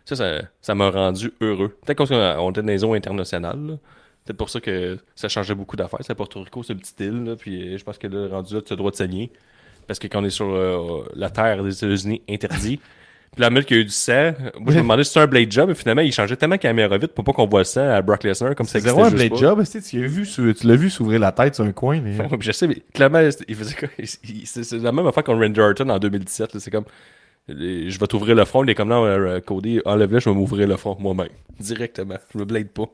[0.06, 1.76] Ça, ça, m'a rendu heureux.
[1.86, 3.78] Peut-être qu'on on était dans les zones internationales.
[4.26, 6.00] C'est pour ça que ça changeait beaucoup d'affaires.
[6.02, 7.36] C'est Porto Rico, c'est une petite île.
[7.38, 9.32] puis euh, je pense que là, rendu là, tu as le droit de saigner.
[9.86, 12.80] Parce que quand on est sur euh, la terre des États-Unis, interdit.
[13.34, 15.20] Puis la minute qu'il y a eu du sang, moi je me demandais si c'était
[15.20, 17.66] un blade job, mais finalement il changeait tellement caméra vite pour pas qu'on voit le
[17.66, 19.36] sang à Brock Lesnar comme ça C'est zéro un blade pas.
[19.36, 22.16] job, tu l'as vu, sou- tu l'as vu s'ouvrir la tête sur un coin, mais.
[22.40, 23.90] Je sais, mais clairement, il faisait quoi?
[24.00, 24.06] Il-
[24.42, 26.54] il- C'est la même affaire qu'on Randy Orton en 2017.
[26.56, 26.86] là, C'est comme,
[27.52, 28.64] euh, je vais t'ouvrir le front.
[28.64, 31.30] Il est comme, non, euh, Cody, enlève-le, je vais m'ouvrir le front moi-même.
[31.60, 32.18] Directement.
[32.34, 32.86] Je me blade pas.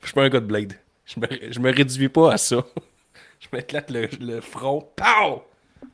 [0.00, 0.72] Je suis pas un gars de Blade.
[1.04, 2.64] Je me, je me réduis pas à ça.
[3.40, 4.86] Je m'éclate le, le front.
[4.96, 5.42] Pow!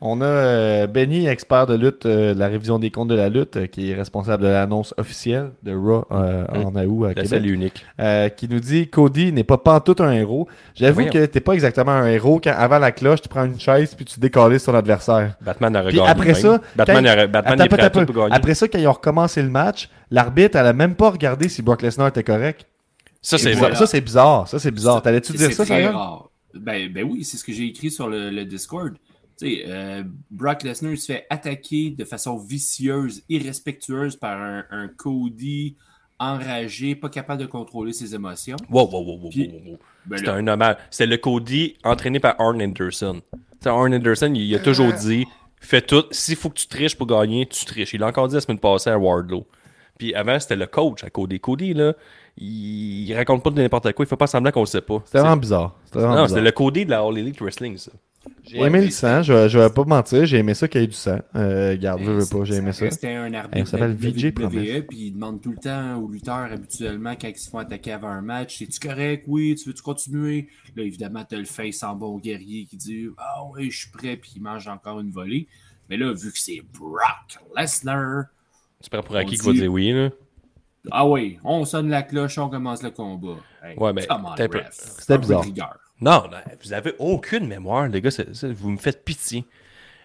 [0.00, 3.28] On a euh, Benny, expert de lutte, euh, de la révision des comptes de la
[3.28, 7.14] lutte, euh, qui est responsable de l'annonce officielle de Raw euh, en août à La
[7.22, 7.42] Québec.
[7.44, 7.84] unique.
[7.98, 10.46] Euh, qui nous dit Cody n'est pas pantoute un héros.
[10.76, 11.10] J'avoue Voyons.
[11.10, 14.04] que t'es pas exactement un héros quand avant la cloche, tu prends une chaise puis
[14.04, 15.34] tu décolles sur l'adversaire.
[15.40, 16.10] Batman a regardé.
[16.12, 18.20] après ça, Batman, quand- a- Batman Attends, est prêt attends à tout un pour peu.
[18.20, 18.34] gagner.
[18.34, 21.60] Après ça, quand ils ont recommencé le match, l'arbitre, elle a même pas regardé si
[21.60, 22.66] Brock Lesnar était correct.
[23.20, 23.74] ça, c'est vrai.
[23.74, 24.46] ça, c'est bizarre.
[24.46, 25.02] Ça, c'est bizarre.
[25.02, 25.64] T'allais-tu C'est- dire ça.
[26.54, 28.94] Ben, ben oui, c'est ce que j'ai écrit sur le, le Discord.
[29.38, 34.88] Tu sais, euh, Brock Lesnar se fait attaquer de façon vicieuse, irrespectueuse par un, un
[34.88, 35.76] Cody
[36.18, 38.56] enragé, pas capable de contrôler ses émotions.
[38.70, 39.78] Wow, wow, wow, wow, wow, wow.
[40.06, 40.76] Ben C'était un hommage.
[40.90, 43.20] C'était le Cody entraîné par Arn Anderson.
[43.32, 45.26] Tu sais, Arn Anderson, il, il a toujours dit
[45.60, 46.04] fais tout.
[46.10, 47.92] S'il faut que tu triches pour gagner, tu triches.
[47.94, 49.46] Il l'a encore dit la semaine passée à Wardlow.
[49.98, 51.40] Puis avant, c'était le coach à Cody.
[51.40, 51.94] Cody, là,
[52.36, 54.04] il, il raconte pas de n'importe quoi.
[54.04, 55.02] Il fait pas semblant qu'on le sait pas.
[55.04, 55.76] C'était vraiment bizarre.
[55.84, 57.92] C'était vraiment Non, c'était le Cody de la All Elite Wrestling, ça.
[58.44, 60.84] J'ai Ouais, aimé le sang, je, je vais pas mentir, j'ai aimé ça qu'il y
[60.84, 61.18] ait du sang.
[61.36, 62.84] Euh, garde, je veux pas, j'ai aimé ça.
[62.86, 64.24] Restait un arbitre s'appelle de la VJ.
[64.26, 67.92] WWE, puis il demande tout le temps aux lutteurs habituellement quand ils se font attaquer
[67.92, 69.24] avant un match Es-tu correct?
[69.26, 73.08] Oui, tu veux-tu continuer Là, évidemment, tu as le face en bon guerrier qui dit
[73.18, 75.46] Ah oui, je suis prêt, puis il mange encore une volée.
[75.90, 78.24] Mais là, vu que c'est Brock Lesnar,
[78.82, 80.10] Tu prends pour acquis qu'il va dire oui, là.
[80.90, 83.36] ah oui, on sonne la cloche, on commence le combat.
[83.62, 84.48] Hey, Ouais, mais t'as.
[84.70, 85.44] C'était bizarre.
[86.00, 86.24] Non,
[86.62, 88.10] vous avez aucune mémoire, les gars.
[88.10, 89.44] c'est- c'est- vous me faites pitié.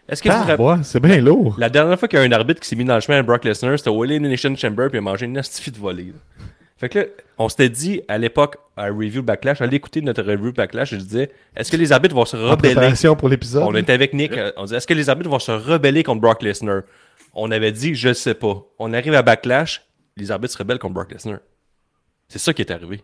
[0.10, 1.56] Est-ce que vous vous Ah, rappelez- ouais, c'est bien lourd.
[1.58, 3.24] La dernière fois qu'il y a un arbitre qui s'est mis dans le chemin à
[3.24, 6.06] Brock Lesnar, c'était au Elimination Chamber puis il a mangé une astifi de volée.
[6.08, 6.46] là.
[6.78, 7.06] Fait que là,
[7.38, 11.32] on s'était dit à l'époque, à Review Backlash, allez écouter notre Review Backlash, je disais,
[11.56, 12.74] est-ce que les arbitres vont se En rebeller?
[12.74, 13.64] préparation pour l'épisode?
[13.66, 16.20] On était avec Nick, euh, on disait, est-ce que les arbitres vont se rebeller contre
[16.20, 16.82] Brock Lesnar?
[17.34, 18.62] On avait dit, je sais pas.
[18.80, 19.86] On arrive à Backlash,
[20.18, 21.38] les arbitres se rebellent contre Brock Lesnar.
[22.28, 23.02] C'est ça qui est arrivé.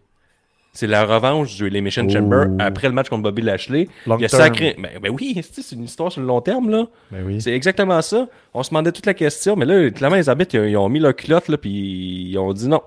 [0.72, 2.12] C'est la revanche du Elimination Oh.
[2.14, 3.88] Chamber après le match contre Bobby Lashley.
[4.06, 4.42] Long il a term.
[4.44, 4.76] sacré.
[4.78, 6.88] Ben, ben oui, c'est une histoire sur le long terme, là.
[7.12, 7.42] Ben oui.
[7.42, 8.28] C'est exactement ça.
[8.54, 10.90] On se demandait toute la question, mais là, clairement, les arbitres, ils ont, ils ont
[10.90, 12.82] mis leur culotte, là, puis ils ont dit non.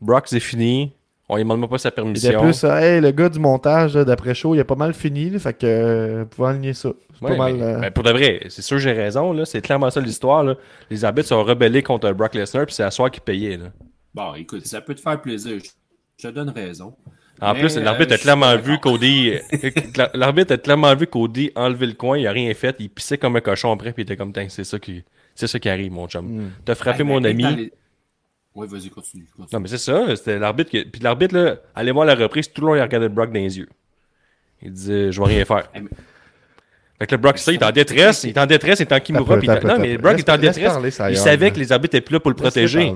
[0.00, 0.92] Brock, c'est fini.
[1.28, 2.42] On lui demande même pas sa permission.
[2.42, 5.54] plus, euh, hey, le gars du montage d'après-show, il a pas mal fini, là, fait
[5.54, 6.90] que euh, vous pouvez aligner ça.
[7.18, 7.54] C'est Ouais, pas mal.
[7.54, 9.32] mais- euh, ben, pour de vrai, c'est sûr que j'ai raison.
[9.32, 9.46] Là.
[9.46, 10.44] C'est clairement ça l'histoire.
[10.44, 10.56] Là.
[10.90, 13.56] Les arbitres sont rebellés contre Brock Lesnar, puis c'est à soir qui payait.
[13.56, 13.66] Là.
[14.12, 15.62] Bon, écoute, ça peut te faire plaisir.
[16.18, 16.94] Je donne raison.
[17.40, 18.78] En Mais, plus, euh, l'arbitre je a clairement vu.
[18.78, 19.32] Cody.
[19.32, 19.70] euh,
[20.14, 23.34] l'arbitre a clairement vu Cody enlever le coin, il a rien fait, il pissait comme
[23.36, 25.02] un cochon après, puis il était comme Tain, c'est ça qui.
[25.34, 26.24] C'est ça qui arrive, mon chum.
[26.26, 26.50] Hmm.
[26.64, 27.42] T'as frappé mon ami.
[27.56, 27.72] les-
[28.54, 29.24] Ouais, vas-y, continue.
[29.36, 29.48] continue.
[29.52, 30.70] Non, mais c'est ça, c'était l'arbitre.
[30.70, 33.40] qui- Puis l'arbitre, là, allez voir la reprise, tout le long, il regardait Brock dans
[33.40, 33.68] les yeux.
[34.62, 35.68] Il disait, je vais rien faire.
[35.74, 35.80] Mais-
[37.00, 38.92] Fait que le Brock, ça, il est en détresse, il est en détresse, il est
[38.92, 39.38] en Kimura.
[39.38, 39.98] Puis Non, mais.
[39.98, 41.00] Brock il est en détresse.
[41.10, 42.92] Il savait que les arbitres étaient plus là pour le protéger.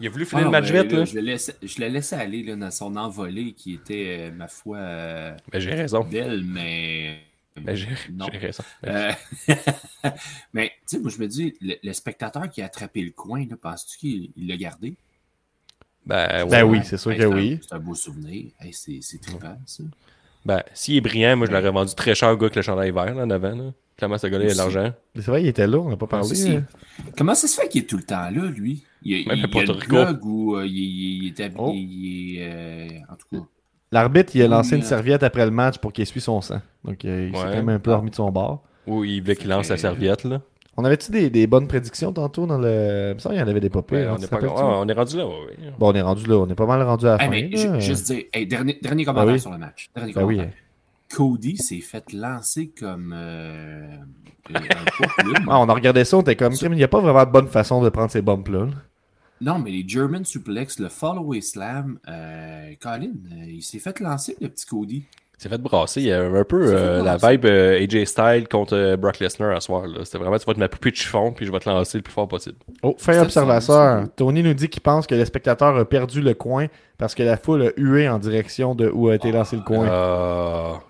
[0.00, 1.04] Il a voulu Ah filer non, le match mais vite, là, là.
[1.04, 4.48] Je, le laisse- je le laissais aller là, dans son envolée qui était, euh, ma
[4.48, 6.02] foi, euh, Ben, j'ai raison.
[6.04, 7.20] belle, mais.
[7.56, 8.26] Ben, j'ai non.
[8.32, 8.64] j'ai raison.
[8.86, 9.12] Euh,
[10.52, 13.46] mais, tu sais, moi, je me dis, le, le spectateur qui a attrapé le coin,
[13.48, 14.96] là, penses-tu qu'il il l'a gardé?
[16.06, 16.48] Ben, ouais.
[16.50, 17.58] Ben oui, c'est sûr Hey, que c'est un- oui.
[17.62, 18.50] C'est un beau souvenir.
[18.60, 19.84] Hey, c'est c'est trippant, ça.
[20.44, 22.90] Ben, s'il est brillant, moi, je l'aurais vendu très cher au gars avec le chandail
[22.90, 23.72] vert, là, en avant, là.
[23.96, 24.92] Clairement, ce gars-là, il a de l'argent.
[25.14, 26.50] C'est vrai, il était là, on n'a pas Ah, parlé.
[26.56, 26.64] hein.
[27.16, 28.82] Comment ça se fait qu'il est tout le temps là, lui?
[29.02, 31.58] Il, il, à il a le blog où euh, il, il- il est habillé.
[31.60, 31.72] Oh.
[31.74, 33.44] il euh, en tout cas.
[33.92, 36.40] L'arbitre, il a lancé Oui, une euh, serviette après le match pour qu'il essuie son
[36.40, 36.60] sang.
[36.84, 38.64] Donc, euh, il s'est quand même un peu remis de son bord.
[38.86, 40.40] Ou il voulait qu'il lance la Euh, serviette, là.
[40.76, 43.10] On avait-tu des, des bonnes prédictions tantôt dans le.
[43.12, 44.40] Il me semble qu'il y en avait des Ben, hein, on, est pas...
[44.42, 45.72] ah, on est rendu là, ouais, ouais.
[45.78, 46.34] Bon, on est rendu là.
[46.38, 47.30] On est pas mal rendu à la Hey, fin.
[47.30, 47.78] mais là.
[47.78, 49.38] ju- juste dire, hey, dernier, dernier commentaire oui.
[49.40, 49.88] sur le match.
[49.94, 50.40] Dernier Ben oui.
[51.12, 53.96] Cody s'est fait lancer comme euh,
[54.52, 54.60] un
[55.18, 55.46] plume.
[55.48, 56.54] Ah, on a regardé ça, on était comme.
[56.60, 58.66] Il n'y a pas vraiment de bonne façon de prendre ces bumps-là.
[58.66, 58.72] là.
[59.40, 64.36] Non, mais les German Suplex, le Follow Slam, euh, Colin, euh, il s'est fait lancer,
[64.40, 65.04] le petit Cody.
[65.38, 66.00] C'est fait brasser.
[66.00, 69.54] Il y a un peu euh, la vibe euh, AJ Styles contre euh, Brock Lesnar
[69.54, 69.86] à soir.
[69.86, 70.04] là.
[70.04, 72.02] C'était vraiment, tu vas être ma poupée de chiffon, puis je vais te lancer le
[72.02, 72.56] plus fort possible.
[72.82, 73.62] Oh, fin observateur.
[73.62, 76.68] ça, Tony nous dit qu'il pense que le spectateur a perdu le coin
[76.98, 80.80] parce que la foule a hué en direction de où a été lancé le coin.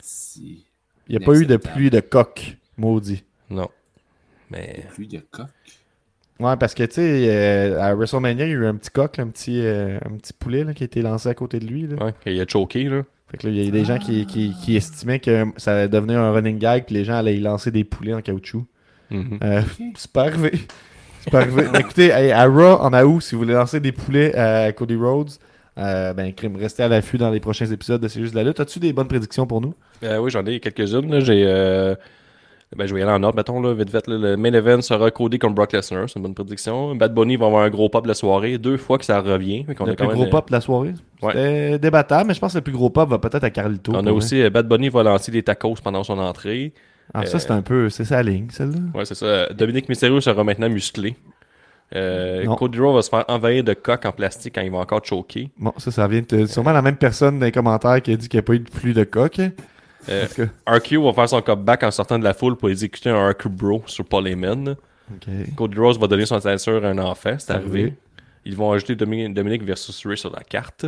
[0.00, 0.66] Si.
[1.08, 3.24] Il n'y a pas eu de pluie de coq, maudit.
[3.48, 3.68] non.
[4.50, 4.84] Mais.
[4.94, 5.46] Plus de coq.
[6.40, 9.18] Ouais, parce que tu sais, euh, à WrestleMania, il y a eu un petit coq,
[9.18, 11.66] là, un, petit, euh, un petit poulet là, qui a été lancé à côté de
[11.66, 11.86] lui.
[11.86, 12.02] Là.
[12.02, 13.02] Ouais, il a choqué, là.
[13.30, 15.88] Fait que là, il y a des gens qui, qui, qui estimaient que ça allait
[15.88, 18.66] devenir un running gag puis les gens allaient y lancer des poulets en caoutchouc.
[19.10, 19.38] Mhm.
[19.42, 19.62] Euh,
[19.96, 20.52] c'est pas arrivé.
[21.20, 21.64] C'est pas arrivé.
[21.72, 24.96] Mais écoutez, hey, à Raw, en août, si vous voulez lancer des poulets à Cody
[24.96, 25.30] Rhodes,
[25.78, 28.44] euh, ben, crime, restez à l'affût dans les prochains épisodes de C'est juste de la
[28.44, 28.58] lutte.
[28.58, 29.74] As-tu des bonnes prédictions pour nous?
[30.02, 31.20] Euh, oui, j'en ai quelques-unes.
[31.20, 31.96] J'ai.
[32.72, 34.06] Euh, Ben, je vais y aller en ordre, mettons, là, vite, vite.
[34.06, 34.16] là.
[34.16, 36.94] le main event sera codé comme Brock Lesnar, c'est une bonne prédiction.
[36.94, 39.64] Bad Bunny va avoir un gros pop de la soirée, deux fois que ça revient.
[39.76, 40.94] Qu'on Le plus gros pop de la soirée?
[41.22, 41.32] Ouais.
[41.32, 43.92] C'était débattable, mais je pense que le plus gros pop va peut-être à Carlito.
[43.94, 46.72] On a aussi, euh, Bad Bunny va lancer des tacos pendant son entrée.
[47.12, 47.22] vrai.
[47.24, 47.90] Ah, ça, euh, c'est un peu.
[47.90, 48.78] C'est sa ligne, celle-là.
[48.94, 49.46] Ouais, c'est ça.
[49.52, 51.16] Dominique Mysterio sera maintenant musclé.
[51.94, 52.46] Euh.
[52.54, 55.50] Cody Rhodes va se faire envahir de coques en plastique quand il va encore choquer.
[55.58, 56.26] Bon, ça, ça vient de.
[56.30, 58.54] C'est sûrement la même personne dans les commentaires qui a dit qu'il n'y a pas
[58.54, 59.40] eu de plus de coq.
[60.08, 60.12] Hein.
[60.12, 63.30] Euh, que- RQ va faire son comeback en sortant de la foule pour exécuter un
[63.30, 64.76] RQ Bro sur Paul Heyman.
[65.56, 67.80] Cody Rhodes va donner son ceinture à un enfant, c'est arrivé.
[67.80, 67.94] arrivé.
[68.44, 70.86] Ils vont ajouter Dominique, Dominique versus Ray sur la carte.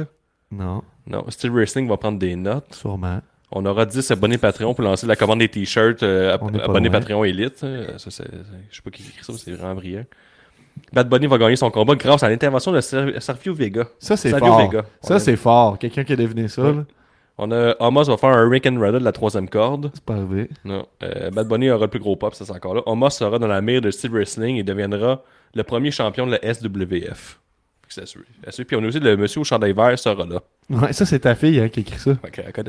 [0.50, 2.74] Non, Non, Steel Wrestling va prendre des notes.
[2.74, 3.20] sûrement.
[3.50, 6.88] On aura 10 abonnés Patreon pour lancer la commande des t-shirts euh, abonnés.
[6.88, 7.62] Patreon Elite.
[7.64, 8.30] Euh, Ça, c'est- c'est-
[8.70, 10.04] je sais pas qui écrit ça, mais c'est vraiment brillant.
[10.92, 13.84] Bad Bunny va gagner son combat grâce à l'intervention de Ser- Sergio Vega.
[13.98, 14.58] Ça, c'est fort.
[14.70, 14.84] Vega.
[15.02, 15.78] Ça, c'est fort.
[15.78, 16.72] Quelqu'un qui a deviné ça, Ouais.
[16.72, 16.84] là.
[17.38, 19.90] On a Homos va faire un Rick and Rudder de la troisième corde.
[19.94, 20.48] C'est pas arrivé.
[20.64, 20.86] Non.
[21.02, 22.82] Euh, Bad Bunny aura le plus gros pop, ça c'est encore là.
[22.86, 25.22] Homos sera dans la mire de Steel Wrestling et deviendra
[25.54, 27.38] le premier champion de la SWF.
[28.66, 30.40] Puis on a aussi le monsieur au chandail vert sera là.
[30.70, 32.12] Ouais, ça, c'est ta fille hein, qui a écrit ça.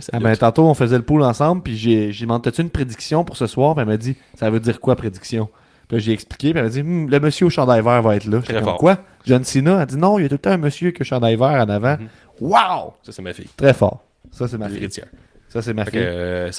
[0.01, 3.37] Sa Ah ben, tantôt, on faisait le pool ensemble, puis j'ai demandé une prédiction pour
[3.37, 3.75] ce soir?
[3.75, 5.49] Puis elle m'a dit Ça veut dire quoi, prédiction?
[5.87, 8.25] Puis j'ai expliqué, puis elle m'a dit Hum, Le monsieur au chandail vert va être
[8.25, 8.41] là.
[8.41, 8.77] Très comme fort.
[8.77, 8.97] quoi?
[9.25, 9.79] John Cena?
[9.79, 11.35] A dit Non, il y a tout le temps un monsieur qui a un chandail
[11.37, 11.97] vert en avant.
[11.97, 12.07] Mhm.
[12.41, 13.47] Wow Ça c'est ma fille.
[13.55, 14.03] Très fort.
[14.33, 14.79] Ça, c'est ma fille.
[14.79, 15.07] L'héritière.
[15.49, 16.07] Ça, c'est ma Fait que fille.
[16.07, 16.49] euh,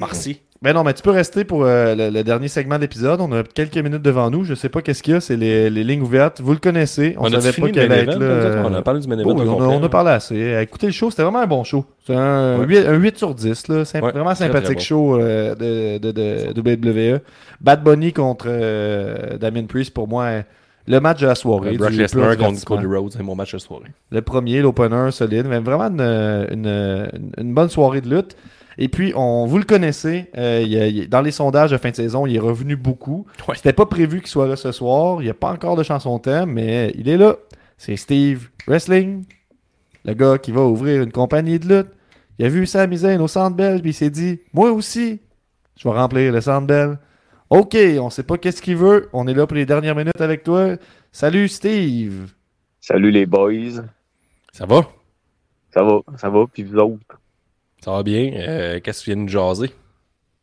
[0.00, 0.40] merci.
[0.60, 3.20] Ben non, mais tu peux rester pour euh, le, le dernier segment d'épisode.
[3.20, 4.42] On a quelques minutes devant nous.
[4.42, 5.20] Je sais pas qu'est-ce qu'il y a.
[5.20, 6.40] C'est les, les lignes ouvertes.
[6.40, 7.14] Vous le connaissez.
[7.16, 8.64] On, On, savait pas qu'elle allait être là.
[8.66, 10.34] On a parlé du main Oh, on, a, on parlé assez.
[10.34, 11.84] Euh, Écoutez le show, c'était vraiment un bon show.
[12.04, 12.66] C'est un, Ouais.
[12.66, 13.68] 8, un 8 sur 10.
[13.68, 13.84] Là.
[13.84, 14.82] C'est Ouais, vraiment sympathique bon.
[14.82, 17.20] show euh, de, de, de WWE.
[17.60, 18.48] Bad Bunny contre
[19.36, 20.42] Damien Priest, pour moi,
[20.88, 21.76] le match de la soirée.
[21.76, 22.76] Brock du Lesnar pur contre divertissement.
[22.76, 23.90] Cody Rhodes, c'est mon match de soirée.
[24.10, 28.36] Le premier, l'opener solide, mais vraiment une, une, une- une bonne soirée de lutte.
[28.80, 31.90] Et puis, on, vous le connaissez, euh, il a- il dans les sondages de fin
[31.90, 33.26] de saison, il est revenu beaucoup.
[33.48, 33.54] Ouais.
[33.56, 35.20] C'était pas prévu qu'il soit là ce soir.
[35.20, 37.36] Il n'y a pas encore de chanson thème, mais il est là.
[37.76, 39.24] C'est Steve Wrestling,
[40.04, 41.88] le gars qui va ouvrir une compagnie de lutte.
[42.38, 45.20] Il a vu Sami Zayn au Centre Bell, puis il s'est dit Moi aussi,
[45.76, 46.98] je vais remplir le Centre Bell.
[47.50, 49.08] OK, on sait pas qu'est-ce qu'il veut.
[49.12, 50.76] On est là pour les dernières minutes avec toi.
[51.12, 52.30] Salut Steve.
[52.80, 53.82] Salut les boys.
[54.52, 54.82] Ça va?
[55.72, 57.20] Ça va, ça va, puis vous autres?
[57.82, 58.32] Ça va bien.
[58.34, 59.70] Euh, Qu'est-ce que tu viens de nous jaser?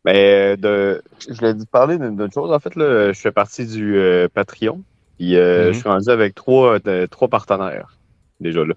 [0.03, 2.51] Ben, de, je voulais te parler d'une chose.
[2.51, 4.81] En fait, là, je fais partie du euh, Patreon.
[5.17, 5.73] Puis euh, Mhm.
[5.73, 7.97] je suis rendu avec trois, de- trois partenaires.
[8.39, 8.73] Déjà là.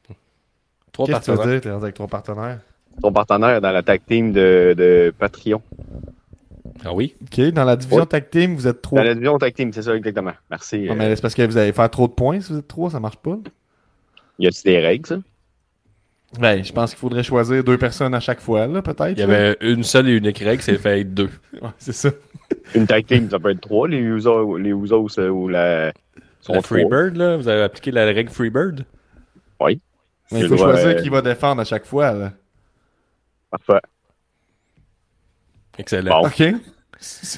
[0.92, 1.60] Trois Qu'est-ce que tu veux partenaires.
[1.60, 2.58] dire T'es rendu avec ton partenaire
[2.98, 5.62] Trois partenaires dans la tag team de, de Patreon.
[6.84, 7.14] Ah oui?
[7.22, 8.06] OK, dans la division Ouais.
[8.06, 9.00] tag team, vous êtes trois.
[9.00, 10.32] Dans la division tag team, c'est ça exactement.
[10.50, 10.80] Merci.
[10.82, 12.68] Non, euh, mais c'est parce que vous allez faire trop de points si vous êtes
[12.68, 13.38] trois, ça marche pas.
[14.38, 15.16] Y a-t-il des règles, ça?
[16.38, 19.12] Ben, je pense qu'il faudrait choisir deux personnes à chaque fois, là, peut-être.
[19.12, 21.30] Il y avait une seule et unique règle, c'est fait être deux.
[21.62, 22.10] Ouais, c'est ça.
[22.74, 23.88] Une tag team, ça peut être trois.
[23.88, 25.92] Les Usos, les Usos euh, ou la.
[26.48, 26.62] La.
[26.62, 28.84] Freebird, là, vous avez appliqué la règle Freebird?
[29.60, 29.80] Oui.
[30.30, 32.32] Mais il faut choisir euh, qui va défendre à chaque fois, là.
[33.50, 33.80] Parfait.
[35.78, 36.22] Excellent.
[36.22, 36.26] Bon.
[36.28, 36.42] OK.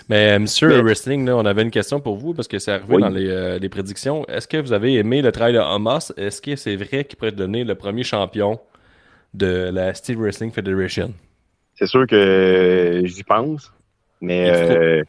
[0.08, 2.72] Mais euh, Monsieur Mais- Wrestling, là, on avait une question pour vous parce que c'est
[2.72, 3.02] arrivé Oui.
[3.02, 4.24] dans les, euh, les prédictions.
[4.26, 6.12] Est-ce que vous avez aimé le travail de Hamas?
[6.16, 8.58] Est-ce que c'est vrai qu'il pourrait devenir le premier champion
[9.34, 11.12] de la Steel Wrestling Federation?
[11.74, 13.70] C'est sûr que j'y pense.
[14.22, 15.02] Mais Il est trop- euh,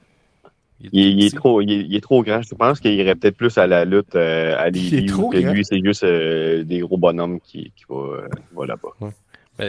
[0.83, 1.35] Il est Il, est- il est petit.
[1.35, 2.41] trop, il, est, il est trop grand.
[2.41, 5.31] Je pense qu'il irait peut-être plus à la lutte euh, à Lévis que grand.
[5.31, 8.89] lui, c'est juste euh, des gros bonhommes qui, qui va, euh, là-bas.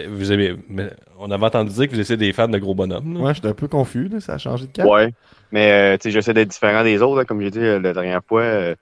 [0.08, 3.14] Vous avez, mais on avait entendu dire que vous étiez des fans de gros bonhommes.
[3.14, 3.20] là.
[3.20, 4.20] Ouais, j'étais un peu confus, là.
[4.20, 4.86] Ça a changé de cap.
[4.86, 5.12] Ouais.
[5.50, 7.92] Mais euh, tu sais, j'essaie d'être différent des autres, là, comme j'ai dit euh, la
[7.92, 8.42] dernière fois.
[8.42, 8.74] Euh,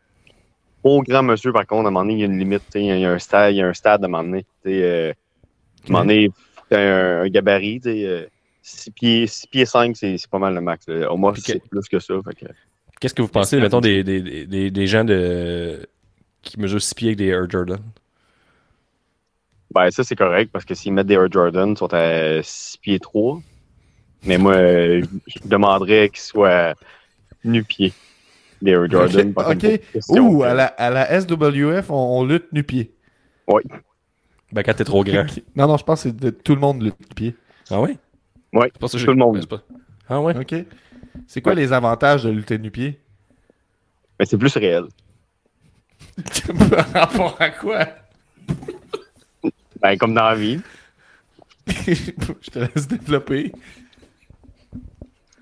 [0.82, 2.62] trop grand monsieur, par contre, à un moment donné, il y a une limite.
[2.72, 4.24] tu sais, Il y a un stade, il y a un stade à un moment
[4.24, 4.42] donné.
[4.64, 6.30] Tu sais, euh, à un moment donné,
[6.72, 8.28] un, un gabarit, tu sais.
[8.62, 10.86] 6 pieds, 6 pieds 5, c'est c'est pas mal le max.
[10.86, 11.10] là.
[11.10, 12.14] Au moins, c'est plus que ça.
[12.24, 12.52] Fait que,
[13.00, 15.86] Qu'est-ce que vous pensez, mettons, des, des, des, des gens de,
[16.42, 17.78] qui mesurent 6 pieds avec des Air Jordan?
[19.72, 22.76] Ben, ça, c'est correct parce que s'ils mettent des Air Jordan, ils sont à 6
[22.78, 23.40] pieds 3.
[24.26, 25.04] Mais moi, je
[25.44, 26.74] demanderais qu'ils soient
[27.44, 27.92] nu-pieds.
[28.60, 29.32] Des Air Jordan.
[29.36, 29.80] Ok.
[30.10, 32.92] Ouh, que- à la, à la SWF, on, on lutte nu-pied.
[34.52, 35.24] Ben, quand t'es trop grand.
[35.54, 37.36] Non, non, je pense que c'est de, tout le monde lutte nu-pied.
[37.70, 37.80] Ah
[38.92, 39.36] ça que tout j'ai- le monde.
[39.36, 39.62] Ouais, c'est pas-
[40.08, 40.36] Ah ouais?
[40.36, 40.54] OK.
[41.28, 43.00] C'est quoi les avantages de lutter nu-pied?
[44.18, 44.84] Mais c'est plus réel.
[46.70, 47.86] Par rapport à quoi?
[49.82, 50.60] Ben, comme dans la vie.
[51.66, 53.52] je te laisse développer.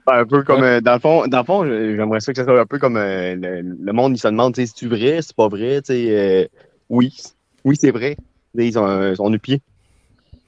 [0.07, 2.45] Ben, un peu comme, euh, dans le fond, dans le fond, j'aimerais ça que ça
[2.45, 5.21] soit un peu comme euh, le, le monde, il se demande, tu sais, c'est-tu vrai,
[5.23, 6.47] c'est pas vrai, tu sais, euh,
[6.89, 7.15] oui,
[7.65, 8.17] oui, c'est vrai.
[8.57, 9.61] Sais, Ils sont, sont nu-pieds.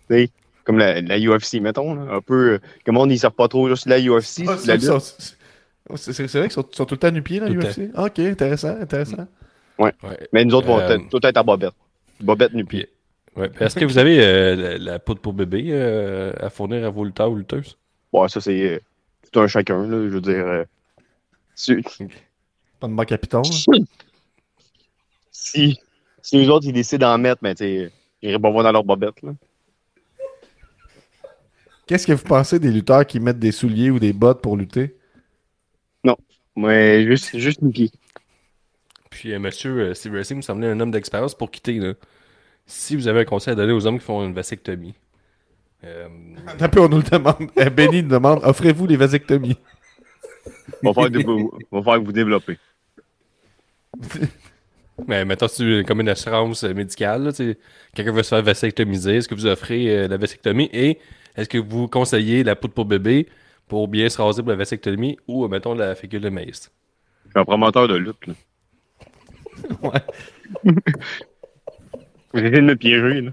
[0.09, 0.31] Tu sais,
[0.65, 1.95] comme la, la UFC, mettons.
[1.95, 2.53] là, un peu.
[2.55, 4.45] euh, que le monde, ils savent pas trop juste la UFC.
[4.49, 7.15] Ah, c'est la c'est- c'est- c'est c'est vrai qu'ils sont, sont tout le temps Tout
[7.15, 7.91] le UFC?
[7.95, 9.27] Ah, ok, intéressant, intéressant.
[9.79, 9.93] Ouais.
[10.33, 11.73] Mais nous autres, vont Euh, être- tout être à bobette.
[12.21, 12.89] Bobette nu pied.
[13.37, 13.51] Ouais.
[13.61, 17.05] Est-ce que vous avez euh, la, la poudre pour bébé euh, à fournir à vos
[17.05, 17.77] lutteurs ou lutteuses?
[18.13, 18.81] Bon, ça, c'est euh,
[19.31, 20.09] tout un chacun, là.
[20.09, 20.47] Je veux dire.
[20.47, 20.65] euh,
[21.55, 21.77] si,
[22.81, 23.79] Pas de à piton, là.
[25.31, 25.79] si,
[26.23, 27.93] si nous autres, ils décident d'en mettre, mais sais,
[28.23, 29.33] ils iraient pas voir dans leur bobette, là.
[31.87, 34.97] Qu'est-ce que vous pensez des lutteurs qui mettent des souliers ou des bottes pour lutter?
[36.57, 37.91] Ouais, juste, juste nu pied.
[39.09, 41.75] Puis, euh, monsieur euh, Steve Racing me semblait un homme d'expérience pour quitter.
[41.79, 41.95] Là.
[42.71, 44.95] Si vous avez un conseil à donner aux hommes qui font une vasectomie,
[45.83, 46.07] euh,
[46.61, 47.51] Un peu, on nous le demande.
[47.57, 49.59] Eh, Benny nous demande offrez-vous les vasectomies?
[50.83, 52.59] Vous- va falloir que vous développez.
[55.09, 57.25] mais mettons, c'est comme une assurance médicale.
[57.25, 57.59] là, tu sais,
[57.95, 59.17] Quelqu'un veut se faire vasectomiser.
[59.17, 60.71] Est-ce que vous offrez euh, la vasectomie?
[60.73, 60.99] Et
[61.37, 63.27] est-ce que vous conseillez la poudre pour bébé
[63.67, 66.71] pour bien se raser pour la vasectomie ou, mettons, la figure de maïs?
[67.27, 68.35] Je suis un promoteur de lutte, là.
[69.83, 70.73] Ouais.
[72.33, 73.31] Vous essayez de me piéger, là.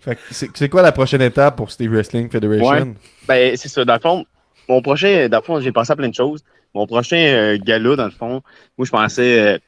[0.00, 2.94] Fait que C'est quoi la prochaine étape pour Steve Wrestling Federation?
[3.26, 3.84] Ben, c'est ça.
[3.84, 4.24] Dans le fond,
[4.68, 6.44] mon prochain, dans le fond, j'ai pensé à plein de choses.
[6.74, 8.42] Mon prochain euh, gala, dans le fond,
[8.78, 9.58] moi, je pensais euh,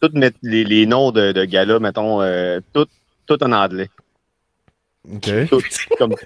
[0.00, 2.86] tout mettre les, les noms de, de gala, mettons, euh, tout,
[3.26, 3.88] tout en anglais.
[5.08, 5.30] Ok.
[5.48, 5.62] Tout,
[5.98, 6.14] comme...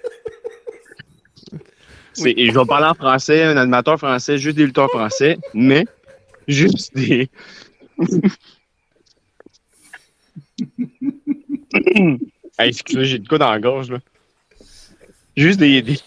[2.25, 5.85] Et je vais parler en français, un animateur français, juste des lutteurs français, mais
[6.47, 7.29] juste des.
[12.59, 13.99] hey, excusez, j'ai de quoi dans la gorge, là.
[15.37, 15.99] Juste des, des-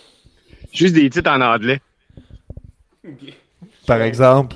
[0.71, 1.81] juste des titres en anglais.
[3.85, 4.55] Par exemple.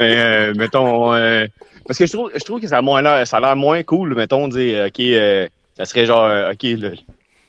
[0.00, 1.46] Euh, mettons, euh,
[1.86, 3.82] parce que je trouve, je trouve que ça a, moins l'air, ça a l'air moins
[3.82, 6.94] cool, mettons, dire, OK, euh, ça serait genre, euh, OK, le,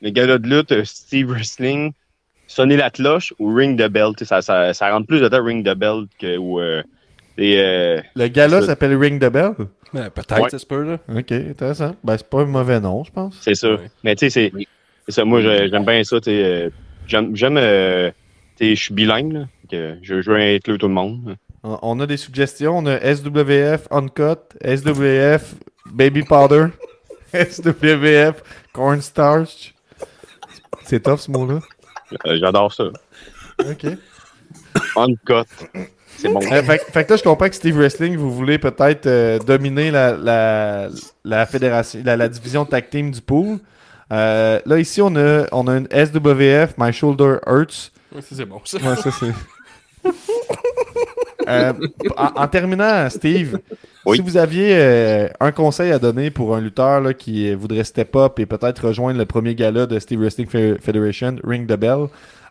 [0.02, 1.92] le gars de lutte, Steve Wrestling,
[2.48, 4.14] sonner la cloche ou ring the bell.
[4.24, 6.38] Ça, ça, ça rentre plus de temps ring the bell que.
[6.38, 6.82] Ou, euh,
[7.38, 7.56] et,
[8.16, 9.54] Le gala s'appelle Ring the Bell?
[9.94, 10.50] Ouais, Peut-être, Ouais.
[10.50, 10.98] ça se peut, là.
[11.16, 11.96] Ok, intéressant.
[12.04, 13.36] Ben, c'est pas un mauvais nom, je pense.
[13.42, 13.72] c'est ça.
[13.74, 13.90] Ouais.
[14.04, 14.66] Mais tu sais, c'est,
[15.06, 15.26] c'est ça.
[15.26, 16.18] Moi, j'aime bien ça.
[16.28, 16.70] euh,
[17.08, 18.12] J'aime, j'aime euh,
[18.60, 19.46] je suis bilingue, là.
[19.70, 21.36] que je, je veux inclure tout le monde.
[21.64, 22.78] On on a des suggestions.
[22.78, 25.56] On a SWF Uncut, SWF
[25.92, 26.68] Baby Powder,
[27.34, 28.42] SWF
[28.74, 29.74] Cornstarch.
[30.84, 31.60] C'est tough ce mot-là.
[32.26, 32.86] Euh, j'adore ça.
[33.60, 33.86] Ok.
[34.96, 35.50] Uncut.
[36.24, 36.40] C'est bon.
[36.52, 39.92] Euh, fait, fait que là, je comprends que Steve Wrestling, vous voulez peut-être euh, dominer
[39.92, 40.88] la, la,
[41.26, 43.58] la fédération, la, la division tag team du pool.
[44.12, 47.92] Euh, là, ici, on a, on a une SWF, My Shoulder Hurts.
[48.16, 48.78] Ouais, ça, c'est bon, ça.
[48.78, 50.12] Ouais, ça, c'est.
[51.50, 51.74] Euh,
[52.16, 53.60] en, en terminant, Steve,
[54.06, 54.16] Oui.
[54.18, 58.16] si vous aviez euh, un conseil à donner pour un lutteur là, qui voudrait step
[58.16, 62.06] up et peut-être rejoindre le premier gala de Steve Wrestling Fe- Federation, Ring the Bell,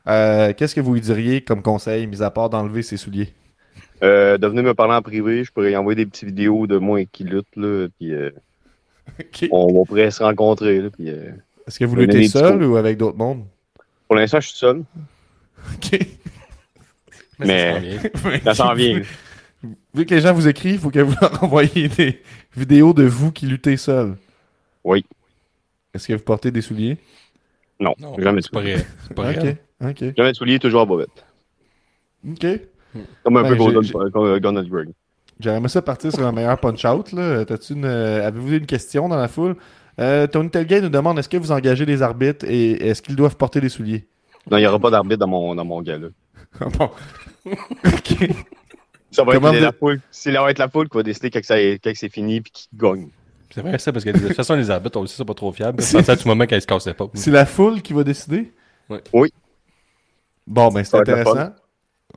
[0.08, 3.32] euh, qu'est-ce que vous lui diriez comme conseil, mis à part d'enlever ses souliers?
[4.02, 6.76] Euh, de venir me parler en privé, je pourrais y envoyer des petites vidéos de
[6.78, 8.30] moi qui lutte, là, puis euh,
[9.52, 11.30] on, on pourrait se rencontrer, là, puis euh,
[11.66, 13.44] Est-ce que vous luttez seul ou avec d'autres mondes?
[14.08, 14.82] pour l'instant, je suis seul.
[15.74, 15.98] Ok.
[17.38, 18.42] Mais- ça s'en vient.
[18.44, 19.02] Ça s'en vient.
[19.94, 22.20] Vu que les gens vous écrivent, il faut que vous leur envoyiez des
[22.56, 24.16] vidéos de vous qui luttez seul.
[24.84, 25.04] Oui.
[25.94, 26.98] Est-ce que vous portez des souliers?
[27.78, 28.76] Non, Non, jamais de c'est pas souliers.
[29.14, 29.32] pas
[30.16, 31.24] Jamais de souliers, toujours à bobette.
[32.28, 32.46] ok.
[33.24, 34.88] Comme un Ben, peu Golden, Greg.
[35.40, 37.12] J'aimerais ça partir sur un meilleur punch-out.
[37.12, 37.44] là.
[37.44, 39.56] T'as-tu une, euh, Avez-vous une question dans la foule?
[39.98, 43.36] Euh, Tony Telgate nous demande est-ce que vous engagez les arbitres et est-ce qu'ils doivent
[43.36, 44.06] porter des souliers?
[44.50, 46.08] Non, il n'y aura pas d'arbitre dans mon, dans mon gars-là.
[46.78, 46.90] bon?
[47.46, 48.28] ok.
[49.10, 50.00] Ça va être la foule.
[50.10, 52.52] C'est la, va être la foule qui va décider quand, ça- quand c'est fini puis
[52.52, 53.08] qui gagne.
[53.54, 55.82] C'est vrai, ça, parce que de toute façon, les arbitres aussi sont pas trop fiables.
[55.82, 57.08] C'est à tout moment qu'elles se cassaient pas.
[57.12, 58.50] C'est la foule qui va décider?
[58.88, 59.02] Ouais.
[59.12, 59.30] Oui.
[60.46, 61.50] Bon, ben c'est Ça intéressant.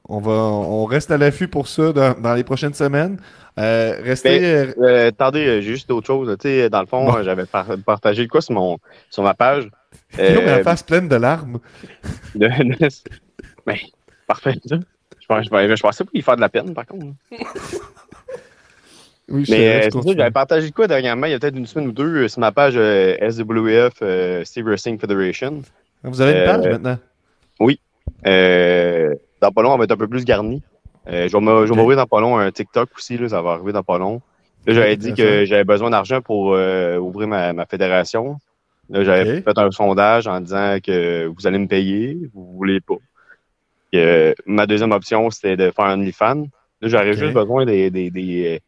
[0.08, 3.18] On, va, on reste à l'affût pour ça dans, dans les prochaines semaines.
[3.58, 4.40] Euh, restez.
[4.40, 5.88] Ben, euh, Euh, attendez, j'ai juste.
[5.88, 6.04] Tu
[6.42, 7.24] sais, dans le fond, Bon.
[7.24, 8.78] j'avais par- partagé quoi sur, mon,
[9.10, 9.70] sur ma page.
[10.20, 11.60] Euh, la face pleine de larmes.
[12.36, 12.48] de-
[13.66, 13.76] Ben,
[14.28, 14.56] parfait.
[14.70, 14.76] Je,
[15.28, 17.08] pense- je, je pensais pas lui faire de la peine, par contre.
[19.28, 21.88] Oui, je Mais euh, j'avais partagé de quoi dernièrement, il y a peut-être une semaine
[21.88, 25.64] ou deux, sur ma page euh, SWF euh, Steve Wrestling Federation.
[26.04, 27.00] Vous avez une page maintenant?
[28.28, 30.62] Euh, dans pas long, on va être un peu plus garni.
[31.08, 33.84] Euh, je vais m'ouvrir dans pas long un TikTok aussi, là, ça va arriver dans
[33.84, 34.22] pas long.
[34.66, 38.38] Là, j'avais dit que j'avais besoin d'argent pour euh, ouvrir ma, ma fédération.
[38.90, 42.96] Là, j'avais fait un sondage en disant que vous allez me payer, vous voulez pas.
[44.46, 46.48] Ma deuxième option, c'était de faire un OnlyFans.
[46.82, 48.60] Là, j'aurais juste besoin des, des, des, euh,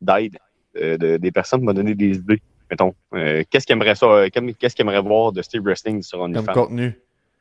[0.00, 0.36] d'aide,
[0.76, 2.40] euh, de- des personnes qui m'ont donné des idées.
[2.70, 6.52] mettons, euh, qu'est-ce qu'il aimerait ça, euh, qu'est-ce voir de Steve Wrestling sur Comme OnlyFans?
[6.52, 6.98] contenu.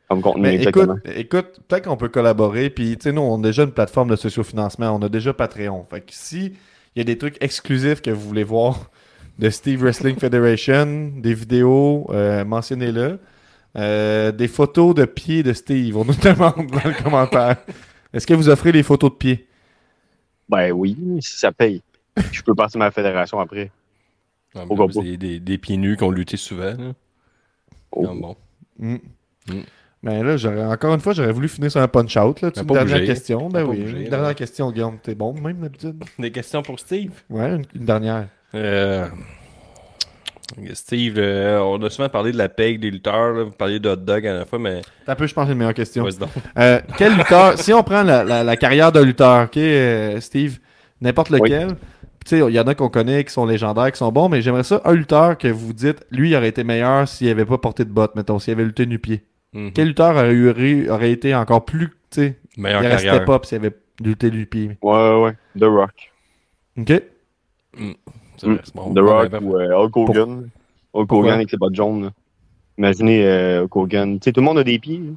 [0.09, 2.69] Comme contenu, Mais écoute, écoute peut-être qu'on peut collaborer.
[2.69, 4.91] Puis, tu sais, nous, on a déjà une plateforme de sociofinancement.
[4.95, 5.85] On a déjà Patreon.
[5.89, 6.53] Fait que si
[6.95, 8.91] il y a des trucs exclusifs que vous voulez voir
[9.39, 13.19] de Steve Wrestling Federation, des vidéos, euh, mentionnez-le.
[13.75, 15.97] Euh, des photos de pieds de Steve.
[15.97, 17.57] On nous demande dans le commentaire.
[18.13, 19.47] Est-ce que vous offrez des photos de pieds?
[20.47, 21.81] Ben oui, si ça paye.
[22.31, 23.71] Je peux partir de ma fédération après.
[24.67, 24.93] Pourquoi pas?
[25.01, 26.75] c'est des, des pieds nus qui ont lutté souvent.
[26.77, 26.93] Là.
[27.91, 28.03] Oh.
[28.03, 28.35] Non, bon.
[28.77, 28.97] Mm.
[29.49, 29.61] Mm.
[30.03, 32.41] Ben là, j'aurais, encore une fois, j'aurais voulu finir sur un punch-out.
[32.41, 33.05] Là, Tu- Mais dernière obligé.
[33.13, 33.47] question.
[33.49, 34.97] Ben oui, obligé, une dernière question, Guillaume.
[35.01, 36.03] T'es bon, même d'habitude?
[36.19, 37.11] Des questions pour Steve?
[37.29, 38.27] Ouais, une, une dernière.
[38.53, 39.07] Euh,
[40.73, 43.33] Steve, euh, on a souvent parlé de la paye des lutteurs.
[43.33, 43.43] là.
[43.45, 44.81] Vous parliez de hot dog à la fois, mais.
[45.05, 46.05] T'as peu, je pense, que c'est une meilleure question.
[46.59, 50.59] Euh, quel lutteur, si on prend la, la- la carrière d'un lutteur, ok, euh, Steve,
[51.01, 51.69] n'importe lequel,
[52.25, 54.41] tu sais, il y en a qu'on connaît qui sont légendaires, qui sont bons, mais
[54.41, 57.57] j'aimerais ça, un lutteur que vous dites, lui, il aurait été meilleur s'il avait pas
[57.57, 59.23] porté de bottes, mettons, s'il avait lutté nu-pied.
[59.53, 59.71] Mhm.
[59.73, 63.29] Quel lutteur aurait, eu, aurait été encore plus, tu sais, il carrière.
[63.29, 64.77] up s'il avait lutté nu-pied.
[64.81, 65.33] Ouais, ouais, ouais.
[65.59, 66.11] The Rock.
[66.77, 66.87] Ok?
[68.37, 68.91] C'est vrai, c'est bon.
[68.91, 70.49] The Bon, Rock ou euh, Hulk Hogan.
[70.93, 71.17] Hulk Pourquoi?
[71.19, 72.11] Hogan avec ses bottes jaunes.
[72.77, 74.19] Imaginez euh, Hulk Hogan.
[74.19, 75.01] Tu sais, tout le monde a des pieds.
[75.03, 75.15] hein.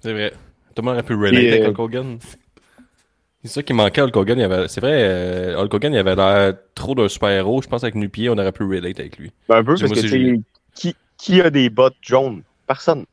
[0.00, 0.30] C'est vrai.
[0.74, 2.18] Tout le monde aurait pu relate Et, avec euh, Hulk Hogan.
[3.42, 4.38] C'est ça qui manquait à Hulk Hogan.
[4.38, 7.62] il avait- C'est vrai, euh, Hulk Hogan, il avait l'air trop d'un super-héros.
[7.62, 9.32] Je pense avec nu-pied, on aurait pu relate avec lui.
[9.48, 10.40] Ben, un peu, parce que sais,
[10.74, 12.42] qui, qui a des bottes jaunes?
[12.66, 13.04] Personne.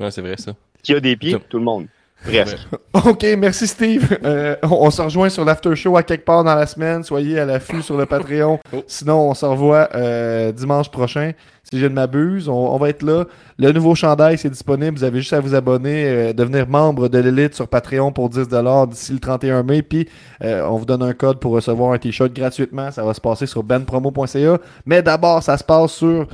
[0.00, 0.52] Ouais, c'est vrai, ça.
[0.82, 1.36] Qui a des pieds?
[1.48, 1.86] Tout le monde.
[2.24, 2.56] Presque.
[3.06, 4.16] Ok, merci Steve.
[4.24, 7.02] Euh, on, on se rejoint sur l'after show à quelque part dans la semaine.
[7.02, 8.58] Soyez à l'affût sur le Patreon.
[8.72, 8.82] Oh.
[8.86, 11.32] Sinon, on se revoit euh, dimanche prochain.
[11.70, 13.24] Si je ne m'abuse, on, on va être là.
[13.58, 14.96] Le nouveau chandail, c'est disponible.
[14.96, 18.88] Vous avez juste à vous abonner, euh, devenir membre de l'élite sur Patreon pour 10$
[18.88, 19.82] d'ici le 31 mai.
[19.82, 20.08] Puis,
[20.42, 22.90] euh, on vous donne un code pour recevoir un t-shirt gratuitement.
[22.90, 24.58] Ça va se passer sur benpromo.ca.
[24.86, 26.26] Mais d'abord, ça se passe sur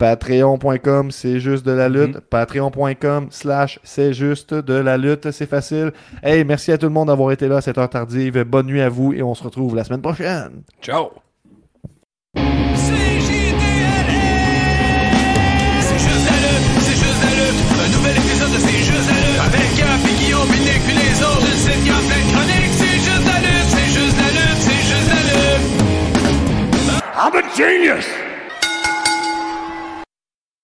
[0.00, 1.94] Patreon.com, c'est juste de la mhm.
[1.94, 2.20] lutte.
[2.20, 5.30] Patreon.com slash c'est juste de la lutte.
[5.30, 5.92] C'est facile.
[6.22, 8.42] Hey, merci à tout le monde d'avoir été là à cette heure tardive.
[8.44, 10.62] Bonne nuit à vous et on se retrouve la semaine prochaine.
[10.80, 11.10] Ciao!
[12.34, 12.40] C'est
[15.98, 17.60] juste la lutte, c'est juste la lutte.
[17.76, 19.40] Un nouvel épisode de C'est juste la lutte.
[19.44, 21.44] Avec Gap et Guillaume, Binic, puis les autres.
[21.44, 22.72] Une sitcom pleine chronique.
[22.72, 25.68] C'est juste la lutte, c'est juste la lutte, c'est juste la lutte.
[27.20, 28.29] I'm a genius!